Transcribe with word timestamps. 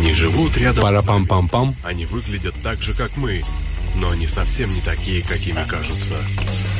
Они 0.00 0.14
живут 0.14 0.56
рядом 0.56 0.82
Пара 0.82 1.02
пам 1.02 1.26
пам 1.26 1.46
пам 1.46 1.76
Они 1.84 2.06
выглядят 2.06 2.54
так 2.62 2.82
же, 2.82 2.94
как 2.94 3.18
мы, 3.18 3.42
но 3.96 4.10
они 4.10 4.26
совсем 4.26 4.74
не 4.74 4.80
такие, 4.80 5.20
какими 5.22 5.62
кажутся. 5.68 6.14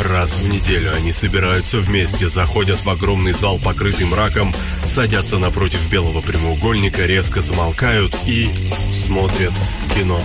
Раз 0.00 0.36
в 0.36 0.48
неделю 0.48 0.90
они 0.96 1.12
собираются 1.12 1.80
вместе, 1.80 2.30
заходят 2.30 2.82
в 2.82 2.88
огромный 2.88 3.34
зал, 3.34 3.58
покрытый 3.58 4.06
мраком, 4.06 4.54
садятся 4.86 5.36
напротив 5.36 5.86
белого 5.90 6.22
прямоугольника, 6.22 7.04
резко 7.04 7.42
замолкают 7.42 8.16
и 8.24 8.48
смотрят 8.90 9.52
кино. 9.94 10.18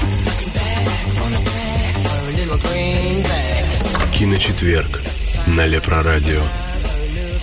Киночетверг 4.18 5.02
на 5.48 5.66
Лепрорадио. 5.66 6.44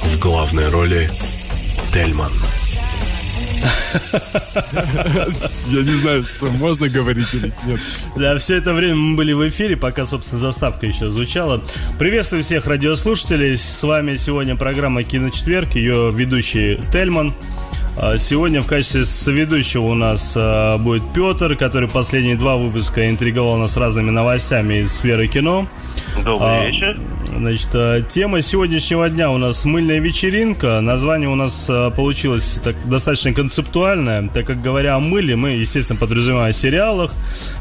В 0.02 0.18
главной 0.18 0.70
роли 0.70 1.10
Тельман. 1.92 2.32
Я 5.70 5.82
не 5.82 5.92
знаю, 6.00 6.22
что 6.24 6.46
можно 6.46 6.88
говорить 6.88 7.32
или 7.34 7.52
нет. 7.66 7.80
Да, 8.16 8.36
все 8.38 8.56
это 8.56 8.74
время 8.74 8.96
мы 8.96 9.16
были 9.16 9.32
в 9.32 9.48
эфире, 9.48 9.76
пока, 9.76 10.04
собственно, 10.04 10.40
заставка 10.40 10.86
еще 10.86 11.10
звучала. 11.10 11.62
Приветствую 11.98 12.42
всех 12.42 12.66
радиослушателей. 12.66 13.56
С 13.56 13.82
вами 13.82 14.14
сегодня 14.16 14.56
программа 14.56 15.02
«Киночетверг», 15.02 15.74
ее 15.74 16.10
ведущий 16.12 16.80
Тельман. 16.92 17.34
А 17.96 18.16
Сегодня 18.16 18.62
в 18.62 18.66
качестве 18.66 19.04
соведущего 19.04 19.82
у 19.82 19.94
нас 19.94 20.32
а, 20.34 20.78
будет 20.78 21.02
Петр, 21.14 21.56
который 21.56 21.88
последние 21.88 22.36
два 22.36 22.56
выпуска 22.56 23.08
интриговал 23.10 23.58
нас 23.58 23.76
разными 23.76 24.10
новостями 24.10 24.80
из 24.80 24.92
сферы 24.92 25.26
кино. 25.26 25.68
Добрый 26.24 26.48
А, 26.48 26.66
вечер. 26.66 26.98
Значит, 27.36 27.68
э, 27.74 28.02
тема 28.08 28.42
сегодняшнего 28.42 29.08
дня 29.08 29.30
у 29.30 29.38
нас 29.38 29.64
мыльная 29.64 30.00
вечеринка. 30.00 30.80
Название 30.80 31.28
у 31.28 31.34
нас 31.34 31.66
э, 31.68 31.90
получилось 31.90 32.60
так, 32.62 32.76
достаточно 32.88 33.32
концептуальное, 33.32 34.28
так 34.28 34.46
как 34.46 34.60
говоря 34.60 34.96
о 34.96 35.00
мыле, 35.00 35.34
мы, 35.34 35.50
естественно, 35.50 35.98
подразумеваем 35.98 36.50
о 36.50 36.52
сериалах. 36.52 37.12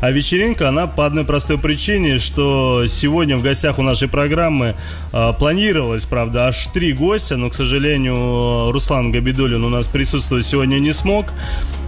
А 0.02 0.12
вечеринка, 0.12 0.70
она 0.70 0.88
по 0.88 1.06
одной 1.06 1.24
простой 1.24 1.58
причине, 1.58 2.20
что 2.20 2.86
сегодня 2.88 3.38
в 3.38 3.44
гостях 3.44 3.80
у 3.80 3.82
нашей 3.82 4.10
программы 4.10 4.76
э, 5.14 5.34
планировалось, 5.40 6.06
правда, 6.06 6.48
аж 6.48 6.68
три 6.74 6.92
гостя, 6.92 7.38
но, 7.38 7.50
к 7.50 7.56
сожалению, 7.56 8.72
Руслан 8.72 9.12
Габидулин 9.12 9.64
у 9.64 9.70
нас 9.70 9.88
присутствовать 9.88 10.46
сегодня 10.46 10.80
не 10.80 10.92
смог. 10.92 11.28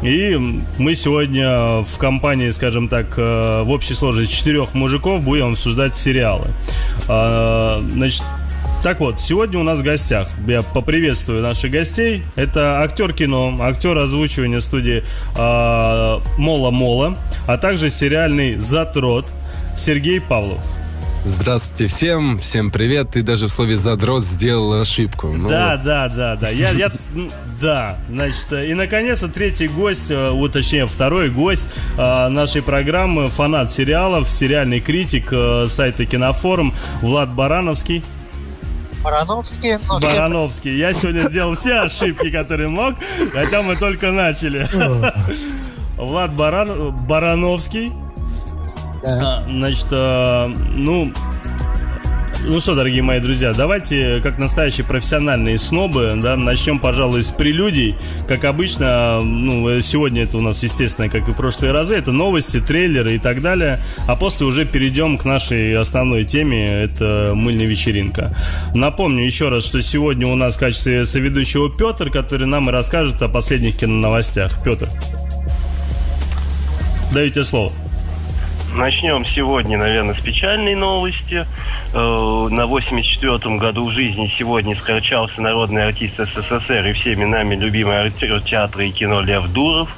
И 0.03 0.37
мы 0.77 0.95
сегодня 0.95 1.81
в 1.81 1.97
компании, 1.97 2.49
скажем 2.49 2.89
так, 2.89 3.13
э, 3.17 3.63
в 3.63 3.71
общей 3.71 3.93
сложности 3.93 4.35
четырех 4.35 4.73
мужиков 4.73 5.23
будем 5.23 5.53
обсуждать 5.53 5.95
сериалы. 5.95 6.47
А, 7.07 7.81
Значит, 7.93 8.23
так 8.83 8.99
вот, 8.99 9.21
сегодня 9.21 9.59
у 9.59 9.63
нас 9.63 9.79
в 9.79 9.83
гостях, 9.83 10.29
я 10.45 10.61
поприветствую 10.61 11.41
наших 11.41 11.71
гостей, 11.71 12.23
это 12.35 12.81
актер 12.81 13.13
кино, 13.13 13.57
актер 13.61 13.97
озвучивания 13.97 14.59
студии 14.59 15.03
а, 15.37 16.19
Мола 16.38 16.71
Мола, 16.71 17.15
а 17.47 17.57
также 17.57 17.89
сериальный 17.89 18.55
затрот 18.55 19.25
Сергей 19.77 20.19
Павлов. 20.19 20.59
Здравствуйте 21.25 21.88
всем, 21.88 22.38
всем 22.39 22.69
привет. 22.69 23.11
Ты 23.11 23.23
даже 23.23 23.47
в 23.47 23.49
слове 23.49 23.77
задрот 23.77 24.23
сделал 24.23 24.73
ошибку. 24.81 25.27
Ну, 25.27 25.47
Да, 25.47 25.77
да, 25.77 26.09
да, 26.09 26.35
да. 26.35 26.49
Я, 26.49 26.71
я, 26.71 26.89
м, 27.16 27.31
да, 27.61 27.97
значит, 28.09 28.52
э, 28.52 28.67
и 28.67 28.73
наконец-то 28.73 29.29
третий 29.29 29.69
гость, 29.69 30.11
э, 30.11 30.31
вот 30.31 30.51
точнее 30.51 30.85
второй 30.85 31.29
гость 31.29 31.66
э, 31.97 32.27
нашей 32.27 32.61
программы, 32.61 33.29
фанат 33.29 33.71
сериалов, 33.71 34.29
сериальный 34.29 34.81
критик 34.81 35.31
сайта 35.69 36.05
Кинофорум 36.05 36.73
Влад 37.01 37.29
Барановский. 37.33 38.03
Барановский, 39.01 39.77
но 39.88 39.99
все 39.99 40.07
Барановский. 40.09 40.77
Я 40.77 40.91
сегодня 40.91 41.29
сделал 41.29 41.55
все 41.55 41.83
ошибки, 41.83 42.29
которые 42.31 42.67
мог, 42.67 42.95
хотя 43.31 43.61
мы 43.61 43.77
только 43.77 44.11
начали. 44.11 44.67
Влад 45.95 46.33
Баран... 46.35 46.91
Барановский. 47.05 47.94
Да. 49.03 49.38
А, 49.38 49.44
Значит, 49.50 49.88
э, 49.91 50.47
ну, 50.75 51.12
ну 52.46 52.59
что, 52.59 52.75
дорогие 52.75 53.02
мои 53.02 53.19
друзья, 53.19 53.53
давайте, 53.53 54.19
как 54.22 54.38
настоящие 54.38 54.86
профессиональные 54.86 55.58
снобы, 55.58 56.18
да, 56.22 56.36
начнем, 56.36 56.80
пожалуй, 56.80 57.24
с 57.24 57.31
прелюдий. 57.31 57.96
Как 58.28 58.44
обычно, 58.44 59.22
ну, 59.22 59.80
сегодня 59.80 60.24
это 60.24 60.38
у 60.38 60.41
нас, 60.41 60.62
естественно, 60.64 61.09
как 61.09 61.28
и 61.28 61.31
в 61.31 61.36
прошлые 61.36 61.72
разы, 61.72 61.96
это 61.96 62.12
новости, 62.12 62.59
трейлеры 62.59 63.16
и 63.16 63.19
так 63.19 63.41
далее. 63.41 63.80
А 64.08 64.16
после 64.16 64.46
уже 64.46 64.66
перейдем 64.66 65.18
к 65.18 65.25
нашей 65.25 65.75
основной 65.78 66.25
теме, 66.25 66.66
это 66.66 67.31
мыльная 67.34 67.66
вечеринка. 67.66 68.35
Напомню 68.74 69.24
еще 69.24 69.50
раз, 69.50 69.66
что 69.66 69.81
сегодня 69.81 70.28
у 70.28 70.35
нас 70.35 70.56
в 70.56 70.59
качестве 70.59 71.06
соведущего 71.06 71.72
Петр, 71.72 72.09
который 72.09 72.47
нам 72.47 72.70
и 72.70 72.72
расскажет 72.72 73.22
о 73.22 73.30
последних 73.30 73.78
киноновостях. 73.78 74.64
Петр. 74.64 74.90
Даю 77.14 77.30
тебе 77.30 77.44
слово. 77.44 77.72
Начнем 78.75 79.23
сегодня, 79.23 79.78
наверное, 79.78 80.16
с 80.16 80.19
печальной 80.19 80.73
новости. 80.73 81.45
Э, 81.94 82.47
На 82.50 82.61
84-м 82.61 83.59
году 83.59 83.89
жизни 83.91 84.25
сегодня 84.25 84.75
скончался 84.75 85.44
народный 85.44 85.85
артист 85.85 86.17
СССР 86.17 86.88
и 86.88 86.94
всеми 86.94 87.25
нами 87.25 87.56
любимый 87.56 87.97
актер 87.97 88.41
театра 88.41 88.84
и 88.84 88.91
кино 88.91 89.22
Лев 89.22 89.47
Дуров. 89.50 89.95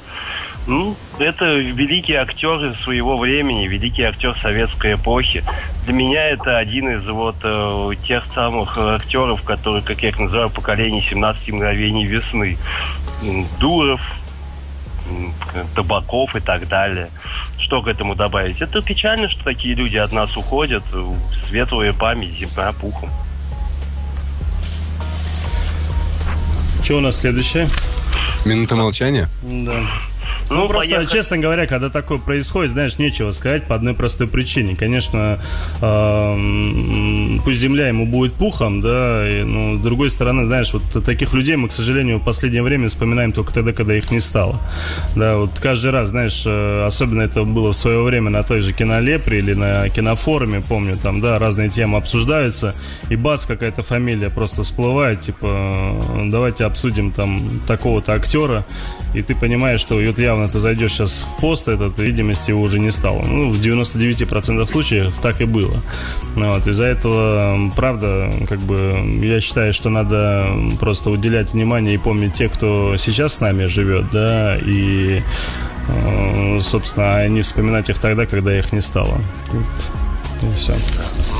Ну, 0.67 0.97
это 1.19 1.53
великий 1.53 2.15
актер 2.15 2.75
своего 2.75 3.17
времени, 3.17 3.67
великий 3.67 4.03
актер 4.03 4.35
советской 4.35 4.95
эпохи. 4.95 5.43
Для 5.85 5.93
меня 5.93 6.27
это 6.27 6.57
один 6.57 6.89
из 6.89 7.07
вот 7.07 7.37
э, 7.43 7.91
тех 8.03 8.25
самых 8.33 8.77
актеров, 8.77 9.41
которые, 9.43 9.83
как 9.83 10.03
я 10.03 10.09
их 10.09 10.19
называю, 10.19 10.49
поколение 10.49 11.01
17 11.01 11.53
мгновений 11.53 12.05
весны. 12.05 12.57
Дуров, 13.59 14.01
Табаков 15.75 16.35
и 16.35 16.39
так 16.39 16.67
далее. 16.67 17.09
Что 17.57 17.81
к 17.81 17.87
этому 17.87 18.15
добавить? 18.15 18.61
Это 18.61 18.81
печально, 18.81 19.29
что 19.29 19.43
такие 19.43 19.75
люди 19.75 19.97
от 19.97 20.11
нас 20.11 20.35
уходят. 20.37 20.83
Светлая 21.47 21.93
память, 21.93 22.33
земля 22.33 22.71
пухом. 22.73 23.09
Что 26.83 26.97
у 26.97 27.01
нас 27.01 27.17
следующее? 27.17 27.67
Минута 28.45 28.75
молчания. 28.75 29.27
Да. 29.41 29.73
Ну, 30.49 30.55
Ну, 30.63 30.67
просто, 30.67 30.95
поехали. 30.95 31.07
честно 31.17 31.37
говоря, 31.37 31.65
когда 31.67 31.89
такое 31.89 32.17
происходит, 32.17 32.71
знаешь, 32.71 32.97
нечего 32.99 33.31
сказать 33.31 33.63
по 33.65 33.75
одной 33.75 33.93
простой 33.93 34.27
причине. 34.27 34.75
Конечно, 34.75 35.39
эм, 35.81 37.41
пусть 37.43 37.59
земля 37.59 37.87
ему 37.87 38.05
будет 38.05 38.33
пухом, 38.33 38.81
да, 38.81 39.27
и, 39.27 39.43
ну, 39.43 39.77
с 39.77 39.81
другой 39.81 40.09
стороны, 40.09 40.45
знаешь, 40.45 40.73
вот 40.73 41.03
таких 41.05 41.33
людей 41.33 41.55
мы, 41.55 41.67
к 41.67 41.71
сожалению, 41.71 42.19
в 42.19 42.23
последнее 42.23 42.63
время 42.63 42.87
вспоминаем 42.87 43.31
только 43.31 43.53
тогда, 43.53 43.73
когда 43.73 43.95
их 43.95 44.11
не 44.11 44.19
стало. 44.19 44.59
Да, 45.15 45.37
вот 45.37 45.51
каждый 45.59 45.91
раз, 45.91 46.09
знаешь, 46.09 46.43
э, 46.45 46.85
особенно 46.85 47.21
это 47.23 47.43
было 47.43 47.73
в 47.73 47.75
свое 47.75 48.01
время 48.01 48.29
на 48.29 48.43
той 48.43 48.61
же 48.61 48.73
кинолепре 48.73 49.39
или 49.39 49.53
на 49.53 49.89
кинофоруме, 49.89 50.61
помню, 50.67 50.97
там, 51.01 51.21
да, 51.21 51.39
разные 51.39 51.69
темы 51.69 51.97
обсуждаются, 51.97 52.75
и 53.09 53.15
бац, 53.15 53.45
какая-то 53.45 53.83
фамилия 53.83 54.29
просто 54.29 54.63
всплывает, 54.63 55.21
типа, 55.21 55.95
давайте 56.25 56.65
обсудим 56.65 57.11
там 57.11 57.49
такого-то 57.67 58.13
актера, 58.13 58.65
и 59.13 59.21
ты 59.21 59.35
понимаешь, 59.35 59.79
что 59.79 59.95
вот 59.95 60.19
явно 60.35 60.49
ты 60.49 60.59
зайдешь 60.59 60.91
сейчас 60.91 61.23
в 61.23 61.41
пост 61.41 61.67
этот, 61.67 61.97
видимости 61.99 62.51
его 62.51 62.61
уже 62.61 62.79
не 62.79 62.91
стало. 62.91 63.21
Ну, 63.21 63.51
в 63.51 63.61
99% 63.61 64.67
случаев 64.67 65.17
так 65.21 65.41
и 65.41 65.45
было. 65.45 65.77
Вот, 66.35 66.67
из-за 66.67 66.85
этого, 66.85 67.71
правда, 67.75 68.31
как 68.49 68.59
бы, 68.59 68.93
я 69.21 69.41
считаю, 69.41 69.73
что 69.73 69.89
надо 69.89 70.47
просто 70.79 71.09
уделять 71.09 71.53
внимание 71.53 71.95
и 71.95 71.97
помнить 71.97 72.33
тех, 72.33 72.51
кто 72.51 72.97
сейчас 72.97 73.35
с 73.35 73.39
нами 73.39 73.65
живет, 73.65 74.11
да, 74.11 74.57
и, 74.57 75.21
э, 75.87 76.59
собственно, 76.61 77.15
а 77.15 77.27
не 77.27 77.41
вспоминать 77.41 77.89
их 77.89 77.99
тогда, 77.99 78.25
когда 78.25 78.57
их 78.57 78.73
не 78.73 78.81
стало. 78.81 79.21
И 80.41 80.53
все. 80.53 80.73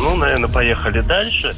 Ну, 0.03 0.16
наверное, 0.16 0.50
поехали 0.50 1.01
дальше. 1.01 1.53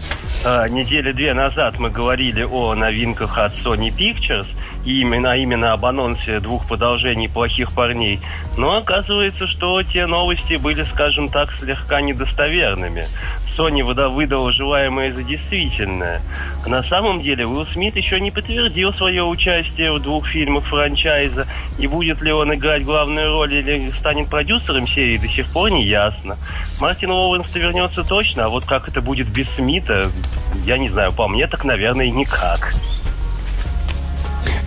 А, 0.46 0.68
недели 0.70 1.12
две 1.12 1.34
назад 1.34 1.80
мы 1.80 1.90
говорили 1.90 2.44
о 2.44 2.74
новинках 2.76 3.38
от 3.38 3.54
Sony 3.54 3.96
Pictures, 3.96 4.48
именно, 4.88 5.34
а 5.34 5.38
именно 5.38 5.74
об 5.74 5.86
анонсе 5.86 6.40
двух 6.40 6.66
продолжений 6.66 7.28
«Плохих 7.28 7.74
парней». 7.74 8.20
Но 8.58 8.78
оказывается, 8.78 9.46
что 9.46 9.84
те 9.84 10.06
новости 10.06 10.56
были, 10.56 10.84
скажем 10.84 11.30
так, 11.30 11.52
слегка 11.52 12.02
недостоверными. 12.02 13.06
Sony 13.46 13.84
выда- 13.84 14.10
выдала 14.10 14.52
желаемое 14.52 15.12
за 15.12 15.24
действительное. 15.24 16.22
На 16.66 16.84
самом 16.84 17.22
деле 17.22 17.46
Уилл 17.46 17.66
Смит 17.66 17.96
еще 17.96 18.20
не 18.20 18.32
подтвердил 18.32 18.94
свое 18.94 19.24
участие 19.24 19.92
в 19.92 20.00
двух 20.00 20.28
фильмах 20.28 20.64
франчайза, 20.66 21.48
и 21.78 21.88
будет 21.88 22.22
ли 22.22 22.32
он 22.32 22.54
играть 22.54 22.84
главную 22.84 23.30
роль 23.30 23.56
или 23.56 23.92
станет 23.92 24.30
продюсером 24.30 24.88
серии, 24.88 25.18
до 25.18 25.28
сих 25.28 25.48
пор 25.48 25.72
не 25.72 25.84
ясно. 25.84 26.38
Мартин 26.80 27.12
Лоуренс 27.12 27.54
вернется 27.56 28.04
точно, 28.04 28.46
а 28.46 28.50
вот 28.50 28.66
как 28.66 28.88
это 28.88 29.02
будет 29.02 29.28
без 29.28 29.50
Смита, 29.50 30.10
я 30.66 30.78
не 30.78 30.90
знаю, 30.90 31.12
по 31.12 31.28
мне 31.28 31.48
так, 31.48 31.64
наверное, 31.64 32.10
никак. 32.10 32.74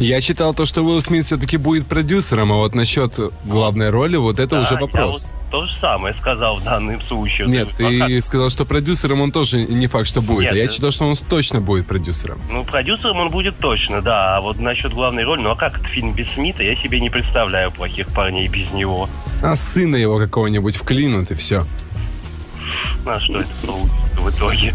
Я 0.01 0.21
считал 0.23 0.55
то, 0.55 0.65
что 0.65 0.83
Уилл 0.83 1.03
Смит 1.03 1.27
все-таки 1.27 1.59
будет 1.59 1.87
продюсером, 1.87 2.53
а 2.53 2.57
вот 2.57 2.75
насчет 2.75 3.13
главной 3.45 3.91
роли, 3.91 4.17
вот 4.17 4.41
это 4.41 4.57
Да, 4.57 4.61
уже 4.63 4.77
вопрос. 4.77 5.25
вот- 5.25 5.31
то 5.51 5.67
же 5.67 5.73
самое 5.75 6.15
сказал 6.15 6.57
в 6.57 6.65
данном 6.65 7.03
случае. 7.03 7.49
Нет, 7.49 7.69
ты 7.77 8.21
сказал, 8.23 8.51
что 8.51 8.65
продюсером 8.65 9.21
он 9.21 9.31
тоже 9.33 9.59
не 9.67 9.89
факт, 9.89 10.07
что 10.07 10.23
будет. 10.23 10.43
Нет, 10.45 10.53
а 10.53 10.57
я 10.57 10.65
э, 10.67 10.71
считал, 10.71 10.91
что 10.91 11.05
он 11.07 11.17
точно 11.17 11.61
будет 11.61 11.87
продюсером. 11.87 12.41
Ну, 12.51 12.65
продюсером 12.65 13.19
он 13.19 13.31
будет 13.31 13.59
точно, 13.59 14.01
да. 14.01 14.37
А 14.37 14.41
вот 14.41 14.59
насчет 14.59 14.95
главной 14.95 15.25
роли, 15.25 15.43
ну 15.43 15.51
а 15.51 15.57
как 15.57 15.79
это 15.79 15.89
фильм 15.89 16.13
без 16.15 16.31
Смита, 16.31 16.63
я 16.63 16.75
себе 16.77 17.01
не 17.01 17.11
представляю 17.11 17.71
плохих 17.73 18.07
парней 18.09 18.47
без 18.49 18.71
него. 18.73 19.09
А 19.43 19.57
сына 19.57 19.97
его 19.97 20.19
какого-нибудь 20.19 20.77
вклинут, 20.77 21.31
и 21.33 21.35
все. 21.35 21.67
А 23.05 23.19
что 23.19 23.41
это 23.41 23.49
получится 23.67 24.10
в 24.21 24.31
итоге? 24.31 24.75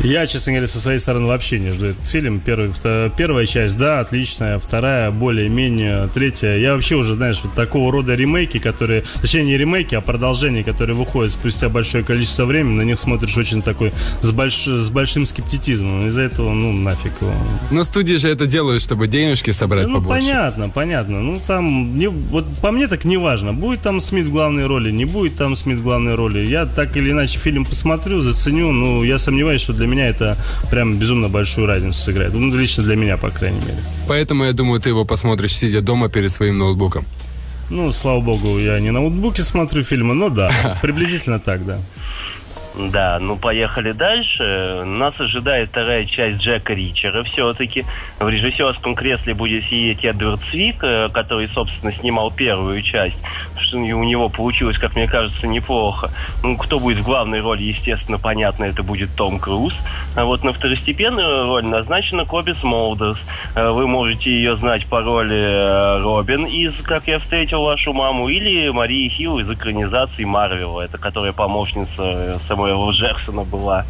Я, 0.00 0.26
честно 0.26 0.52
говоря, 0.52 0.66
со 0.66 0.80
своей 0.80 0.98
стороны 0.98 1.26
вообще 1.26 1.58
не 1.58 1.70
жду 1.70 1.86
этот 1.86 2.06
фильм. 2.06 2.40
Первый, 2.40 2.68
вто- 2.68 3.10
первая 3.16 3.46
часть, 3.46 3.78
да, 3.78 4.00
отличная. 4.00 4.58
Вторая, 4.58 5.10
более-менее. 5.10 6.08
Третья. 6.14 6.56
Я 6.56 6.74
вообще 6.74 6.96
уже, 6.96 7.14
знаешь, 7.14 7.40
вот 7.42 7.54
такого 7.54 7.90
рода 7.90 8.14
ремейки, 8.14 8.58
которые... 8.58 9.04
Точнее, 9.20 9.44
не 9.44 9.56
ремейки, 9.56 9.94
а 9.94 10.00
продолжения, 10.00 10.62
которые 10.62 10.96
выходят 10.96 11.32
спустя 11.32 11.68
большое 11.68 12.04
количество 12.04 12.44
времени, 12.44 12.76
на 12.76 12.82
них 12.82 12.98
смотришь 12.98 13.36
очень 13.36 13.62
такой 13.62 13.92
с, 14.22 14.30
больш... 14.30 14.66
с 14.66 14.90
большим 14.90 15.26
скептицизмом. 15.26 16.08
Из-за 16.08 16.22
этого, 16.22 16.52
ну, 16.52 16.72
нафиг 16.72 17.12
его. 17.20 17.32
Но 17.70 17.82
студии 17.84 18.14
же 18.14 18.28
это 18.28 18.46
делают, 18.46 18.82
чтобы 18.82 19.08
денежки 19.08 19.50
собрать 19.50 19.86
ну, 19.86 19.96
побольше. 19.96 20.26
понятно, 20.26 20.68
понятно. 20.68 21.20
Ну, 21.20 21.40
там, 21.46 21.98
не, 21.98 22.08
вот 22.08 22.46
по 22.60 22.70
мне 22.70 22.88
так 22.88 23.04
не 23.04 23.16
важно, 23.16 23.52
будет 23.52 23.80
там 23.80 24.00
Смит 24.00 24.26
в 24.26 24.30
главной 24.30 24.66
роли, 24.66 24.90
не 24.90 25.04
будет 25.04 25.36
там 25.36 25.56
Смит 25.56 25.78
в 25.78 25.82
главной 25.82 26.14
роли. 26.14 26.40
Я 26.40 26.66
так 26.66 26.96
или 26.96 27.10
иначе 27.10 27.38
фильм 27.38 27.64
посмотрю, 27.64 28.20
заценю, 28.22 28.57
ну, 28.58 29.04
я 29.04 29.18
сомневаюсь, 29.18 29.60
что 29.60 29.72
для 29.72 29.86
меня 29.86 30.08
это 30.08 30.36
прям 30.70 30.98
безумно 30.98 31.28
большую 31.28 31.66
разницу 31.66 31.98
сыграет. 31.98 32.34
Ну, 32.34 32.56
лично 32.56 32.82
для 32.82 32.96
меня, 32.96 33.16
по 33.16 33.30
крайней 33.30 33.60
мере. 33.60 33.78
Поэтому 34.08 34.44
я 34.44 34.52
думаю, 34.52 34.80
ты 34.80 34.88
его 34.88 35.04
посмотришь, 35.04 35.56
сидя 35.56 35.80
дома 35.80 36.08
перед 36.08 36.32
своим 36.32 36.58
ноутбуком. 36.58 37.04
Ну, 37.70 37.92
слава 37.92 38.20
богу, 38.20 38.58
я 38.58 38.80
не 38.80 38.90
на 38.90 39.00
ноутбуке 39.00 39.42
смотрю 39.42 39.82
фильмы, 39.82 40.14
но 40.14 40.30
да, 40.30 40.50
приблизительно 40.82 41.38
так, 41.38 41.66
да. 41.66 41.78
Да, 42.74 43.18
ну 43.20 43.36
поехали 43.36 43.92
дальше. 43.92 44.82
Нас 44.84 45.20
ожидает 45.20 45.70
вторая 45.70 46.04
часть 46.04 46.38
Джека 46.38 46.74
Ричера 46.74 47.22
все-таки. 47.24 47.84
В 48.20 48.28
режиссерском 48.28 48.94
кресле 48.94 49.34
будет 49.34 49.64
сидеть 49.64 50.04
Эдвард 50.04 50.42
Цвик, 50.42 50.76
э, 50.82 51.08
который, 51.08 51.48
собственно, 51.48 51.90
снимал 51.90 52.30
первую 52.30 52.82
часть. 52.82 53.18
Что 53.56 53.78
у 53.78 54.04
него 54.04 54.28
получилось, 54.28 54.78
как 54.78 54.94
мне 54.94 55.08
кажется, 55.08 55.48
неплохо. 55.48 56.10
Ну, 56.42 56.56
кто 56.56 56.78
будет 56.78 56.98
в 56.98 57.04
главной 57.04 57.40
роли, 57.40 57.62
естественно, 57.64 58.18
понятно, 58.18 58.64
это 58.64 58.82
будет 58.82 59.14
Том 59.16 59.40
Круз. 59.40 59.74
А 60.14 60.24
вот 60.24 60.44
на 60.44 60.52
второстепенную 60.52 61.46
роль 61.46 61.66
назначена 61.66 62.26
Коби 62.26 62.52
Смолдерс. 62.52 63.26
Э, 63.54 63.70
Вы 63.70 63.86
можете 63.88 64.30
ее 64.30 64.56
знать 64.56 64.86
по 64.86 65.00
роли 65.00 65.36
э, 65.36 66.02
Робин 66.02 66.46
из 66.46 66.80
«Как 66.82 67.08
я 67.08 67.18
встретил 67.18 67.64
вашу 67.64 67.92
маму» 67.92 68.28
или 68.28 68.68
Марии 68.68 69.08
Хилл 69.08 69.40
из 69.40 69.50
экранизации 69.50 70.24
Марвела, 70.24 70.82
это 70.82 70.98
которая 70.98 71.32
помощница 71.32 72.02
э, 72.02 72.38
Самуэла 72.58 72.90
Джексона 72.90 73.44
была. 73.44 73.86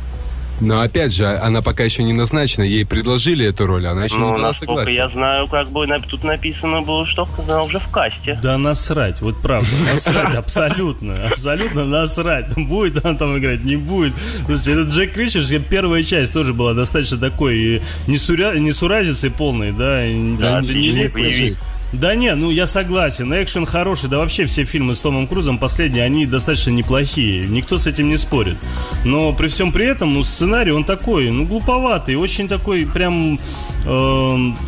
Но 0.61 0.81
опять 0.81 1.15
же, 1.15 1.25
она 1.25 1.63
пока 1.63 1.85
еще 1.85 2.03
не 2.03 2.13
назначена, 2.13 2.65
ей 2.65 2.85
предложили 2.85 3.47
эту 3.47 3.65
роль, 3.67 3.87
она 3.87 4.05
еще 4.05 4.17
Ну, 4.17 4.31
не 4.31 4.37
дала 4.39 4.49
насколько 4.49 4.73
согласия. 4.73 4.95
я 4.95 5.09
знаю, 5.09 5.47
как 5.47 5.71
бы 5.71 5.87
тут 6.09 6.25
написано 6.25 6.81
было, 6.81 7.07
что 7.07 7.29
она 7.39 7.63
уже 7.63 7.79
в 7.79 7.89
касте. 7.91 8.37
Да 8.43 8.59
насрать, 8.59 9.21
вот 9.21 9.41
правда, 9.41 9.71
насрать, 9.95 10.35
абсолютно, 10.35 11.27
абсолютно 11.27 11.85
насрать. 11.85 12.53
Будет 12.57 13.05
она 13.05 13.17
там 13.17 13.39
играть, 13.39 13.63
не 13.63 13.77
будет. 13.77 14.13
Слушайте, 14.47 14.73
этот 14.73 14.89
Джек 14.89 15.17
Ричардс, 15.17 15.53
первая 15.71 16.03
часть 16.03 16.33
тоже 16.33 16.53
была 16.53 16.75
достаточно 16.75 17.19
такой 17.19 17.57
и 17.57 17.83
несуря... 18.09 18.59
несуразицей 18.59 19.31
полной, 19.31 19.71
да, 19.71 20.05
и 20.05 20.37
Да, 20.37 20.61
да, 20.61 20.61
не, 20.61 20.75
не 20.75 20.91
не 20.91 21.09
скажи. 21.09 21.57
Да 21.93 22.15
не, 22.15 22.35
ну 22.35 22.51
я 22.51 22.67
согласен, 22.67 23.33
экшен 23.33 23.65
хороший, 23.65 24.11
да 24.11 24.19
вообще 24.19 24.45
все 24.45 24.65
фильмы 24.65 24.95
с 24.95 25.01
Томом 25.01 25.27
Крузом 25.27 25.59
последние, 25.59 26.05
они 26.05 26.27
достаточно 26.27 26.71
неплохие, 26.71 27.47
никто 27.47 27.79
с 27.79 27.87
этим 27.87 28.09
не 28.09 28.17
спорит. 28.17 28.59
Но 29.05 29.33
при 29.33 29.49
всем 29.49 29.73
при 29.73 29.87
этом, 29.87 30.13
ну 30.13 30.23
сценарий 30.23 30.73
он 30.73 30.85
такой, 30.85 31.31
ну 31.31 31.47
глуповатый, 31.47 32.17
очень 32.17 32.47
такой 32.47 32.87
прям... 32.87 33.39
эм, 33.87 34.59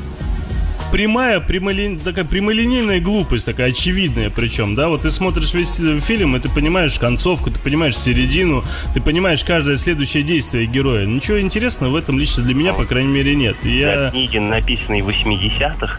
прямая, 0.91 1.41
прямолин... 1.41 1.99
такая 1.99 2.25
прямолинейная 2.25 3.01
глупость, 3.01 3.45
такая 3.45 3.71
очевидная 3.71 4.31
причем, 4.31 4.75
да, 4.75 4.89
вот 4.89 5.03
ты 5.03 5.11
смотришь 5.11 5.53
весь 5.53 5.79
э, 5.79 6.01
фильм, 6.01 6.37
и 6.37 6.41
ты 6.41 6.49
понимаешь 6.49 6.99
концовку, 6.99 7.51
ты 7.51 7.61
понимаешь 7.61 7.99
середину, 7.99 8.65
ты 8.95 9.03
понимаешь 9.03 9.45
каждое 9.45 9.77
следующее 9.77 10.23
действие 10.23 10.65
героя. 10.65 11.05
Ничего 11.05 11.39
интересного 11.39 11.91
в 11.91 11.97
этом 11.97 12.19
лично 12.19 12.43
для 12.43 12.55
меня, 12.55 12.73
по 12.73 12.87
крайней 12.87 13.13
мере, 13.13 13.37
нет. 13.37 13.57
Я... 13.63 14.05
Я... 14.05 14.11
Книги, 14.11 14.39
написанные 14.39 15.03
в 15.03 15.09
80-х. 15.11 15.99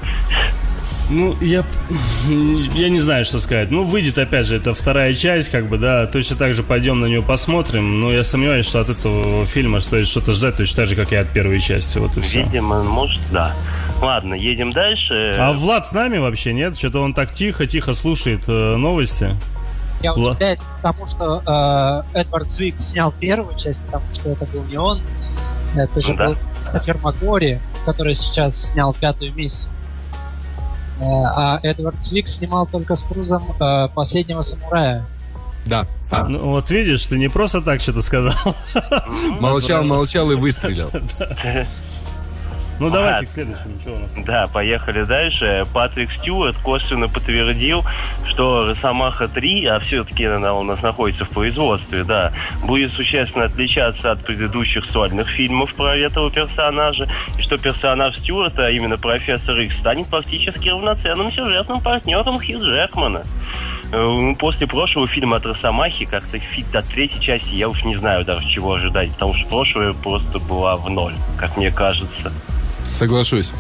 Ну, 1.11 1.35
я, 1.41 1.63
я 2.73 2.87
не 2.89 2.99
знаю, 2.99 3.25
что 3.25 3.39
сказать. 3.39 3.69
Ну, 3.69 3.83
выйдет, 3.83 4.17
опять 4.17 4.45
же, 4.47 4.55
это 4.55 4.73
вторая 4.73 5.13
часть, 5.13 5.49
как 5.49 5.67
бы, 5.67 5.77
да, 5.77 6.07
точно 6.07 6.37
так 6.37 6.53
же 6.53 6.63
пойдем 6.63 7.01
на 7.01 7.07
нее 7.07 7.21
посмотрим, 7.21 7.99
но 7.99 8.13
я 8.13 8.23
сомневаюсь, 8.23 8.65
что 8.65 8.79
от 8.79 8.87
этого 8.89 9.45
фильма 9.45 9.81
стоит 9.81 10.07
что-то 10.07 10.31
ждать, 10.31 10.55
точно 10.55 10.77
так 10.77 10.87
же, 10.87 10.95
как 10.95 11.11
и 11.11 11.15
от 11.17 11.27
первой 11.27 11.59
части, 11.59 11.97
вот 11.97 12.15
и 12.15 12.21
все. 12.21 12.43
Видимо, 12.43 12.81
может, 12.83 13.19
да. 13.29 13.53
Ладно, 14.01 14.33
едем 14.35 14.71
дальше. 14.71 15.33
А 15.37 15.51
Влад 15.51 15.85
с 15.85 15.91
нами 15.91 16.17
вообще 16.17 16.53
нет? 16.53 16.77
Что-то 16.77 17.01
он 17.01 17.13
так 17.13 17.33
тихо-тихо 17.33 17.93
слушает 17.93 18.43
э, 18.47 18.75
новости. 18.77 19.35
Я 20.01 20.13
Ла- 20.13 20.31
удивляюсь, 20.31 20.59
потому 20.81 21.07
что 21.07 22.03
э, 22.13 22.19
Эдвард 22.19 22.49
Цвик 22.51 22.75
снял 22.79 23.11
первую 23.19 23.55
часть, 23.59 23.79
потому 23.87 24.05
что 24.13 24.29
это 24.29 24.45
был 24.45 24.63
не 24.63 24.77
он. 24.77 24.97
Это 25.75 26.01
же 26.01 26.13
Да. 26.15 26.27
был 26.29 26.37
Кристофер 26.71 26.97
Макгори, 27.03 27.59
который 27.85 28.15
сейчас 28.15 28.71
снял 28.71 28.93
пятую 28.93 29.33
миссию. 29.35 29.69
Э, 31.01 31.23
а 31.35 31.59
Эдвард 31.63 31.95
Цвик 32.03 32.27
снимал 32.27 32.67
только 32.67 32.95
с 32.95 33.03
Крузом 33.03 33.43
э, 33.59 33.87
«Последнего 33.93 34.41
самурая». 34.41 35.03
Да. 35.65 35.85
А, 36.11 36.23
Ну, 36.27 36.51
вот 36.51 36.69
видишь, 36.69 37.05
ты 37.05 37.17
не 37.17 37.27
просто 37.27 37.61
так 37.61 37.81
что-то 37.81 38.01
сказал. 38.01 38.33
молчал, 39.39 39.83
молчал 39.83 40.31
и 40.31 40.35
выстрелил. 40.35 40.89
Ну, 42.81 42.89
давайте 42.89 43.13
Ладно. 43.13 43.27
к 43.27 43.31
следующему. 43.31 43.79
Что 43.79 43.91
у 43.91 43.99
нас? 43.99 44.13
Да, 44.25 44.47
поехали 44.47 45.03
дальше. 45.03 45.67
Патрик 45.71 46.11
Стюарт 46.11 46.57
косвенно 46.57 47.07
подтвердил, 47.07 47.85
что 48.25 48.65
Росомаха 48.65 49.27
3, 49.27 49.67
а 49.67 49.79
все-таки 49.79 50.25
она 50.25 50.55
у 50.55 50.63
нас 50.63 50.81
находится 50.81 51.25
в 51.25 51.29
производстве, 51.29 52.03
да, 52.03 52.33
будет 52.63 52.91
существенно 52.91 53.45
отличаться 53.45 54.09
от 54.09 54.25
предыдущих 54.25 54.85
сольных 54.85 55.29
фильмов 55.29 55.75
про 55.75 55.95
этого 55.95 56.31
персонажа, 56.31 57.07
и 57.37 57.41
что 57.43 57.59
персонаж 57.59 58.17
Стюарта, 58.17 58.65
а 58.65 58.71
именно 58.71 58.97
профессор 58.97 59.59
Икс, 59.59 59.77
станет 59.77 60.07
практически 60.07 60.69
равноценным 60.69 61.31
сюжетным 61.31 61.81
партнером 61.81 62.39
Хью 62.39 62.63
Джекмана. 62.63 63.21
Э, 63.91 64.01
ну, 64.01 64.35
После 64.35 64.65
прошлого 64.65 65.07
фильма 65.07 65.37
от 65.37 65.45
Росомахи, 65.45 66.05
как-то 66.05 66.39
до 66.73 66.81
третьей 66.81 67.21
части 67.21 67.53
я 67.53 67.69
уж 67.69 67.83
не 67.83 67.93
знаю 67.93 68.25
даже 68.25 68.47
чего 68.47 68.73
ожидать, 68.73 69.11
потому 69.11 69.35
что 69.35 69.47
прошлая 69.47 69.93
просто 69.93 70.39
была 70.39 70.77
в 70.77 70.89
ноль, 70.89 71.13
как 71.37 71.57
мне 71.57 71.69
кажется. 71.69 72.31
Соглашусь. 72.91 73.53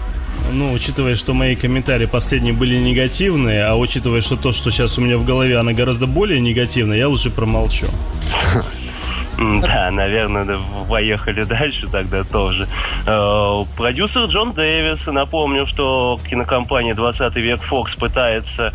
Ну, 0.51 0.73
учитывая, 0.73 1.15
что 1.15 1.33
мои 1.33 1.55
комментарии 1.55 2.05
последние 2.05 2.53
были 2.53 2.77
негативные, 2.77 3.65
а 3.65 3.75
учитывая, 3.75 4.21
что 4.21 4.35
то, 4.35 4.51
что 4.51 4.69
сейчас 4.69 4.97
у 4.97 5.01
меня 5.01 5.17
в 5.17 5.25
голове, 5.25 5.57
она 5.57 5.73
гораздо 5.73 6.07
более 6.07 6.39
негативная, 6.39 6.97
я 6.97 7.07
лучше 7.07 7.29
промолчу. 7.29 7.87
Да, 9.37 9.89
наверное, 9.91 10.59
поехали 10.89 11.43
дальше 11.45 11.87
тогда 11.87 12.23
тоже. 12.23 12.67
Э, 13.07 13.63
Продюсер 13.75 14.25
Джон 14.25 14.53
Дэвис, 14.53 15.07
напомню, 15.07 15.65
что 15.65 16.19
кинокомпания 16.29 16.93
20 16.93 17.35
век 17.37 17.61
Fox 17.67 17.97
пытается 17.97 18.73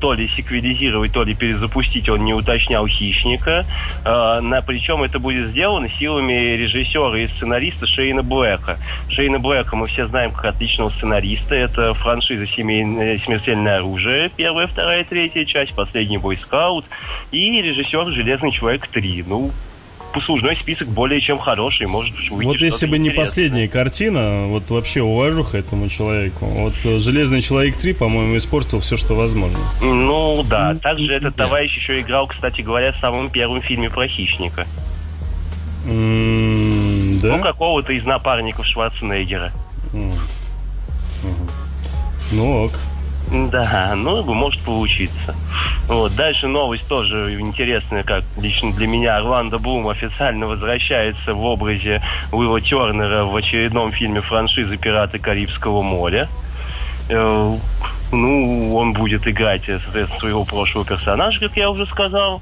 то 0.00 0.12
ли 0.12 0.28
секвелизировать, 0.28 1.12
то 1.12 1.22
ли 1.22 1.34
перезапустить, 1.34 2.08
он 2.08 2.24
не 2.24 2.34
уточнял 2.34 2.86
«Хищника». 2.86 3.64
Э, 4.04 4.40
на- 4.40 4.60
Причем 4.60 5.02
это 5.02 5.18
будет 5.18 5.46
сделано 5.48 5.88
силами 5.88 6.32
режиссера 6.56 7.16
и 7.18 7.26
сценариста 7.26 7.86
Шейна 7.86 8.22
Блэка. 8.22 8.78
Шейна 9.08 9.38
Блэка 9.38 9.76
мы 9.76 9.86
все 9.86 10.06
знаем 10.06 10.30
как 10.32 10.44
отличного 10.46 10.90
сценариста. 10.90 11.54
Это 11.54 11.94
франшиза 11.94 12.46
«Семейное 12.46 13.16
смертельное 13.18 13.76
оружие», 13.76 14.30
первая, 14.34 14.66
вторая, 14.66 15.04
третья 15.04 15.44
часть, 15.44 15.74
«Последний 15.74 16.18
бойскаут» 16.18 16.84
и 17.30 17.50
режиссер 17.62 18.10
«Железный 18.12 18.50
человек 18.50 18.88
3». 18.92 19.24
Ну, 19.26 19.52
послужной 20.16 20.56
список 20.56 20.88
более 20.88 21.20
чем 21.20 21.38
хороший, 21.38 21.86
может 21.86 22.14
выйти 22.30 22.46
Вот 22.48 22.56
если 22.56 22.86
бы 22.86 22.96
не 22.96 23.08
интересное. 23.08 23.26
последняя 23.26 23.68
картина, 23.68 24.46
вот 24.46 24.70
вообще 24.70 25.02
уважуха 25.02 25.58
этому 25.58 25.90
человеку. 25.90 26.46
Вот 26.46 26.72
э, 26.84 26.98
«Железный 26.98 27.42
человек 27.42 27.76
3», 27.76 27.92
по-моему, 27.92 28.34
испортил 28.38 28.80
все, 28.80 28.96
что 28.96 29.14
возможно. 29.14 29.58
Ну 29.82 30.42
да, 30.48 30.74
также 30.76 31.12
этот 31.12 31.36
товарищ 31.36 31.76
еще 31.76 32.00
играл, 32.00 32.26
кстати 32.28 32.62
говоря, 32.62 32.92
в 32.92 32.96
самом 32.96 33.28
первом 33.28 33.60
фильме 33.60 33.90
про 33.90 34.08
хищника. 34.08 34.66
М, 35.86 37.18
Да? 37.20 37.36
Ну, 37.36 37.42
какого-то 37.42 37.92
из 37.92 38.06
напарников 38.06 38.64
Шварценеггера. 38.64 39.52
М. 39.92 40.08
Мгм. 40.08 41.50
Ну 42.32 42.64
ок. 42.64 42.72
Да, 43.30 43.94
ну, 43.96 44.22
может 44.22 44.62
получиться. 44.62 45.34
Вот, 45.88 46.14
дальше 46.14 46.46
новость 46.46 46.88
тоже 46.88 47.36
интересная, 47.40 48.04
как 48.04 48.22
лично 48.40 48.72
для 48.72 48.86
меня. 48.86 49.16
Орландо 49.16 49.58
Блум 49.58 49.88
официально 49.88 50.46
возвращается 50.46 51.34
в 51.34 51.44
образе 51.44 52.02
Уилла 52.30 52.60
Тернера 52.60 53.24
в 53.24 53.34
очередном 53.34 53.90
фильме 53.90 54.20
франшизы 54.20 54.76
«Пираты 54.76 55.18
Карибского 55.18 55.82
моря». 55.82 56.28
Э, 57.08 57.56
Ну, 58.12 58.74
он 58.76 58.92
будет 58.92 59.26
играть, 59.26 59.64
соответственно, 59.64 60.06
своего 60.06 60.44
прошлого 60.44 60.86
персонажа, 60.86 61.40
как 61.40 61.56
я 61.56 61.68
уже 61.70 61.86
сказал. 61.86 62.40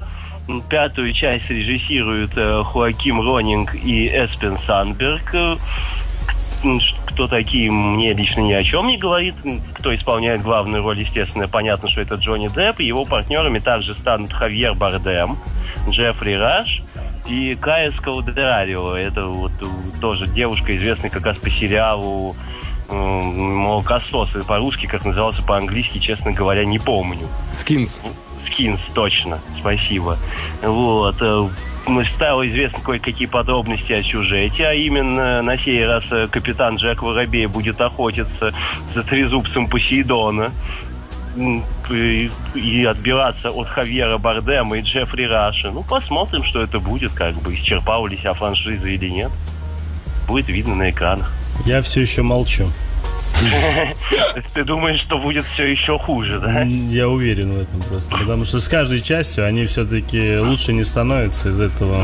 Пятую 0.69 1.11
часть 1.11 1.49
режиссируют 1.49 2.33
э, 2.35 2.61
Хуаким 2.63 3.19
Ронинг 3.19 3.73
и 3.73 4.07
Эспен 4.07 4.59
Сандберг. 4.59 5.33
Э, 7.15 7.25
кто 7.25 7.27
такие, 7.27 7.71
мне 7.71 8.13
лично 8.13 8.41
ни 8.41 8.51
о 8.51 8.63
чем 8.63 8.87
не 8.87 8.97
говорит. 8.97 9.35
Кто 9.73 9.93
исполняет 9.93 10.41
главную 10.41 10.83
роль, 10.83 10.99
естественно, 10.99 11.47
понятно, 11.47 11.89
что 11.89 12.01
это 12.01 12.15
Джонни 12.15 12.49
Депп. 12.49 12.81
Его 12.81 13.05
партнерами 13.05 13.59
также 13.59 13.95
станут 13.95 14.33
Хавьер 14.33 14.73
Бардем, 14.73 15.37
Джеффри 15.89 16.33
Раш 16.33 16.81
и 17.27 17.55
Кая 17.55 17.91
Скалдерарио. 17.91 18.95
Это 18.95 19.27
вот 19.27 19.53
тоже 20.01 20.27
девушка, 20.27 20.75
известная 20.75 21.09
как 21.09 21.25
раз 21.25 21.37
по 21.37 21.49
сериалу 21.49 22.35
молокосос. 22.89 24.35
По-русски, 24.45 24.85
как 24.85 25.05
назывался 25.05 25.41
по-английски, 25.41 25.99
честно 25.99 26.33
говоря, 26.33 26.65
не 26.65 26.79
помню. 26.79 27.27
Skins. 27.53 28.01
Skins, 28.39 28.89
точно. 28.93 29.39
Спасибо. 29.57 30.17
Вот. 30.61 31.21
Э, 31.87 32.03
стало 32.03 32.47
известно 32.47 32.79
кое-какие 32.79 33.27
подробности 33.27 33.93
о 33.93 34.03
сюжете, 34.03 34.67
а 34.67 34.73
именно 34.73 35.41
на 35.41 35.57
сей 35.57 35.85
раз 35.85 36.11
э, 36.11 36.27
капитан 36.27 36.77
Джек 36.77 37.01
Воробей 37.01 37.45
будет 37.45 37.81
охотиться 37.81 38.53
за 38.91 39.03
трезубцем 39.03 39.67
Посейдона 39.67 40.51
и 42.55 42.85
отбиваться 42.85 43.51
от 43.51 43.67
Хавьера 43.67 44.17
Бардема 44.17 44.77
и 44.77 44.81
Джеффри 44.81 45.23
Раша. 45.25 45.71
Ну, 45.71 45.83
посмотрим, 45.83 46.43
что 46.43 46.61
это 46.61 46.79
будет, 46.79 47.11
как 47.11 47.35
бы, 47.35 47.53
исчерпала 47.53 48.07
ли 48.07 48.17
себя 48.17 48.33
франшиза 48.33 48.87
или 48.87 49.09
нет. 49.09 49.31
Будет 50.27 50.47
видно 50.47 50.75
на 50.75 50.89
экранах. 50.91 51.33
Я 51.65 51.81
все 51.81 52.01
еще 52.01 52.21
молчу. 52.21 52.67
То 53.39 54.37
есть 54.37 54.53
ты 54.53 54.63
думаешь, 54.63 54.99
что 54.99 55.17
будет 55.17 55.45
все 55.45 55.65
еще 55.69 55.97
хуже, 55.97 56.39
да? 56.39 56.61
Я 56.63 57.09
уверен 57.09 57.51
в 57.51 57.61
этом 57.61 57.81
просто. 57.81 58.17
Потому 58.17 58.45
что 58.45 58.59
с 58.59 58.67
каждой 58.67 59.01
частью 59.01 59.45
они 59.45 59.65
все-таки 59.65 60.37
лучше 60.37 60.73
не 60.73 60.83
становятся 60.83 61.49
из 61.49 61.59
этого. 61.59 62.01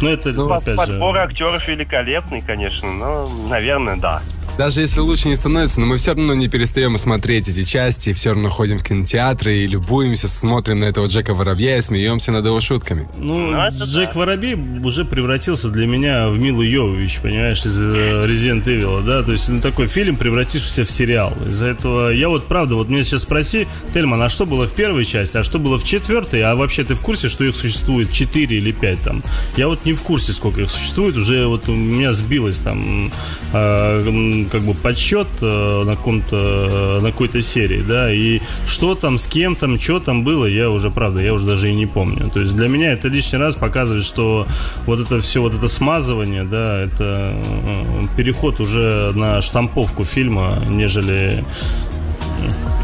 Ну, 0.00 0.08
это, 0.08 0.32
ну, 0.32 0.50
опять 0.50 0.76
Подбор 0.76 1.14
же... 1.14 1.22
актеров 1.22 1.66
великолепный, 1.68 2.40
конечно, 2.40 2.90
но, 2.92 3.28
наверное, 3.48 3.96
да. 3.96 4.22
Даже 4.58 4.80
если 4.80 4.98
лучше 4.98 5.28
не 5.28 5.36
становится, 5.36 5.78
но 5.78 5.86
мы 5.86 5.98
все 5.98 6.14
равно 6.14 6.34
не 6.34 6.48
перестаем 6.48 6.98
смотреть 6.98 7.48
эти 7.48 7.62
части, 7.62 8.12
все 8.12 8.30
равно 8.30 8.50
ходим 8.50 8.80
в 8.80 8.82
кинотеатры 8.82 9.58
и 9.58 9.68
любуемся, 9.68 10.26
смотрим 10.26 10.80
на 10.80 10.86
этого 10.86 11.06
Джека 11.06 11.32
Воробья 11.32 11.78
и 11.78 11.80
смеемся 11.80 12.32
над 12.32 12.44
его 12.44 12.60
шутками. 12.60 13.08
Ну, 13.18 13.52
ну 13.52 13.68
Джек 13.70 14.14
да. 14.14 14.18
Воробей 14.18 14.54
уже 14.82 15.04
превратился 15.04 15.68
для 15.68 15.86
меня 15.86 16.28
в 16.28 16.40
Милу 16.40 16.62
Йовович, 16.62 17.20
понимаешь, 17.22 17.64
из 17.64 17.80
э, 17.80 18.26
Resident 18.26 18.64
Evil, 18.64 19.04
да, 19.04 19.22
то 19.22 19.30
есть 19.30 19.48
на 19.48 19.60
такой 19.60 19.86
фильм 19.86 20.16
превратишься 20.16 20.84
в 20.84 20.90
сериал. 20.90 21.34
Из-за 21.46 21.66
этого 21.66 22.10
я 22.10 22.28
вот, 22.28 22.48
правда, 22.48 22.74
вот 22.74 22.88
мне 22.88 23.04
сейчас 23.04 23.22
спроси, 23.22 23.68
Тельман, 23.94 24.20
а 24.22 24.28
что 24.28 24.44
было 24.44 24.66
в 24.66 24.72
первой 24.72 25.04
части, 25.04 25.36
а 25.36 25.44
что 25.44 25.60
было 25.60 25.78
в 25.78 25.84
четвертой, 25.84 26.42
а 26.42 26.56
вообще 26.56 26.82
ты 26.82 26.94
в 26.94 27.00
курсе, 27.00 27.28
что 27.28 27.44
их 27.44 27.54
существует 27.54 28.10
4 28.10 28.56
или 28.56 28.72
5 28.72 29.02
там? 29.02 29.22
Я 29.56 29.68
вот 29.68 29.84
не 29.84 29.92
в 29.92 30.02
курсе, 30.02 30.32
сколько 30.32 30.62
их 30.62 30.70
существует, 30.72 31.16
уже 31.16 31.46
вот 31.46 31.68
у 31.68 31.76
меня 31.76 32.12
сбилось 32.12 32.58
там 32.58 33.12
э, 33.52 34.47
как 34.48 34.62
бы 34.62 34.74
подсчет 34.74 35.28
э, 35.40 35.82
на 35.84 35.96
каком-то 35.96 36.98
э, 36.98 37.00
на 37.02 37.10
какой-то 37.10 37.40
серии, 37.40 37.82
да, 37.82 38.12
и 38.12 38.40
что 38.66 38.94
там, 38.94 39.18
с 39.18 39.26
кем 39.26 39.56
там, 39.56 39.78
что 39.78 40.00
там 40.00 40.24
было, 40.24 40.46
я 40.46 40.70
уже, 40.70 40.90
правда, 40.90 41.20
я 41.20 41.34
уже 41.34 41.46
даже 41.46 41.70
и 41.70 41.74
не 41.74 41.86
помню. 41.86 42.30
То 42.30 42.40
есть 42.40 42.56
для 42.56 42.68
меня 42.68 42.92
это 42.92 43.08
лишний 43.08 43.38
раз 43.38 43.56
показывает, 43.56 44.04
что 44.04 44.46
вот 44.86 45.00
это 45.00 45.20
все, 45.20 45.42
вот 45.42 45.54
это 45.54 45.68
смазывание, 45.68 46.44
да, 46.44 46.78
это 46.80 47.32
э, 47.34 48.06
переход 48.16 48.60
уже 48.60 49.12
на 49.14 49.42
штамповку 49.42 50.04
фильма, 50.04 50.62
нежели 50.68 51.44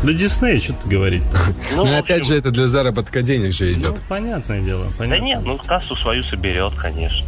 да 0.04 0.12
Дисней, 0.12 0.61
что 0.61 0.75
ты 0.75 0.87
говорить 0.87 1.23
Ну, 1.75 1.87
ну 1.87 1.99
опять 1.99 2.26
же, 2.26 2.37
это 2.37 2.50
для 2.50 2.68
заработка 2.68 3.23
денег 3.23 3.54
же 3.54 3.73
идет. 3.73 3.92
Ну, 3.92 3.99
понятное 4.09 4.61
дело. 4.61 4.87
Понятно. 4.99 5.16
Да 5.16 5.18
нет, 5.18 5.40
ну 5.44 5.56
кассу 5.56 5.97
свою 5.97 6.23
соберет, 6.23 6.75
конечно. 6.75 7.25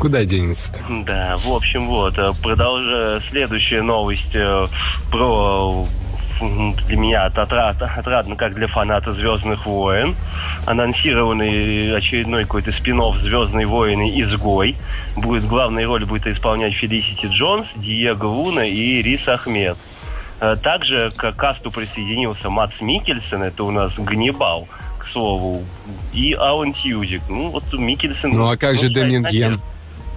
Куда 0.00 0.24
денется-то? 0.24 0.80
Да, 1.04 1.36
в 1.36 1.52
общем, 1.52 1.86
вот, 1.86 2.18
э, 2.18 2.32
продолжая 2.42 3.20
следующая 3.20 3.82
новость 3.82 4.34
э, 4.34 4.66
про 5.10 5.86
для 6.40 6.96
меня 6.96 7.26
это 7.26 7.42
отрад, 7.42 7.82
отрадно, 7.82 8.34
как 8.34 8.54
для 8.54 8.66
фаната 8.66 9.12
«Звездных 9.12 9.66
войн». 9.66 10.16
Анонсированный 10.64 11.94
очередной 11.94 12.44
какой-то 12.44 12.72
спин 12.72 13.02
«Звездные 13.18 13.66
войны. 13.66 14.18
Изгой». 14.20 14.76
Будет, 15.16 15.44
главной 15.44 15.84
роль 15.84 16.06
будет 16.06 16.26
исполнять 16.26 16.72
Фелисити 16.72 17.26
Джонс, 17.26 17.68
Диего 17.76 18.24
Луна 18.24 18.64
и 18.64 19.02
Рис 19.02 19.28
Ахмед. 19.28 19.76
Э, 20.40 20.56
также 20.56 21.10
к 21.14 21.32
касту 21.32 21.70
присоединился 21.70 22.48
Мац 22.48 22.80
Микельсон, 22.80 23.42
это 23.42 23.64
у 23.64 23.70
нас 23.70 23.98
Ганнибал, 23.98 24.66
к 24.98 25.06
слову, 25.06 25.62
и 26.14 26.32
Алан 26.32 26.72
Тьюзик. 26.72 27.22
Ну, 27.28 27.50
вот 27.50 27.70
Микельсон... 27.74 28.30
Ну, 28.32 28.48
а 28.48 28.56
как 28.56 28.78
же 28.78 28.88
Дэмиен 28.88 29.26
Йен? 29.26 29.60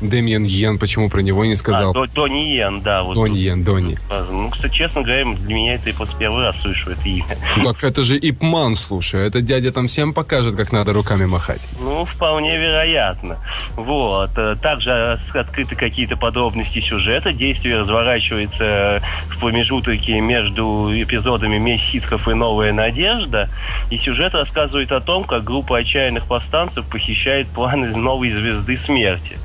Дэмиен 0.10 0.44
Йен, 0.44 0.80
почему 0.80 1.10
про 1.10 1.22
него 1.22 1.46
не 1.46 1.56
сказал? 1.56 1.96
А, 1.96 2.08
Тони 2.08 2.54
Йен, 2.56 2.82
да. 2.82 3.04
Вот 3.04 3.16
Тони 3.16 3.38
Йен, 3.38 3.64
Дони. 3.64 3.98
Ну, 4.32 4.50
кстати, 4.50 4.74
честно 4.74 5.02
говоря, 5.02 5.26
для 5.26 5.56
меня 5.56 5.76
это 5.76 5.90
и 5.90 5.94
после 5.94 6.18
первый 6.18 6.44
раз 6.44 6.62
слышу 6.62 6.92
это 6.92 7.08
имя. 7.08 7.26
Так 7.64 7.84
это 7.84 8.04
же 8.04 8.18
Ипман, 8.18 8.76
слушай. 8.76 9.28
Этот 9.28 9.46
дядя 9.46 9.72
там 9.72 9.88
всем 9.88 10.14
покажет, 10.14 10.56
как 10.56 10.72
надо 10.72 10.94
руками 10.94 11.26
махать. 11.26 11.68
Ну, 11.80 12.06
вполне 12.06 12.58
вероятно. 12.58 13.38
Вот. 13.76 14.32
Э, 14.38 14.56
также 14.62 15.18
открыты 15.34 15.76
какие-то 15.76 16.18
подробности 16.18 16.80
сюжета. 16.80 17.34
Действие 17.34 17.80
разворачивается 17.80 19.02
в 19.28 19.40
промежутке 19.40 20.20
между 20.20 20.90
эпизодами 20.94 21.58
«Месть 21.58 21.86
ситхов» 21.86 22.28
и 22.28 22.34
«Новая 22.34 22.74
надежда». 22.74 23.50
И 23.90 23.98
сюжет 23.98 24.34
рассказывает 24.34 24.92
о 24.92 25.02
том, 25.02 25.24
как 25.24 25.44
группа 25.44 25.78
отчаянных 25.78 26.26
повстанцев 26.26 26.86
похищает 26.88 27.48
планы 27.48 27.96
новой 27.96 28.32
звезды 28.32 28.78
смерти. 28.78 29.38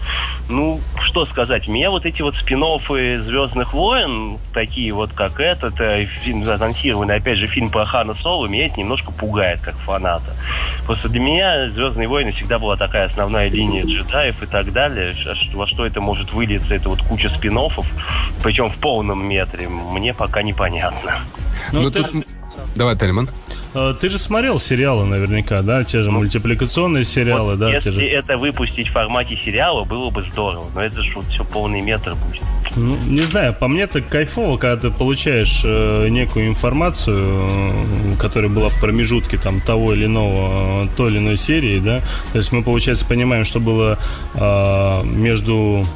Ну, 0.49 0.81
что 1.01 1.27
сказать, 1.27 1.69
меня 1.69 1.91
вот 1.91 2.07
эти 2.07 2.23
вот 2.23 2.35
спин 2.35 2.65
«Звездных 3.23 3.75
войн», 3.75 4.39
такие 4.55 4.93
вот 4.93 5.13
как 5.13 5.41
этот, 5.41 5.79
э, 5.81 6.07
фильм 6.07 6.43
анонсированный, 6.49 7.17
опять 7.17 7.37
же, 7.37 7.47
фильм 7.47 7.71
про 7.71 7.85
Хана 7.85 8.15
Соло, 8.15 8.47
меня 8.47 8.67
это 8.67 8.81
немножко 8.81 9.13
пугает, 9.13 9.61
как 9.61 9.77
фаната. 9.77 10.35
Просто 10.87 11.09
для 11.11 11.21
меня 11.21 11.71
«Звездные 11.71 12.09
войны» 12.09 12.33
всегда 12.33 12.59
была 12.59 12.77
такая 12.77 13.05
основная 13.05 13.49
линия 13.51 13.85
джедаев 13.85 14.43
и 14.43 14.47
так 14.47 14.73
далее. 14.73 15.15
А 15.27 15.57
во 15.57 15.67
что 15.67 15.85
это 15.85 16.01
может 16.01 16.33
вылиться, 16.33 16.75
это 16.75 16.89
вот 16.89 17.03
куча 17.03 17.29
спин 17.29 17.59
причем 18.43 18.71
в 18.71 18.77
полном 18.77 19.27
метре, 19.27 19.69
мне 19.69 20.15
пока 20.15 20.43
непонятно. 20.43 21.19
Ну, 21.73 21.83
ну 21.83 21.91
тут... 21.91 22.11
Давай, 22.77 22.97
Тельман. 22.97 23.29
Э, 23.75 23.95
ты 23.99 24.09
же 24.09 24.19
смотрел 24.19 24.59
сериалы 24.59 25.05
наверняка, 25.05 25.63
да? 25.63 25.85
Те 25.85 26.03
же 26.03 26.11
ну, 26.11 26.19
мультипликационные 26.19 27.05
сериалы, 27.05 27.53
вот 27.53 27.59
да? 27.59 27.71
Если 27.71 27.91
же... 27.91 28.05
это 28.05 28.39
выпустить 28.39 28.89
в 28.89 28.93
формате 28.93 29.37
сериала, 29.37 29.85
было 29.85 30.11
бы 30.11 30.23
здорово. 30.23 30.67
Но 30.75 30.83
это 30.83 31.03
же 31.03 31.15
вот 31.15 31.27
все 31.27 31.45
полный 31.45 31.81
метр 31.81 32.15
будет. 32.27 32.43
Ну, 32.77 32.97
не 33.07 33.23
знаю, 33.23 33.55
по 33.55 33.67
мне 33.69 33.87
так 33.87 34.09
кайфово, 34.09 34.57
когда 34.57 34.77
ты 34.77 34.91
получаешь 34.91 35.63
э, 35.65 36.09
некую 36.09 36.49
информацию, 36.49 37.19
э, 37.19 38.17
которая 38.19 38.51
была 38.51 38.69
в 38.69 38.81
промежутке 38.81 39.39
там 39.39 39.61
того 39.61 39.95
или 39.95 40.07
иного, 40.07 40.85
э, 40.85 40.89
той 40.97 41.11
или 41.11 41.19
иной 41.19 41.37
серии, 41.37 41.79
да. 41.79 42.01
То 42.33 42.39
есть 42.39 42.53
мы, 42.53 42.63
получается, 42.63 43.07
понимаем, 43.07 43.45
что 43.45 43.59
было 43.61 43.99
э, 44.35 45.03
между 45.05 45.87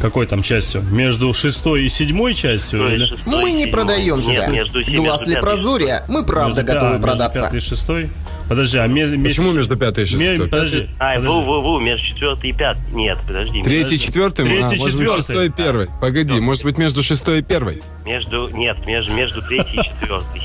какой 0.00 0.26
там 0.26 0.42
частью? 0.42 0.82
Между 0.82 1.32
шестой 1.32 1.84
и 1.84 1.88
седьмой 1.88 2.34
частью? 2.34 2.88
Или? 2.88 3.08
Мы 3.26 3.52
не 3.52 3.66
продаемся. 3.66 4.28
Нет, 4.28 4.48
между, 4.48 4.82
Глаз 4.84 5.26
ли 5.26 5.36
прозория? 5.36 6.04
Мы 6.08 6.24
правда 6.24 6.62
между, 6.62 6.74
готовы 6.74 6.96
да, 6.96 7.02
продаться. 7.02 7.38
Между 7.38 7.52
пятой 7.52 7.56
и 7.58 7.60
шестой? 7.60 8.10
Подожди, 8.48 8.78
а 8.78 8.86
между... 8.86 9.20
Почему 9.22 9.52
между 9.52 9.76
пятой 9.76 10.04
и 10.04 10.06
шестой? 10.06 10.48
Подожди, 10.48 10.88
а, 10.98 11.16
подожди. 11.16 11.28
Ву, 11.28 11.40
ву, 11.42 11.60
ву, 11.62 11.80
между 11.80 12.06
четвертой 12.06 12.50
и 12.50 12.52
пятой. 12.52 12.80
Нет, 12.92 13.18
подожди. 13.26 13.62
Третий, 13.62 13.98
четвертый? 13.98 14.46
Третий, 14.46 14.76
а, 14.76 14.78
может 14.78 14.98
быть, 14.98 15.12
шестой 15.12 15.46
и 15.46 15.50
первый. 15.50 15.88
Погоди, 16.00 16.40
может 16.40 16.64
быть, 16.64 16.78
между 16.78 17.02
шестой 17.02 17.40
и 17.40 17.42
первой? 17.42 17.82
Между... 18.04 18.48
Нет, 18.48 18.86
между, 18.86 19.12
между 19.12 19.42
третьей 19.42 19.80
и 19.80 19.84
четвертой. 19.84 20.42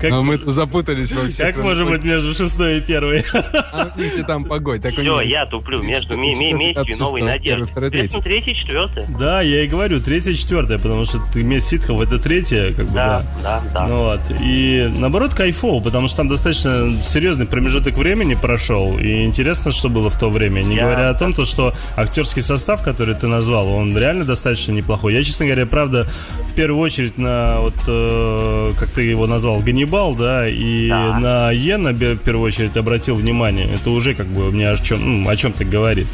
Как... 0.00 0.10
Но 0.10 0.22
мы 0.22 0.36
запутались 0.38 1.12
во 1.12 1.28
всех. 1.28 1.54
Как 1.54 1.64
может 1.64 1.88
быть 1.88 2.04
между 2.04 2.32
шестой 2.32 2.78
и 2.78 2.80
первой? 2.80 3.24
А 3.72 3.92
если 3.96 4.22
там 4.22 4.44
погодь. 4.44 4.84
Все, 4.84 5.20
я 5.20 5.46
туплю. 5.46 5.82
Между 5.82 6.16
местью 6.16 6.58
и 6.58 6.94
новой 6.98 7.22
надеждой. 7.22 7.66
Соответственно, 7.66 8.22
третья 8.22 8.52
и 8.52 8.54
четвертая. 8.54 9.06
Да, 9.18 9.42
я 9.42 9.64
и 9.64 9.66
говорю, 9.66 10.00
третья 10.00 10.30
и 10.30 10.34
четвертая, 10.34 10.78
потому 10.78 11.04
что 11.04 11.20
месть 11.34 11.68
ситхов 11.68 12.00
это 12.00 12.18
третья, 12.18 12.68
как 12.68 12.86
бы, 12.86 12.94
да. 12.94 13.24
Да, 13.42 13.62
да, 13.72 13.86
Ну 13.86 14.02
вот. 14.02 14.20
И 14.40 14.90
наоборот, 14.96 15.34
кайфово, 15.34 15.82
потому 15.82 16.08
что 16.08 16.18
там 16.18 16.28
достаточно 16.28 16.88
серьезный 17.32 17.46
промежуток 17.46 17.96
времени 17.96 18.34
прошел. 18.34 18.98
И 18.98 19.24
интересно, 19.24 19.72
что 19.72 19.88
было 19.88 20.10
в 20.10 20.18
то 20.18 20.28
время. 20.28 20.60
Не 20.60 20.76
я... 20.76 20.82
говоря 20.82 21.08
о 21.08 21.14
том, 21.14 21.32
то, 21.32 21.46
что 21.46 21.72
актерский 21.96 22.42
состав, 22.42 22.82
который 22.82 23.14
ты 23.14 23.26
назвал, 23.26 23.68
он 23.68 23.96
реально 23.96 24.24
достаточно 24.24 24.72
неплохой. 24.72 25.14
Я, 25.14 25.22
честно 25.22 25.46
говоря, 25.46 25.64
правда, 25.64 26.06
в 26.50 26.54
первую 26.54 26.78
очередь 26.80 27.16
на 27.16 27.60
вот, 27.60 27.74
э, 27.88 28.72
как 28.78 28.90
ты 28.90 29.02
его 29.02 29.26
назвал, 29.26 29.60
Ганнибал, 29.60 30.14
да, 30.14 30.46
и 30.46 30.90
да. 30.90 31.18
на 31.18 31.52
Йена 31.52 31.92
в 31.92 32.16
первую 32.18 32.48
очередь 32.48 32.76
обратил 32.76 33.14
внимание. 33.14 33.66
Это 33.72 33.90
уже 33.90 34.14
как 34.14 34.26
бы 34.26 34.52
мне 34.52 34.68
о 34.68 34.76
чем, 34.76 35.22
ну, 35.22 35.28
о 35.30 35.34
чем-то 35.34 35.64
говорит. 35.64 36.08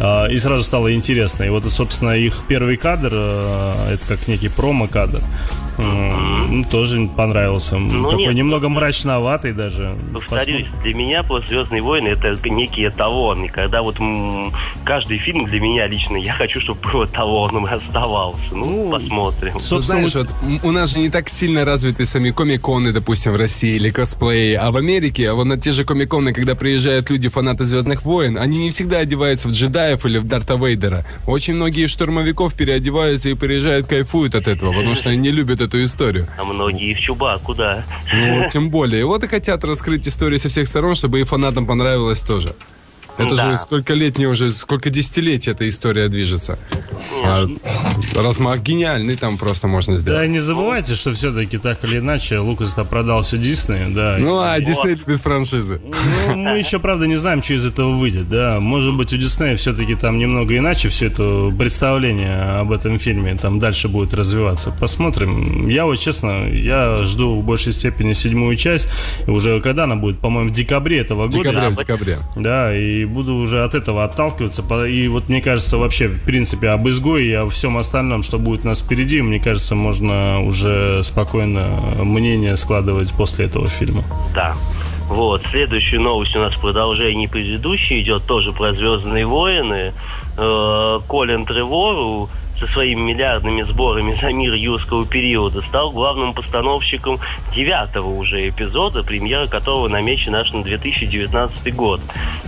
Э, 0.00 0.32
и 0.32 0.38
сразу 0.38 0.64
стало 0.64 0.94
интересно. 0.94 1.44
И 1.44 1.50
вот, 1.50 1.70
собственно, 1.70 2.16
их 2.16 2.44
первый 2.48 2.78
кадр, 2.78 3.10
э, 3.12 3.94
это 3.94 4.06
как 4.08 4.26
некий 4.26 4.48
промо-кадр. 4.48 5.20
Ну, 5.78 6.64
тоже 6.70 7.08
понравился. 7.16 7.78
Ну, 7.78 8.10
Такой 8.10 8.26
нет, 8.26 8.34
немного 8.34 8.66
просто... 8.66 8.80
мрачноватый 8.80 9.52
даже. 9.52 9.96
Повторюсь, 10.12 10.64
Посмотрим. 10.64 10.82
для 10.82 10.94
меня 10.94 11.24
«Звездные 11.48 11.82
войны» 11.82 12.08
это 12.08 12.36
некий 12.48 12.86
эталон. 12.86 13.44
И 13.44 13.48
когда 13.48 13.82
вот 13.82 13.98
м- 13.98 14.52
каждый 14.84 15.18
фильм 15.18 15.44
для 15.46 15.60
меня 15.60 15.86
лично, 15.86 16.16
я 16.16 16.34
хочу, 16.34 16.60
чтобы 16.60 16.80
был 16.92 17.04
эталоном 17.04 17.66
и 17.66 17.70
оставался. 17.70 18.54
Ну, 18.54 18.84
ну 18.84 18.90
посмотрим. 18.92 19.58
Собственно, 19.58 20.06
знаешь, 20.06 20.14
вот 20.14 20.28
у 20.62 20.70
нас 20.70 20.92
же 20.92 20.98
не 20.98 21.08
так 21.08 21.28
сильно 21.28 21.64
развиты 21.64 22.04
сами 22.04 22.30
комиконы, 22.30 22.92
допустим, 22.92 23.32
в 23.32 23.36
России 23.36 23.76
или 23.76 23.90
косплеи, 23.90 24.54
а 24.54 24.70
в 24.70 24.76
Америке, 24.76 25.32
вот 25.32 25.44
на 25.44 25.58
те 25.58 25.72
же 25.72 25.84
комиконы, 25.84 26.32
когда 26.34 26.54
приезжают 26.54 27.08
люди, 27.10 27.28
фанаты 27.28 27.64
«Звездных 27.64 28.02
войн», 28.02 28.36
они 28.38 28.58
не 28.58 28.70
всегда 28.70 28.98
одеваются 28.98 29.48
в 29.48 29.52
джедаев 29.52 30.04
или 30.04 30.18
в 30.18 30.26
Дарта 30.26 30.54
Вейдера. 30.56 31.04
Очень 31.26 31.54
многие 31.54 31.86
штурмовиков 31.86 32.54
переодеваются 32.54 33.30
и 33.30 33.34
приезжают, 33.34 33.86
кайфуют 33.86 34.34
от 34.34 34.48
этого, 34.48 34.72
потому 34.72 34.94
что 34.94 35.10
они 35.10 35.18
не 35.18 35.30
любят 35.30 35.61
эту 35.62 35.82
историю. 35.82 36.26
А 36.38 36.44
многие 36.44 36.94
в 36.94 37.00
Чубаку, 37.00 37.54
да. 37.54 37.84
Ну, 38.14 38.48
тем 38.50 38.70
более. 38.70 39.04
Вот 39.04 39.24
и 39.24 39.26
хотят 39.26 39.64
раскрыть 39.64 40.06
историю 40.06 40.38
со 40.38 40.48
всех 40.48 40.66
сторон, 40.66 40.94
чтобы 40.94 41.20
и 41.20 41.24
фанатам 41.24 41.66
понравилось 41.66 42.20
тоже. 42.20 42.54
Это 43.18 43.34
да. 43.36 43.50
же 43.50 43.56
сколько 43.56 43.94
лет 43.94 44.18
не 44.18 44.26
уже, 44.26 44.50
сколько 44.50 44.90
десятилетий 44.90 45.50
эта 45.50 45.68
история 45.68 46.08
движется. 46.08 46.58
А, 47.24 47.46
размах 48.16 48.62
гениальный 48.62 49.16
там 49.16 49.38
просто 49.38 49.68
можно 49.68 49.96
сделать. 49.96 50.20
Да, 50.20 50.26
не 50.26 50.40
забывайте, 50.40 50.94
что 50.94 51.12
все-таки 51.12 51.58
так 51.58 51.84
или 51.84 51.98
иначе 51.98 52.38
Лукас-то 52.38 52.84
продался 52.84 53.36
Дисней, 53.36 53.92
да. 53.94 54.16
Ну, 54.18 54.40
а 54.40 54.58
Дисней 54.60 54.94
любит 54.94 55.20
франшизы. 55.20 55.80
Ну, 56.28 56.36
мы 56.36 56.58
еще, 56.58 56.78
правда, 56.78 57.06
не 57.06 57.16
знаем, 57.16 57.42
что 57.42 57.54
из 57.54 57.66
этого 57.66 57.92
выйдет, 57.92 58.28
да. 58.28 58.60
Может 58.60 58.94
быть, 58.94 59.12
у 59.12 59.16
Диснея 59.16 59.56
все-таки 59.56 59.94
там 59.94 60.18
немного 60.18 60.56
иначе 60.56 60.88
все 60.88 61.06
это 61.06 61.52
представление 61.56 62.60
об 62.60 62.72
этом 62.72 62.98
фильме 62.98 63.36
там 63.36 63.58
дальше 63.58 63.88
будет 63.88 64.14
развиваться. 64.14 64.72
Посмотрим. 64.78 65.68
Я 65.68 65.84
вот, 65.84 65.96
честно, 65.98 66.48
я 66.48 67.04
жду 67.04 67.40
в 67.40 67.44
большей 67.44 67.72
степени 67.72 68.12
седьмую 68.12 68.56
часть. 68.56 68.88
Уже 69.26 69.60
когда 69.60 69.84
она 69.84 69.96
будет, 69.96 70.18
по-моему, 70.18 70.50
в 70.50 70.52
декабре 70.52 70.98
этого 70.98 71.28
года. 71.28 71.50
Декабре, 71.50 71.68
в 71.68 71.76
декабре. 71.76 72.18
Да, 72.36 72.76
и 72.76 73.01
буду 73.04 73.34
уже 73.34 73.64
от 73.64 73.74
этого 73.74 74.04
отталкиваться. 74.04 74.62
И 74.84 75.08
вот 75.08 75.28
мне 75.28 75.40
кажется, 75.40 75.78
вообще, 75.78 76.08
в 76.08 76.22
принципе, 76.22 76.68
об 76.68 76.88
изгое 76.88 77.22
и 77.22 77.32
о 77.32 77.48
всем 77.48 77.76
остальном, 77.76 78.22
что 78.22 78.38
будет 78.38 78.64
у 78.64 78.68
нас 78.68 78.80
впереди, 78.80 79.22
мне 79.22 79.40
кажется, 79.40 79.74
можно 79.74 80.42
уже 80.42 81.02
спокойно 81.02 81.68
мнение 82.02 82.56
складывать 82.56 83.12
после 83.12 83.46
этого 83.46 83.68
фильма. 83.68 84.02
Да. 84.34 84.54
Вот, 85.08 85.42
следующая 85.44 85.98
новость 85.98 86.34
у 86.36 86.38
нас 86.38 86.54
в 86.54 86.60
продолжении 86.60 87.26
предыдущей 87.26 88.00
идет 88.00 88.24
тоже 88.24 88.52
про 88.52 88.72
Звездные 88.72 89.26
войны. 89.26 89.92
Э, 90.38 91.00
Колин 91.06 91.44
Тревору 91.44 92.30
со 92.56 92.66
своими 92.66 93.00
миллиардными 93.00 93.62
сборами 93.62 94.14
за 94.14 94.32
мир 94.32 94.54
юрского 94.54 95.06
периода 95.06 95.62
стал 95.62 95.90
главным 95.90 96.34
постановщиком 96.34 97.18
девятого 97.54 98.08
уже 98.08 98.48
эпизода, 98.48 99.02
премьера 99.02 99.46
которого 99.46 99.88
намечена 99.88 100.40
аж 100.40 100.52
на 100.52 100.62
2019 100.62 101.74
год. 101.74 102.00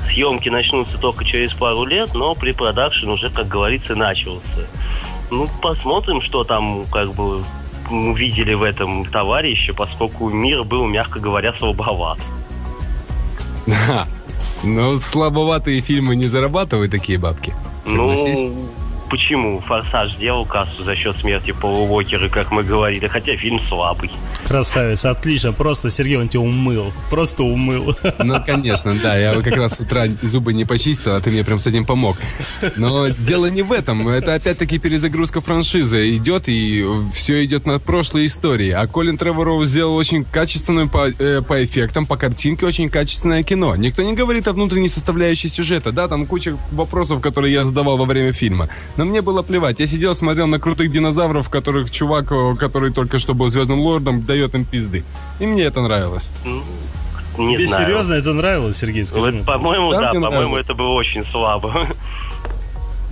Съемки 0.07 0.49
начнутся 0.49 0.99
только 0.99 1.25
через 1.25 1.53
пару 1.53 1.85
лет, 1.85 2.15
но 2.15 2.35
при 2.35 2.53
продакшн 2.53 3.09
уже, 3.09 3.31
как 3.31 3.49
говорится, 3.49 3.95
начался. 3.95 4.67
Ну, 5.31 5.49
посмотрим, 5.63 6.21
что 6.21 6.45
там, 6.45 6.85
как 6.91 7.13
бы, 7.15 7.43
увидели 7.91 8.55
в 8.55 8.63
этом 8.63 9.05
товарище, 9.05 9.73
поскольку 9.73 10.29
мир 10.29 10.65
был, 10.65 10.87
мягко 10.87 11.19
говоря, 11.19 11.53
слабоват. 11.53 12.19
Да. 13.67 14.07
Но 14.65 14.97
слабоватые 14.97 15.81
фильмы 15.81 16.17
не 16.17 16.27
зарабатывают 16.27 16.91
такие 16.91 17.19
бабки. 17.19 17.55
Согласись? 17.87 18.41
Ну, 18.41 18.65
почему 19.15 19.61
«Форсаж» 19.61 20.15
сделал 20.15 20.45
кассу 20.45 20.83
за 20.83 20.97
счет 20.97 21.17
смерти 21.17 21.53
Пола 21.53 21.89
Уокера, 21.89 22.29
как 22.29 22.51
мы 22.51 22.65
говорили, 22.65 23.07
хотя 23.07 23.37
фильм 23.37 23.61
слабый. 23.61 24.11
Красавец, 24.49 25.05
отлично. 25.05 25.53
Просто, 25.53 25.89
Сергей, 25.89 26.17
он 26.17 26.29
тебя 26.29 26.41
умыл. 26.41 26.93
Просто 27.11 27.45
умыл. 27.45 27.97
Ну, 28.19 28.43
конечно, 28.45 28.93
да. 29.01 29.17
Я 29.17 29.35
как 29.41 29.57
раз 29.57 29.77
с 29.77 29.81
утра 29.81 30.07
зубы 30.21 30.53
не 30.53 30.65
почистил, 30.65 31.15
а 31.15 31.21
ты 31.21 31.31
мне 31.31 31.45
прям 31.45 31.61
с 31.61 31.67
этим 31.69 31.85
помог. 31.85 32.17
Но 32.77 33.07
дело 33.07 33.47
не 33.47 33.63
в 33.63 33.71
этом. 33.73 34.09
Это 34.09 34.35
опять-таки 34.35 34.79
перезагрузка 34.79 35.41
франшизы 35.41 36.17
идет, 36.17 36.49
и 36.49 36.85
все 37.15 37.45
идет 37.45 37.67
на 37.67 37.79
прошлой 37.79 38.27
истории. 38.27 38.71
А 38.71 38.85
Колин 38.89 39.17
Треворов 39.17 39.65
сделал 39.65 39.95
очень 39.95 40.25
качественную 40.25 40.89
по, 40.89 41.09
э, 41.09 41.41
по 41.43 41.65
эффектам, 41.65 42.05
по 42.05 42.17
картинке 42.17 42.67
очень 42.67 42.91
качественное 42.91 43.45
кино. 43.45 43.77
Никто 43.77 44.03
не 44.03 44.15
говорит 44.15 44.49
о 44.49 44.53
внутренней 44.53 44.89
составляющей 44.89 45.47
сюжета. 45.47 45.93
Да, 45.93 46.09
там 46.09 46.27
куча 46.27 46.57
вопросов, 46.73 47.21
которые 47.21 47.53
я 47.53 47.63
задавал 47.63 47.97
во 47.97 48.07
время 48.07 48.33
фильма. 48.33 48.69
Но 48.97 49.04
мне 49.05 49.23
было 49.23 49.43
плевать. 49.43 49.81
Я 49.81 49.87
сидел, 49.87 50.15
смотрел 50.15 50.47
на 50.47 50.59
крутых 50.59 50.91
динозавров, 50.91 51.49
которых 51.51 51.91
чувак, 51.91 52.33
который 52.59 52.93
только 52.93 53.19
что 53.19 53.35
был 53.35 53.49
Звездным 53.49 53.81
Лордом, 53.81 54.23
дает 54.23 54.55
им 54.55 54.65
пизды. 54.65 55.05
И 55.41 55.47
мне 55.47 55.65
это 55.65 55.81
нравилось. 55.83 56.31
Не 57.39 57.57
Тебе 57.57 57.67
знаю. 57.67 57.87
серьезно 57.87 58.15
это 58.15 58.33
нравилось, 58.33 58.77
Сергей? 58.77 59.05
Вот, 59.13 59.45
по-моему, 59.45 59.91
да, 59.91 60.13
да 60.13 60.21
по-моему, 60.21 60.57
это 60.57 60.75
было 60.75 60.91
очень 60.91 61.25
слабо. 61.25 61.89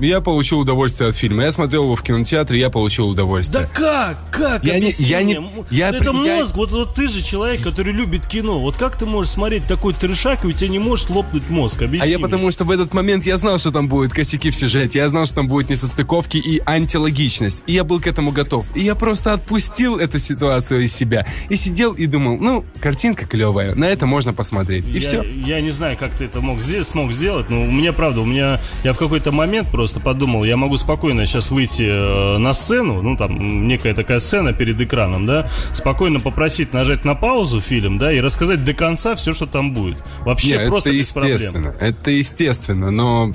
Я 0.02 0.20
получил 0.20 0.60
удовольствие 0.60 1.10
от 1.10 1.16
фильма. 1.16 1.44
Я 1.44 1.52
смотрел 1.52 1.84
его 1.84 1.94
в 1.94 2.02
кинотеатре, 2.02 2.58
я 2.58 2.70
получил 2.70 3.08
удовольствие. 3.08 3.62
Да 3.62 3.68
как? 3.72 4.30
Как? 4.30 4.64
Я 4.64 4.78
не, 4.80 4.90
я 4.98 5.22
не, 5.22 5.38
я, 5.70 5.90
это 5.90 6.04
я... 6.04 6.12
мозг. 6.12 6.56
Вот, 6.56 6.72
вот 6.72 6.94
ты 6.94 7.08
же 7.08 7.22
человек, 7.22 7.62
который 7.62 7.92
любит 7.92 8.26
кино. 8.26 8.60
Вот 8.60 8.76
как 8.76 8.98
ты 8.98 9.06
можешь 9.06 9.32
смотреть 9.32 9.66
такой 9.66 9.94
трешак, 9.94 10.44
и 10.44 10.48
у 10.48 10.52
тебя 10.52 10.68
не 10.68 10.78
может 10.78 11.10
лопнуть 11.10 11.48
мозг? 11.48 11.82
Объясни 11.82 12.08
а 12.08 12.10
я 12.10 12.18
потому 12.18 12.50
что 12.50 12.64
в 12.64 12.70
этот 12.70 12.92
момент 12.94 13.24
я 13.24 13.36
знал, 13.36 13.58
что 13.58 13.70
там 13.70 13.88
будут 13.88 14.12
косяки 14.12 14.50
в 14.50 14.54
сюжете. 14.54 14.98
Я 14.98 15.08
знал, 15.08 15.24
что 15.26 15.36
там 15.36 15.48
будет 15.48 15.70
несостыковки 15.70 16.36
и 16.36 16.60
антилогичность. 16.64 17.62
И 17.66 17.72
я 17.72 17.84
был 17.84 18.00
к 18.00 18.06
этому 18.06 18.32
готов. 18.32 18.66
И 18.76 18.80
я 18.80 18.94
просто 18.94 19.32
отпустил 19.32 19.98
эту 19.98 20.18
ситуацию 20.18 20.82
из 20.82 20.94
себя. 20.94 21.26
И 21.48 21.56
сидел 21.56 21.92
и 21.92 22.06
думал, 22.06 22.38
ну, 22.38 22.64
картинка 22.80 23.26
клевая. 23.26 23.74
На 23.74 23.84
это 23.84 24.06
можно 24.06 24.32
посмотреть. 24.32 24.86
И 24.88 24.94
я, 24.94 25.00
все. 25.00 25.22
Я 25.22 25.60
не 25.60 25.70
знаю, 25.70 25.96
как 25.96 26.12
ты 26.12 26.24
это 26.24 26.40
мог, 26.40 26.58
смог 26.60 27.12
сделать, 27.12 27.48
но 27.50 27.62
у 27.62 27.70
меня, 27.70 27.92
правда, 27.92 28.20
у 28.20 28.24
меня... 28.24 28.60
Я 28.84 28.92
в 28.92 28.98
какой-то 28.98 29.30
момент 29.32 29.68
просто 29.68 29.91
просто 29.92 30.00
подумал, 30.00 30.44
я 30.44 30.56
могу 30.56 30.76
спокойно 30.78 31.26
сейчас 31.26 31.50
выйти 31.50 31.82
э, 31.82 32.38
на 32.38 32.54
сцену, 32.54 33.02
ну 33.02 33.16
там 33.16 33.68
некая 33.68 33.94
такая 33.94 34.20
сцена 34.20 34.54
перед 34.54 34.80
экраном, 34.80 35.26
да, 35.26 35.48
спокойно 35.74 36.18
попросить 36.18 36.72
нажать 36.72 37.04
на 37.04 37.14
паузу 37.14 37.60
фильм, 37.60 37.98
да, 37.98 38.10
и 38.10 38.20
рассказать 38.20 38.64
до 38.64 38.72
конца 38.72 39.14
все, 39.14 39.34
что 39.34 39.46
там 39.46 39.74
будет. 39.74 39.98
Вообще 40.20 40.56
Нет, 40.58 40.68
просто 40.68 40.88
это 40.88 40.98
без 40.98 41.08
естественно, 41.08 41.70
проблем. 41.70 41.90
Это 41.90 42.10
естественно, 42.10 42.90
но 42.90 43.32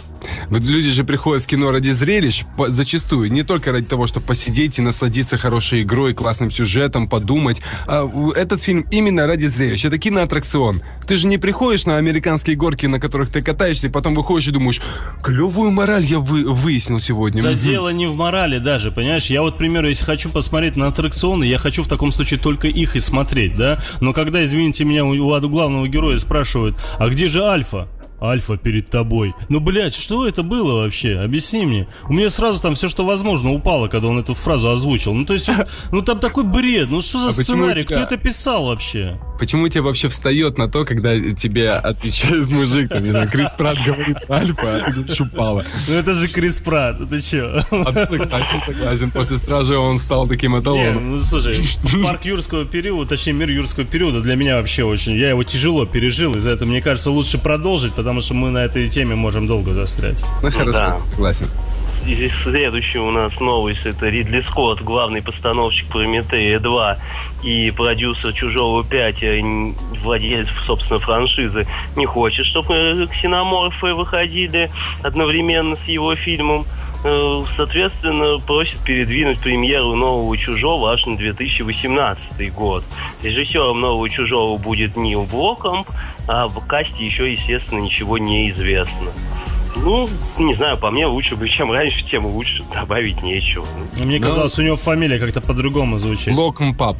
люди 0.49 0.89
же 0.89 1.03
приходят 1.03 1.43
в 1.43 1.47
кино 1.47 1.71
ради 1.71 1.91
зрелищ, 1.91 2.45
зачастую, 2.67 3.31
не 3.31 3.43
только 3.43 3.71
ради 3.71 3.85
того, 3.87 4.07
чтобы 4.07 4.25
посидеть 4.25 4.79
и 4.79 4.81
насладиться 4.81 5.37
хорошей 5.37 5.83
игрой, 5.83 6.13
классным 6.13 6.51
сюжетом, 6.51 7.07
подумать. 7.07 7.61
А 7.87 8.09
этот 8.35 8.61
фильм 8.61 8.85
именно 8.91 9.27
ради 9.27 9.45
зрелищ. 9.45 9.85
Это 9.85 9.97
киноаттракцион. 9.97 10.81
Ты 11.07 11.15
же 11.15 11.27
не 11.27 11.37
приходишь 11.37 11.85
на 11.85 11.97
американские 11.97 12.55
горки, 12.55 12.85
на 12.85 12.99
которых 12.99 13.29
ты 13.29 13.41
катаешься, 13.41 13.87
и 13.87 13.89
потом 13.89 14.13
выходишь 14.13 14.47
и 14.47 14.51
думаешь, 14.51 14.81
клевую 15.23 15.71
мораль 15.71 16.03
я 16.03 16.19
вы, 16.19 16.43
выяснил 16.43 16.99
сегодня. 16.99 17.41
Да 17.41 17.53
дело 17.53 17.89
не 17.89 18.07
в 18.07 18.15
морали 18.15 18.59
даже, 18.59 18.91
понимаешь? 18.91 19.27
Я 19.27 19.41
вот, 19.41 19.55
к 19.55 19.57
примеру, 19.57 19.87
если 19.87 20.03
хочу 20.03 20.29
посмотреть 20.29 20.75
на 20.75 20.87
аттракционы, 20.87 21.43
я 21.43 21.57
хочу 21.57 21.83
в 21.83 21.87
таком 21.87 22.11
случае 22.11 22.39
только 22.39 22.67
их 22.67 22.95
и 22.95 22.99
смотреть, 22.99 23.55
да? 23.55 23.79
Но 24.01 24.13
когда, 24.13 24.43
извините 24.43 24.83
меня, 24.83 25.05
у, 25.05 25.11
у 25.11 25.49
главного 25.49 25.87
героя 25.87 26.17
спрашивают, 26.17 26.75
а 26.97 27.09
где 27.09 27.27
же 27.27 27.43
Альфа? 27.43 27.87
Альфа 28.21 28.57
перед 28.57 28.89
тобой. 28.89 29.33
Ну, 29.49 29.59
блядь, 29.59 29.93
что 29.93 30.27
это 30.27 30.43
было 30.43 30.81
вообще? 30.81 31.19
Объясни 31.19 31.65
мне. 31.65 31.87
У 32.09 32.13
меня 32.13 32.29
сразу 32.29 32.61
там 32.61 32.73
все, 32.73 32.87
что 32.87 33.05
возможно, 33.05 33.51
упало, 33.51 33.87
когда 33.87 34.07
он 34.07 34.19
эту 34.19 34.33
фразу 34.33 34.69
озвучил. 34.69 35.13
Ну, 35.13 35.25
то 35.25 35.33
есть, 35.33 35.49
ну 35.91 36.01
там 36.01 36.19
такой 36.19 36.43
бред. 36.43 36.89
Ну, 36.89 37.01
что 37.01 37.19
за 37.19 37.29
а 37.29 37.31
сценарий? 37.31 37.83
Тебя... 37.83 38.05
Кто 38.05 38.15
это 38.15 38.17
писал 38.17 38.65
вообще? 38.65 39.19
Почему 39.37 39.67
тебе 39.67 39.81
вообще 39.81 40.09
встает 40.09 40.57
на 40.57 40.67
то, 40.67 40.85
когда 40.85 41.19
тебе 41.33 41.71
отвечает 41.71 42.47
мужик? 42.49 42.91
не 42.99 43.11
знаю, 43.11 43.29
Крис 43.29 43.53
Пратт 43.57 43.77
говорит 43.85 44.17
Альфа, 44.29 44.75
а 44.75 44.85
ты 44.85 44.91
говоришь 44.91 45.21
упала. 45.21 45.65
Ну, 45.87 45.93
это 45.93 46.13
же 46.13 46.27
Крис 46.27 46.59
Пратт, 46.59 47.01
это 47.01 47.21
что? 47.21 47.65
А 47.71 48.05
согласен, 48.05 48.61
согласен. 48.65 49.11
После 49.11 49.37
Стражи 49.37 49.77
он 49.77 49.99
стал 49.99 50.27
таким 50.27 50.59
эталоном. 50.59 51.11
ну, 51.11 51.19
слушай, 51.19 51.57
парк 52.03 52.25
юрского 52.25 52.65
периода, 52.65 53.09
точнее, 53.09 53.33
мир 53.33 53.49
юрского 53.49 53.85
периода 53.85 54.21
для 54.21 54.35
меня 54.35 54.57
вообще 54.57 54.83
очень... 54.83 55.13
Я 55.13 55.29
его 55.29 55.43
тяжело 55.43 55.85
пережил, 55.85 56.35
из-за 56.35 56.51
этого, 56.51 56.67
мне 56.67 56.81
кажется, 56.81 57.11
лучше 57.11 57.37
продолжить, 57.37 57.93
потому 57.93 58.21
что 58.21 58.33
мы 58.33 58.49
на 58.49 58.59
этой 58.59 58.87
теме 58.87 59.15
можем 59.15 59.47
долго 59.47 59.73
застрять. 59.73 60.23
Ну 60.43 60.51
хорошо, 60.51 60.71
да. 60.71 60.99
согласен. 61.11 61.47
И 62.07 62.29
следующая 62.29 62.99
у 62.99 63.11
нас 63.11 63.41
новость 63.41 63.85
это 63.85 64.07
Ридли 64.07 64.39
Скотт, 64.39 64.81
главный 64.81 65.21
постановщик 65.21 65.89
Прометея 65.89 66.57
2 66.57 66.97
и 67.43 67.69
продюсер 67.71 68.31
Чужого 68.31 68.85
5, 68.85 69.23
э, 69.23 69.41
владелец, 70.01 70.47
собственно, 70.65 70.99
франшизы, 70.99 71.67
не 71.97 72.05
хочет, 72.05 72.45
чтобы 72.45 73.09
ксеноморфы 73.11 73.93
выходили 73.93 74.71
одновременно 75.03 75.75
с 75.75 75.89
его 75.89 76.15
фильмом. 76.15 76.65
Э, 77.03 77.43
соответственно, 77.51 78.39
просит 78.39 78.79
передвинуть 78.85 79.39
премьеру 79.39 79.93
нового 79.95 80.37
«Чужого» 80.37 80.93
аж 80.93 81.05
на 81.07 81.17
2018 81.17 82.53
год. 82.53 82.85
Режиссером 83.21 83.81
нового 83.81 84.09
«Чужого» 84.09 84.57
будет 84.57 84.95
Нил 84.95 85.23
Блоком, 85.23 85.85
а 86.25 86.47
в 86.47 86.65
касте 86.65 87.05
еще, 87.05 87.29
естественно, 87.29 87.79
ничего 87.79 88.17
не 88.17 88.49
известно. 88.49 89.11
Ну, 89.83 90.09
не 90.37 90.53
знаю, 90.53 90.77
по 90.77 90.91
мне 90.91 91.05
лучше 91.05 91.35
бы, 91.35 91.47
чем 91.47 91.71
раньше, 91.71 92.05
тем 92.05 92.25
лучше. 92.25 92.63
Добавить 92.73 93.21
нечего. 93.23 93.65
Ну, 93.95 94.05
мне 94.05 94.19
ну, 94.19 94.27
казалось, 94.27 94.57
у 94.59 94.61
него 94.61 94.75
фамилия 94.75 95.19
как-то 95.19 95.41
по-другому 95.41 95.99
звучит. 95.99 96.33
Локм 96.33 96.73
Пап. 96.73 96.97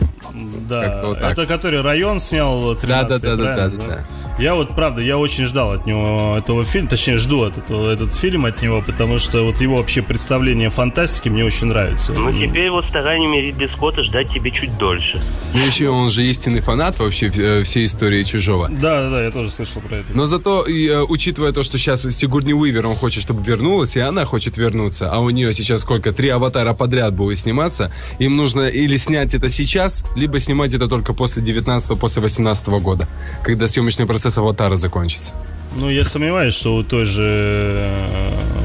Да, 0.70 1.04
вот 1.06 1.18
это 1.18 1.46
который 1.46 1.82
район 1.82 2.20
снял 2.20 2.76
13 2.76 2.88
да, 2.88 3.20
да, 3.20 3.20
да, 3.20 3.36
да, 3.36 3.56
да, 3.56 3.70
да, 3.70 3.88
да. 3.88 4.06
Я 4.40 4.54
вот, 4.54 4.76
правда, 4.76 5.02
я 5.02 5.18
очень 5.18 5.46
ждал 5.46 5.72
от 5.72 5.88
него 5.88 6.36
этого 6.38 6.64
фильма, 6.64 6.90
точнее, 6.90 7.18
жду 7.18 7.44
от 7.44 7.58
этого, 7.58 7.92
этот 7.92 8.14
фильм 8.14 8.46
от 8.46 8.62
него, 8.62 8.84
потому 8.86 9.18
что 9.18 9.42
вот 9.44 9.62
его 9.62 9.78
вообще 9.78 10.04
представление 10.04 10.70
фантастики 10.70 11.28
мне 11.28 11.44
очень 11.44 11.68
нравится. 11.68 12.14
Ну, 12.14 12.32
теперь 12.32 12.70
вот 12.70 12.86
стараниями 12.86 13.38
Ридли 13.38 13.66
Скотта 13.66 14.04
ждать 14.04 14.30
тебе 14.30 14.52
чуть 14.52 14.78
дольше. 14.78 15.20
Ну, 15.56 15.66
еще 15.66 15.90
он 15.90 16.12
же 16.12 16.24
истинный 16.24 16.62
фанат 16.62 17.00
вообще 17.00 17.32
э, 17.36 17.64
всей 17.64 17.88
истории 17.88 18.24
Чужого. 18.24 18.70
Да, 18.70 19.02
да, 19.02 19.10
да, 19.10 19.24
я 19.24 19.32
тоже 19.32 19.50
слышал 19.50 19.82
про 19.82 19.98
это. 19.98 20.08
Но 20.14 20.28
зато, 20.28 20.64
и, 20.64 20.88
э, 20.88 21.02
учитывая 21.02 21.52
то, 21.52 21.64
что 21.64 21.80
сейчас 21.80 22.04
Сигурни 22.04 22.54
Уивер, 22.54 22.86
он 22.86 22.96
хочет, 22.96 23.24
чтобы 23.24 23.44
вернулась, 23.44 23.96
и 23.96 24.02
она 24.02 24.24
хочет 24.26 24.58
вернуться, 24.58 25.10
а 25.12 25.20
у 25.20 25.32
нее 25.32 25.52
сейчас 25.52 25.82
сколько, 25.82 26.14
три 26.14 26.30
аватара 26.30 26.74
подряд 26.74 27.16
будет 27.16 27.40
сниматься, 27.40 27.92
им 28.20 28.38
нужно 28.38 28.68
или 28.68 28.98
снять 28.98 29.34
это 29.34 29.50
сейчас, 29.50 30.04
либо 30.16 30.40
снимать 30.40 30.74
это 30.76 30.88
только 30.88 31.14
после 31.14 31.42
19 31.42 31.98
после 32.00 32.22
18 32.22 32.68
года, 32.68 33.08
когда 33.42 33.68
съемочный 33.68 34.06
процесс 34.06 34.27
процесс 34.28 34.38
аватара 34.40 34.76
закончится. 34.76 35.32
Ну, 35.78 35.92
я 35.92 36.04
сомневаюсь, 36.04 36.56
что 36.56 36.76
у 36.76 36.84
той 36.84 37.06
же 37.06 37.92